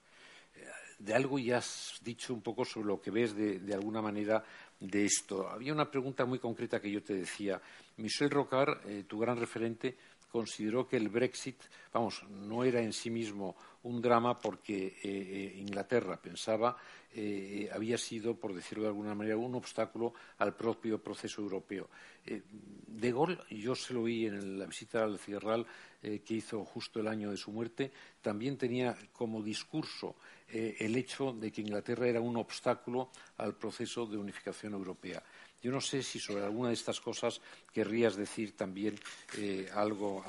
[0.54, 0.64] Eh,
[0.98, 4.44] de algo ya has dicho un poco sobre lo que ves de, alguna manera
[4.78, 5.48] de esto.
[5.48, 7.60] Había una pregunta muy concreta que yo te decía.
[7.96, 9.96] Michel Rocard, eh, tu gran referente,
[10.36, 11.56] consideró que el Brexit,
[11.94, 16.76] vamos, no era en sí mismo un drama porque eh, Inglaterra pensaba
[17.18, 21.88] eh, había sido, por decirlo de alguna manera, un obstáculo al propio proceso europeo.
[22.26, 25.66] Eh, de Gaulle, yo se lo oí en la visita al Cierral
[26.02, 27.90] eh, que hizo justo el año de su muerte,
[28.20, 30.16] también tenía como discurso
[30.48, 35.20] el hecho de que Inglaterra era un obstáculo al proceso de unificación europea.
[35.62, 37.40] Yo no sé si sobre alguna de estas cosas
[37.72, 38.98] querrías decir también
[39.38, 40.22] eh, algo,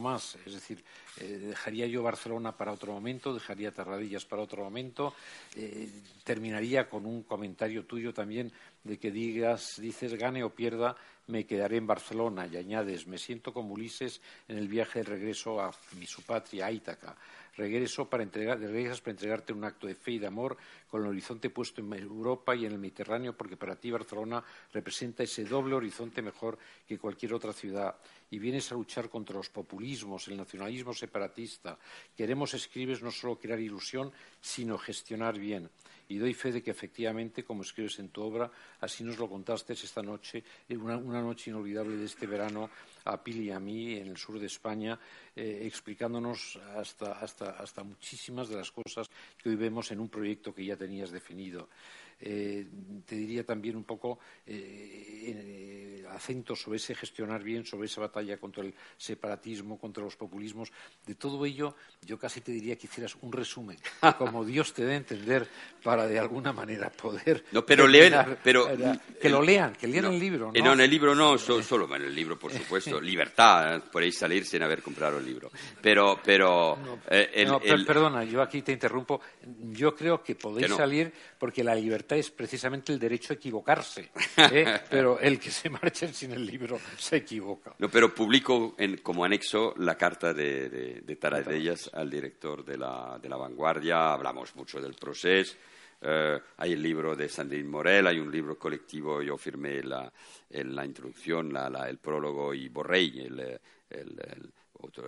[0.00, 0.36] más.
[0.44, 0.84] Es decir,
[1.18, 5.14] eh, dejaría yo Barcelona para otro momento, dejaría Terradillas para otro momento.
[5.56, 5.88] Eh,
[6.24, 8.52] terminaría con un comentario tuyo también
[8.84, 10.96] de que digas, dices, gane o pierda,
[11.28, 15.60] me quedaré en Barcelona y añades, me siento como Ulises en el viaje de regreso
[15.60, 17.16] a mi su patria, a Ítaca
[17.58, 20.56] regreso para entregar, regresas para entregarte un acto de fe y de amor
[20.88, 25.24] con el horizonte puesto en Europa y en el Mediterráneo, porque para ti Barcelona representa
[25.24, 26.56] ese doble horizonte mejor
[26.86, 27.96] que cualquier otra ciudad.
[28.30, 31.78] Y vienes a luchar contra los populismos, el nacionalismo separatista.
[32.16, 35.68] Queremos, escribes, no solo crear ilusión, sino gestionar bien
[36.08, 39.74] y doy fe de que efectivamente, como escribes en tu obra, así nos lo contaste
[39.74, 42.70] esta noche, una, una noche inolvidable de este verano
[43.04, 44.98] a Pili y a mí en el sur de España,
[45.34, 50.54] eh, explicándonos hasta, hasta, hasta muchísimas de las cosas que hoy vemos en un proyecto
[50.54, 51.68] que ya tenías definido.
[52.20, 52.66] Eh,
[53.06, 58.64] te diría también un poco eh, acento sobre ese gestionar bien, sobre esa batalla contra
[58.64, 60.72] el separatismo, contra los populismos.
[61.06, 63.78] De todo ello, yo casi te diría que hicieras un resumen,
[64.18, 65.48] como Dios te dé a entender,
[65.82, 67.44] para de alguna manera poder.
[67.52, 68.68] No, pero leen, pero
[69.20, 70.52] que lo lean, que lean el libro.
[70.52, 70.72] ¿no?
[70.72, 74.82] en el libro no, solo, en el libro, por supuesto, libertad, podéis salir sin haber
[74.82, 75.50] comprado el libro.
[75.80, 76.78] Pero, pero,
[77.86, 79.20] perdona, yo aquí te interrumpo.
[79.70, 84.80] Yo creo que podéis salir porque la libertad es precisamente el derecho a equivocarse, ¿eh?
[84.90, 87.74] pero el que se marche sin el libro se equivoca.
[87.78, 93.18] No, pero publico como anexo la carta de, de, de Taradellas al director de la,
[93.20, 95.56] de la Vanguardia, hablamos mucho del proceso.
[96.00, 100.10] Eh, hay el libro de Sandrine Morel, hay un libro colectivo, yo firmé la,
[100.50, 103.60] la introducción, el prólogo y Borrell,
[103.90, 104.10] el,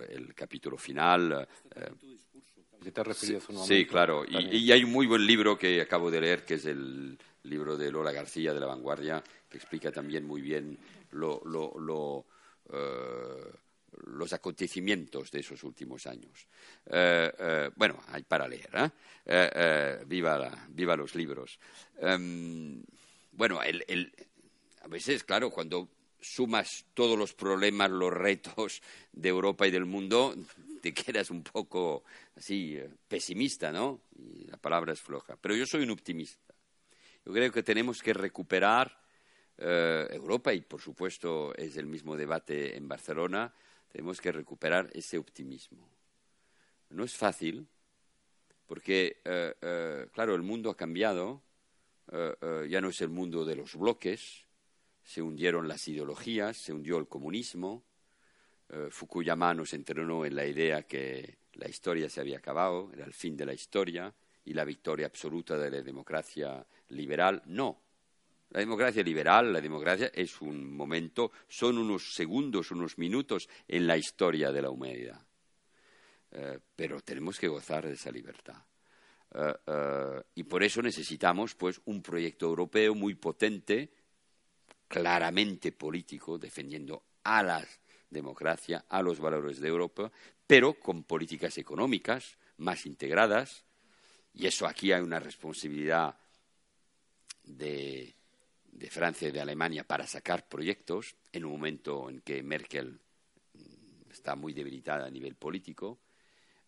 [0.03, 1.47] el, capítulo final.
[1.75, 2.10] Eh,
[2.89, 4.25] te has sí, sí, claro.
[4.27, 7.91] Y, hay un muy buen libro que acabo de leer, que es el libro de
[7.91, 10.77] Lola García de La Vanguardia, que explica también muy bien
[11.11, 12.25] lo, lo, lo,
[12.73, 13.51] eh,
[14.07, 16.47] los acontecimientos de esos últimos años.
[17.75, 18.91] bueno, hay para leer.
[20.07, 21.59] viva, viva, los libros.
[21.99, 22.81] Em,
[23.31, 25.87] bueno, a veces, claro, cuando
[26.21, 28.81] sumas todos los problemas, los retos
[29.11, 30.35] de Europa y del mundo,
[30.81, 32.03] te quedas un poco
[32.35, 34.01] así eh, pesimista, ¿no?
[34.17, 35.35] Y la palabra es floja.
[35.39, 36.53] Pero yo soy un optimista.
[37.25, 38.99] Yo creo que tenemos que recuperar
[39.57, 43.53] eh, Europa y, por supuesto, es el mismo debate en Barcelona.
[43.91, 45.87] Tenemos que recuperar ese optimismo.
[46.89, 47.67] No es fácil,
[48.65, 51.41] porque, eh, claro, el mundo ha cambiado.
[52.67, 54.45] ya no es el mundo de los bloques.
[55.03, 57.83] Se hundieron las ideologías, se hundió el comunismo,
[58.73, 63.13] eh, Fukuyama nos entrenó en la idea que la historia se había acabado, era el
[63.13, 64.13] fin de la historia
[64.45, 67.41] y la victoria absoluta de la democracia liberal.
[67.47, 67.81] No.
[68.51, 73.97] La democracia liberal, la democracia es un momento, son unos segundos, unos minutos en la
[73.97, 75.21] historia de la humanidad.
[76.31, 78.63] Eh, pero tenemos que gozar de esa libertad.
[79.33, 83.89] Eh, y por eso necesitamos pues, un proyecto europeo muy potente,
[84.91, 90.11] claramente político, defendiendo a las democracia, a los valores de Europa,
[90.45, 93.63] pero con políticas económicas más integradas.
[94.33, 96.17] Y eso aquí hay una responsabilidad
[97.45, 98.13] de,
[98.89, 102.99] Francia y de Alemania para sacar proyectos en un momento en que Merkel
[103.53, 105.99] mm, está muy debilitada a nivel político.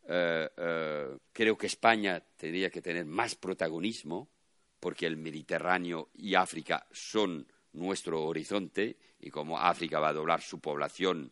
[0.07, 4.29] Eh, eh, creo que España tendría que tener más protagonismo
[4.79, 10.59] porque el Mediterráneo y África son nuestro horizonte y como África va a doblar su
[10.59, 11.31] población,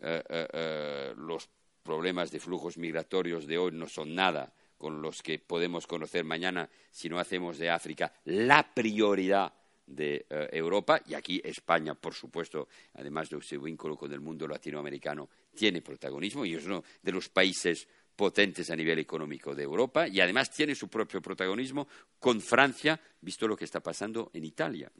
[0.00, 1.48] eh, eh, eh, los
[1.82, 6.68] problemas de flujos migratorios de hoy no son nada con los que podemos conocer mañana
[6.90, 9.52] si no hacemos de África la prioridad
[9.86, 11.00] de Europa.
[11.06, 16.44] Y aquí España, por supuesto, además de su vínculo con el mundo latinoamericano, tiene protagonismo
[16.44, 17.86] y es uno de los países
[18.16, 21.88] potentes a nivel económico de Europa y además tiene su propio protagonismo
[22.18, 24.90] con Francia, visto lo que está pasando en Italia.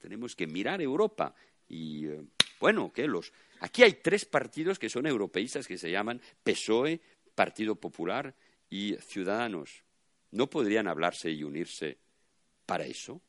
[0.00, 1.34] Tenemos que mirar Europa
[1.68, 2.22] y, eh,
[2.60, 3.06] bueno, ¿qué?
[3.06, 7.00] Los, aquí hay tres partidos que son europeístas que se llaman PSOE,
[7.34, 8.34] Partido Popular
[8.68, 9.84] y Ciudadanos.
[10.32, 11.98] ¿No podrían hablarse y unirse
[12.66, 13.20] para eso,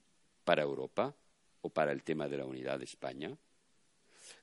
[0.44, 1.16] para Europa
[1.62, 3.38] o para el tema de la unidad de España?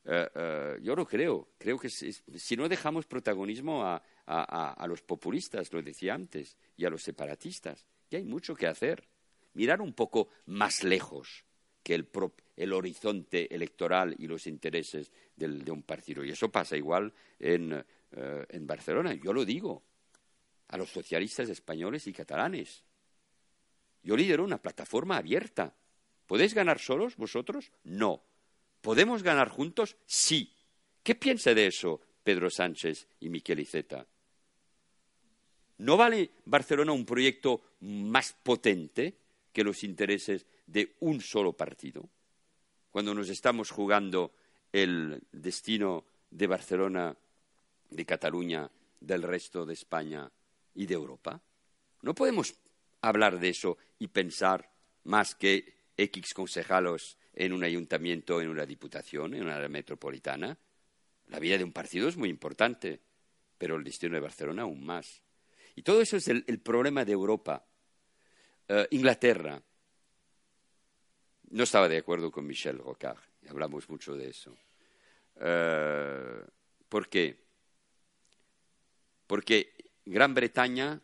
[0.04, 1.48] Eh, eh, yo no creo.
[1.59, 7.02] Creo que si, no dejamos protagonismo a, los populistas, lo decía antes, y a los
[7.02, 9.09] separatistas, ya hay mucho que hacer.
[9.54, 11.44] Mirar un poco más lejos
[11.82, 16.24] que el, horizonte electoral y los intereses de un partido.
[16.24, 19.14] Y eso pasa igual eh, en Barcelona.
[19.14, 19.82] Yo lo digo
[20.68, 22.84] a los socialistas españoles y catalanes.
[24.02, 25.74] Yo lidero una plataforma abierta.
[26.26, 27.70] ¿Podéis ganar solos vosotros?
[27.84, 28.24] No
[28.82, 29.96] ¿Podemos ganar juntos?
[30.06, 30.52] Sí.
[31.02, 34.06] ¿Qué piensa de eso Pedro Sánchez y Miquel Iceta?
[35.78, 39.16] ¿No vale Barcelona un proyecto más potente
[39.52, 42.09] que los intereses de un solo partido?
[42.90, 44.34] Cuando nos estamos jugando
[44.72, 47.16] el destino de Barcelona,
[47.90, 50.30] de Cataluña, del resto de España
[50.74, 51.40] y de Europa.
[52.02, 52.54] No podemos
[53.00, 54.72] hablar de eso y pensar
[55.04, 60.56] más que X concejalos en un ayuntamiento, en una diputación, en una área metropolitana.
[61.28, 63.00] La vida de un partido es muy importante,
[63.56, 65.22] pero el destino de Barcelona aún más.
[65.74, 67.64] Y todo eso es el, problema de Europa.
[68.68, 69.62] Eh, Inglaterra
[71.50, 74.56] no estaba de acuerdo con Michel Rocard, hablamos mucho de eso.
[75.40, 76.44] Eh,
[76.88, 77.42] ¿Por qué?
[79.26, 81.00] Porque Gran Bretaña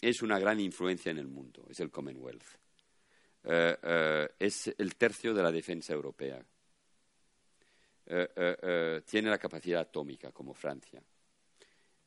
[0.00, 2.65] es una gran influencia en el mundo, es el Commonwealth.
[3.48, 6.44] Eh, eh, es el tercio de la defensa europea.
[8.08, 11.00] Eh, tiene la capacidad atómica como Francia.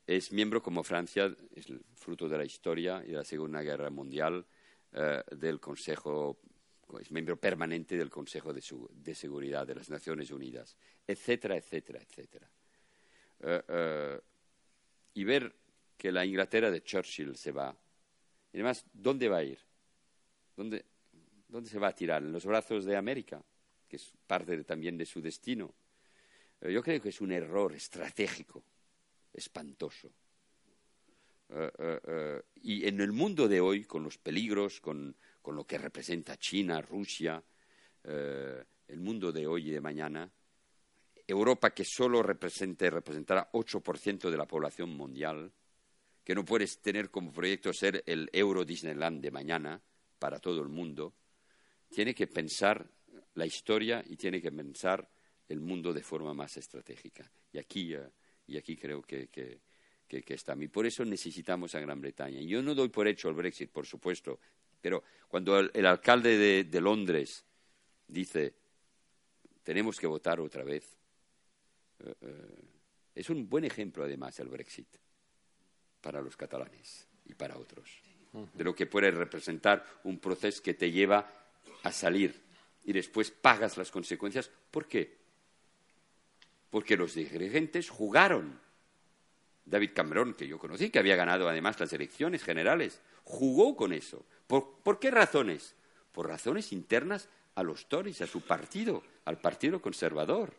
[0.05, 3.89] Es miembro como Francia, es el fruto de la historia y de la Segunda Guerra
[3.89, 4.45] Mundial
[4.91, 6.39] del Consejo,
[6.99, 10.75] es miembro permanente del Consejo de, de, Seguridad de las Naciones Unidas,
[11.05, 12.49] etcétera, etcétera, etcétera.
[15.13, 15.55] y ver
[15.95, 17.77] que la Inglaterra de Churchill se va.
[18.51, 19.59] Y además, ¿dónde va a ir?
[20.55, 20.83] ¿Dónde,
[21.49, 22.21] ¿Dónde se va a tirar?
[22.21, 23.43] En los brazos de América,
[23.87, 25.73] que es parte también de su destino.
[26.61, 28.63] Eh, yo creo que es un error estratégico,
[29.33, 30.11] espantoso.
[31.49, 35.15] Eh, eh, y en el mundo de hoy, con los peligros, con,
[35.45, 37.43] lo que representa China, Rusia,
[38.03, 40.31] el mundo de hoy y de mañana,
[41.25, 45.51] Europa que solo represente, representará 8% de la población mundial,
[46.23, 49.81] que no puedes tener como proyecto ser el Euro Disneyland de mañana
[50.19, 51.15] para todo el mundo,
[51.89, 52.89] tiene que pensar
[53.35, 55.07] la historia y tiene que pensar
[55.47, 57.29] el mundo de forma más estratégica.
[57.51, 58.09] Y aquí, eh,
[58.47, 59.59] Y aquí creo que, que,
[60.07, 60.55] que, está.
[60.59, 62.41] Y por eso necesitamos a Gran Bretaña.
[62.41, 64.39] Yo no doy por hecho el Brexit, por supuesto,
[64.81, 67.45] pero cuando el, alcalde de, de, Londres
[68.07, 68.55] dice
[69.63, 70.97] tenemos que votar otra vez,
[71.99, 72.63] eh, eh,
[73.13, 74.87] es un buen ejemplo, además, el Brexit
[76.01, 78.01] para los catalanes y para otros,
[78.53, 81.48] de lo que puede representar un proceso que te lleva
[81.83, 82.41] a salir
[82.83, 84.49] y después pagas las consecuencias.
[84.71, 85.17] ¿Por qué?
[86.69, 88.59] Porque los dirigentes jugaron.
[89.65, 94.25] David Cameron, que yo conocí, que había ganado además las elecciones generales, jugó con eso.
[94.47, 95.75] ¿Por, qué razones?
[96.11, 100.53] Por razones internas a los Tories, a su partido, al Partido Conservador.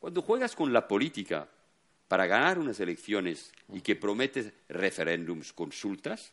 [0.00, 1.48] Cuando juegas con la política
[2.08, 6.32] para ganar unas elecciones y que prometes referéndums, consultas,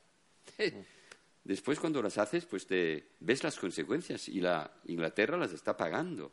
[1.44, 6.32] después cuando las haces, pues te ves las consecuencias y la Inglaterra las está pagando.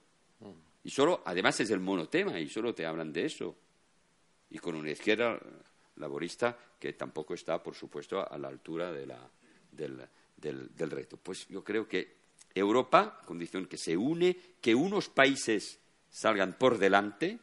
[0.84, 3.56] Y solo, además es el monotema y solo te hablan de eso.
[4.50, 5.38] Y con una izquierda
[5.96, 9.30] laborista que tampoco está, por supuesto, a la altura de la,
[9.72, 11.16] del, del reto.
[11.16, 12.16] Pues yo creo que
[12.54, 17.38] Europa, condición que se une, que unos países salgan por delante,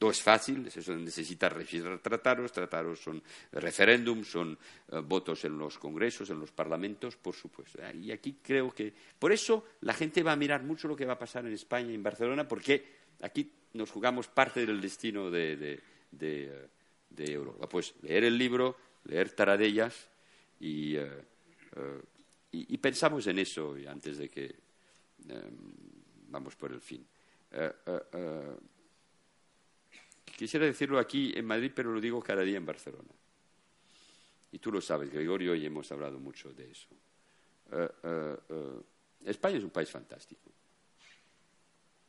[0.00, 3.22] no es fácil, eso necesita registrar tratados, tratados son
[3.52, 4.58] referéndums, son
[4.92, 7.78] eh, votos en los congresos, en los parlamentos, por supuesto.
[7.94, 8.92] Y aquí creo que.
[9.18, 11.90] Por eso la gente va a mirar mucho lo que va a pasar en España
[11.90, 12.84] y en Barcelona, porque
[13.22, 15.80] aquí nos jugamos parte del destino de, de,
[16.10, 16.68] de,
[17.08, 17.66] de Europa.
[17.66, 20.10] Pues leer el libro, leer Taradellas
[20.60, 21.08] y, eh,
[21.76, 22.02] eh,
[22.52, 24.54] y, y, pensamos en eso antes de que
[26.28, 27.06] vamos por el fin.
[30.36, 33.10] Quisiera decirlo aquí en Madrid, pero lo digo cada día en Barcelona.
[34.50, 36.88] Y tú lo sabes, Gregorio, y hemos hablado mucho de eso.
[37.72, 38.80] Eh, eh, eh,
[39.26, 40.50] España es un país fantástico.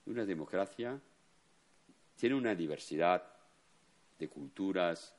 [0.07, 0.99] Una democracia,
[2.15, 3.23] tiene una diversidad
[4.17, 5.13] de culturas,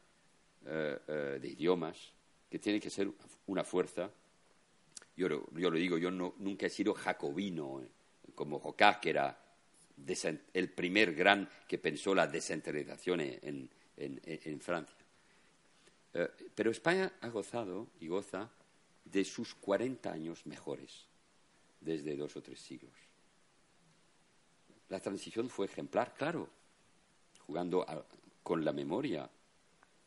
[0.62, 2.12] de idiomas,
[2.50, 3.08] que tiene que ser
[3.46, 4.10] una fuerza.
[5.16, 7.82] Yo, yo lo digo, yo nunca he sido jacobino,
[8.34, 9.45] como que era
[10.52, 14.96] el primer gran que pensó la descentralización en, Francia.
[16.12, 18.50] Eh, pero España ha gozado y goza
[19.04, 21.06] de sus 40 años mejores
[21.80, 22.92] desde dos o tres siglos.
[24.88, 26.48] La transición fue ejemplar, claro,
[27.46, 27.84] jugando
[28.42, 29.28] con la memoria.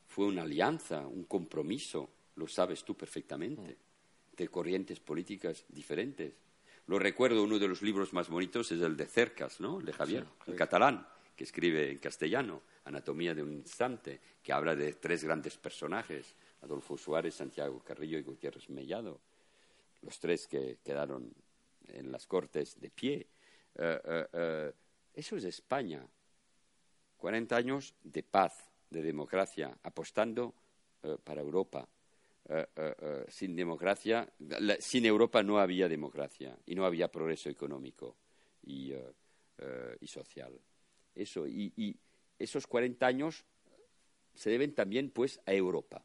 [0.08, 3.78] Fue una alianza, un compromiso, lo sabes tú perfectamente,
[4.36, 6.34] de corrientes políticas diferentes
[6.90, 9.80] lo recuerdo, uno de los libros más bonitos es el de Cercas, ¿no?
[9.80, 14.94] de Javier, en catalán, que escribe en castellano, Anatomía de un instante, que habla de
[14.94, 16.34] tres grandes personajes,
[16.64, 19.20] Adolfo Suárez, Santiago Carrillo y Gutiérrez Mellado,
[20.02, 21.32] los tres que quedaron
[21.90, 23.28] en las cortes de pie.
[23.76, 24.72] Eh, eh, eh,
[25.14, 26.04] eso es España.
[27.18, 30.56] 40 años de paz, de democracia, apostando
[31.24, 31.88] para Europa.
[32.52, 34.28] Eh, eh, eh, sin democracia,
[34.80, 38.18] sin Europa no había democracia y no había progreso económico
[38.64, 38.92] y,
[40.08, 40.60] social.
[41.14, 41.96] Eso, y,
[42.40, 43.46] esos 40 años
[44.34, 46.04] se deben también pues a Europa.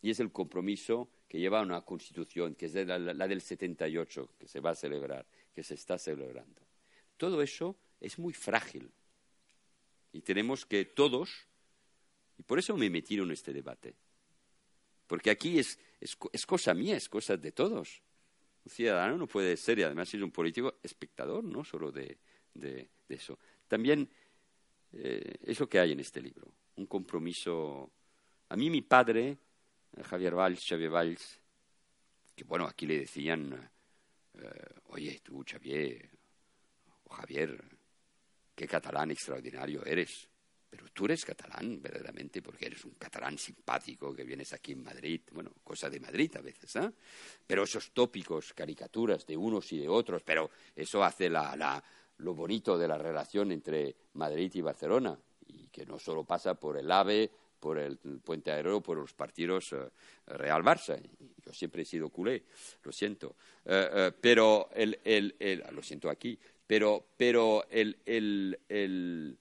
[0.00, 4.46] Y es el compromiso que lleva una constitución, que es la, la, del 78, que
[4.46, 6.62] se va a celebrar, que se está celebrando.
[7.16, 8.92] Todo eso es muy frágil.
[10.12, 11.48] Y tenemos que todos,
[12.38, 13.96] y por eso me metieron en este debate,
[15.06, 15.78] porque aquí es,
[16.46, 18.02] cosa mía, es cosa de todos.
[18.64, 22.18] Un ciudadano no puede ser, y además es un político, espectador, no solo de,
[23.08, 23.38] eso.
[23.68, 24.08] También
[24.92, 27.90] eh, eso que hay en este libro, un compromiso.
[28.48, 29.36] A mí mi padre,
[30.02, 31.40] Javier Valls, Xavier Valls,
[32.34, 33.70] que bueno, aquí le decían,
[34.40, 36.08] eh, oye, tú, Xavier,
[37.04, 37.62] o Javier,
[38.54, 40.28] qué catalán extraordinario eres.
[40.74, 45.20] Pero tú eres catalán, verdaderamente, porque eres un catalán simpático que vienes aquí en Madrid,
[45.30, 46.90] bueno, cosa de Madrid a veces, ¿eh?
[47.46, 52.88] Pero esos tópicos, caricaturas de unos y de otros, pero eso hace lo bonito de
[52.88, 57.30] la relación entre Madrid y Barcelona, y que no solo pasa por el AVE,
[57.60, 59.88] por el puente aéreo, por los partidos eh,
[60.26, 61.00] Real Barça.
[61.46, 62.42] Yo siempre he sido culé,
[62.82, 63.36] lo siento.
[63.64, 64.98] Eh, pero el,
[65.70, 66.36] lo siento aquí,
[66.66, 69.38] pero, pero el, el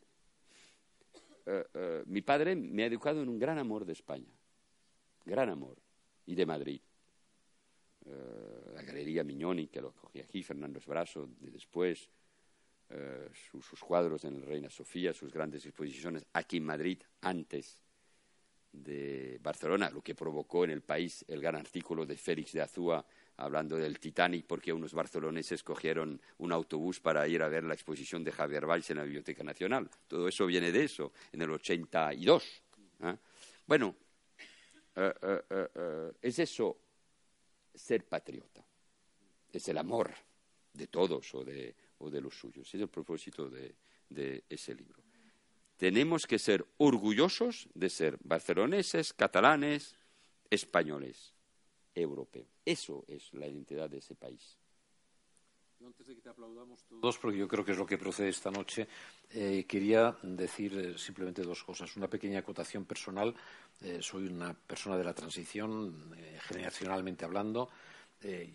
[1.45, 4.31] eh, eh, mi padre me ha educado en un gran amor de España,
[5.25, 5.77] gran amor,
[6.25, 6.81] y de Madrid.
[8.05, 12.09] Eh, la Galería Mignoni, que lo cogí aquí, Fernando Esbraso, de después,
[13.49, 17.81] sus, sus, cuadros en Reina Sofía, sus grandes exposiciones aquí en Madrid, antes
[18.71, 23.03] de Barcelona, lo que provocó en el país el gran artículo de Félix de Azúa
[23.37, 28.23] hablando del Titanic porque unos barceloneses cogieron un autobús para ir a ver la exposición
[28.23, 29.89] de Javier Valls en la Biblioteca Nacional.
[30.07, 32.43] Todo eso viene de eso, en el 82.
[33.01, 33.15] ¿eh?
[33.65, 33.95] Bueno,
[34.95, 35.13] eh,
[35.49, 36.77] eh, es eso
[37.73, 38.63] ser patriota,
[39.51, 40.13] es el amor
[40.73, 42.67] de todos o de, los suyos.
[42.67, 45.01] Es el propósito de ese libro.
[45.77, 49.95] Tenemos que ser orgullosos de ser barceloneses, catalanes,
[50.49, 51.32] españoles,
[51.93, 52.47] europeos.
[52.65, 54.57] Eso es la identidad de ese país.
[55.85, 58.49] Antes de que te aplaudamos todos, porque yo creo que es lo que procede esta
[58.49, 58.87] noche,
[59.31, 61.97] eh, quería decir eh, simplemente dos cosas.
[61.97, 63.35] Una pequeña acotación personal.
[63.81, 66.15] Eh, soy una persona de la transición,
[66.47, 67.69] generacionalmente hablando.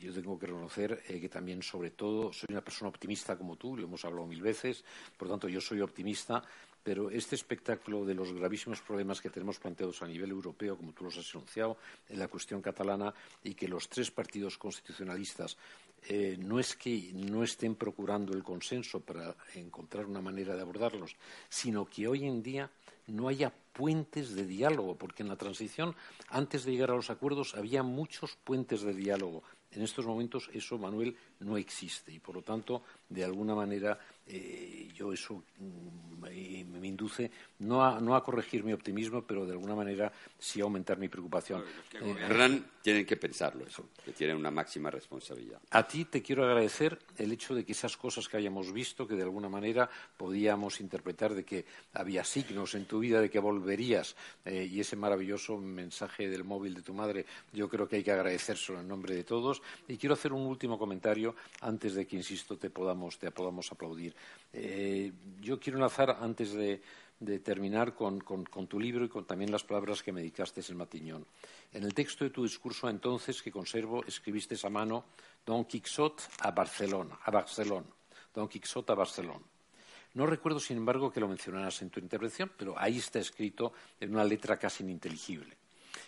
[0.01, 3.85] yo tengo que reconocer que también, sobre todo, soy una persona optimista como tú, lo
[3.85, 4.83] hemos hablado mil veces.
[5.15, 6.43] Por lo tanto, yo soy optimista
[6.83, 11.05] pero este espectáculo de los gravísimos problemas que tenemos planteados a nivel europeo, como tú
[11.05, 11.77] los has anunciado,
[12.09, 15.57] en la cuestión catalana, y que los tres partidos constitucionalistas
[16.03, 21.17] eh, no es que no estén procurando el consenso para encontrar una manera de abordarlos,
[21.49, 22.71] sino que hoy en día
[23.09, 25.95] no haya puentes de diálogo, porque en la transición,
[26.29, 29.43] antes de llegar a los acuerdos, había muchos puentes de diálogo.
[29.71, 34.89] En estos momentos eso, Manuel, no existe y, por lo tanto, de alguna manera, eh,
[34.95, 40.61] yo eso mm, me, induce no a, corregir mi optimismo, pero de alguna manera sí
[40.61, 41.61] a aumentar mi preocupación.
[41.61, 45.61] los que gobiernan tienen que pensarlo eso, que tienen una máxima responsabilidad.
[45.71, 49.15] A ti te quiero agradecer el hecho de que esas cosas que hayamos visto, que
[49.15, 54.17] de alguna manera podíamos interpretar de que había signos en tu vida de que volverías,
[54.45, 58.13] eh, y ese maravilloso mensaje del móvil de tu madre, yo creo que hay que
[58.13, 59.63] agradecérselo en nombre de todos.
[59.87, 61.28] Y quiero hacer un último comentario
[61.61, 64.15] antes de que, insisto, te podamos, te podamos aplaudir.
[64.53, 66.81] Eh, yo quiero enlazar, antes de,
[67.41, 68.21] terminar, con,
[68.69, 71.27] tu libro y con también las palabras que me dedicaste en Matiñón.
[71.73, 75.05] En el texto de tu discurso entonces, que conservo, escribiste a mano
[75.45, 77.87] Don Quixote a Barcelona, a Barcelona.
[78.35, 79.45] Don Quixote a Barcelona.
[80.15, 84.15] No recuerdo, sin embargo, que lo mencionaras en tu intervención, pero ahí está escrito en
[84.15, 85.57] una letra casi ininteligible.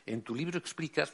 [0.07, 1.13] En tu libro explicas,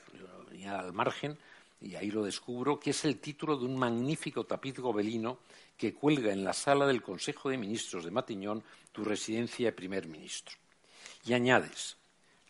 [0.67, 1.37] al margen,
[1.81, 5.39] y ahí lo descubro, que es el título de un magnífico tapiz gobelino
[5.77, 8.63] que cuelga en la sala del Consejo de Ministros de Matiñón,
[8.93, 10.57] tu residencia de primer ministro.
[11.27, 11.97] Y añades,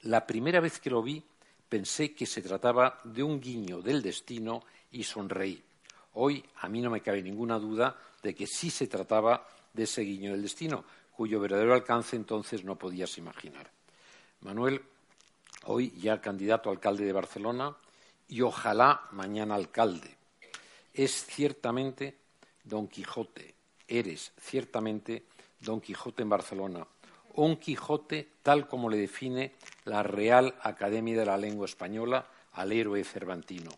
[0.03, 1.23] la primera vez que lo vi
[1.69, 4.63] pensé que se trataba de un guiño del destino
[4.93, 5.63] y sonreí.
[6.15, 10.03] Hoy a mí no me cabe ninguna duda de que sí se trataba de ese
[10.03, 13.71] guiño del destino, cuyo verdadero alcance entonces no podías imaginar.
[14.41, 14.83] Manuel,
[15.65, 17.77] hoy ya candidato a alcalde de Barcelona,
[18.29, 20.17] y ojalá mañana alcalde.
[20.93, 22.17] Es ciertamente
[22.65, 23.55] Don Quijote,
[23.87, 25.25] eres ciertamente
[25.61, 26.87] Don Quijote en Barcelona,
[27.35, 29.55] un Quijote tal como le define
[29.85, 33.71] la Real Academia de la Lengua Española al héroe cervantino,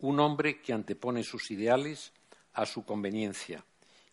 [0.00, 2.12] un hombre que antepone sus ideales
[2.54, 3.64] a su conveniencia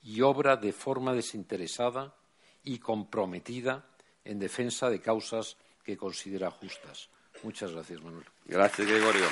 [0.01, 2.13] y obra de forma desinteresada
[2.63, 3.85] y comprometida
[4.25, 7.09] en defensa de causas que considera justas.
[7.43, 8.25] Muchas gracias, Manuel.
[8.45, 9.27] Gracias, Gregorio.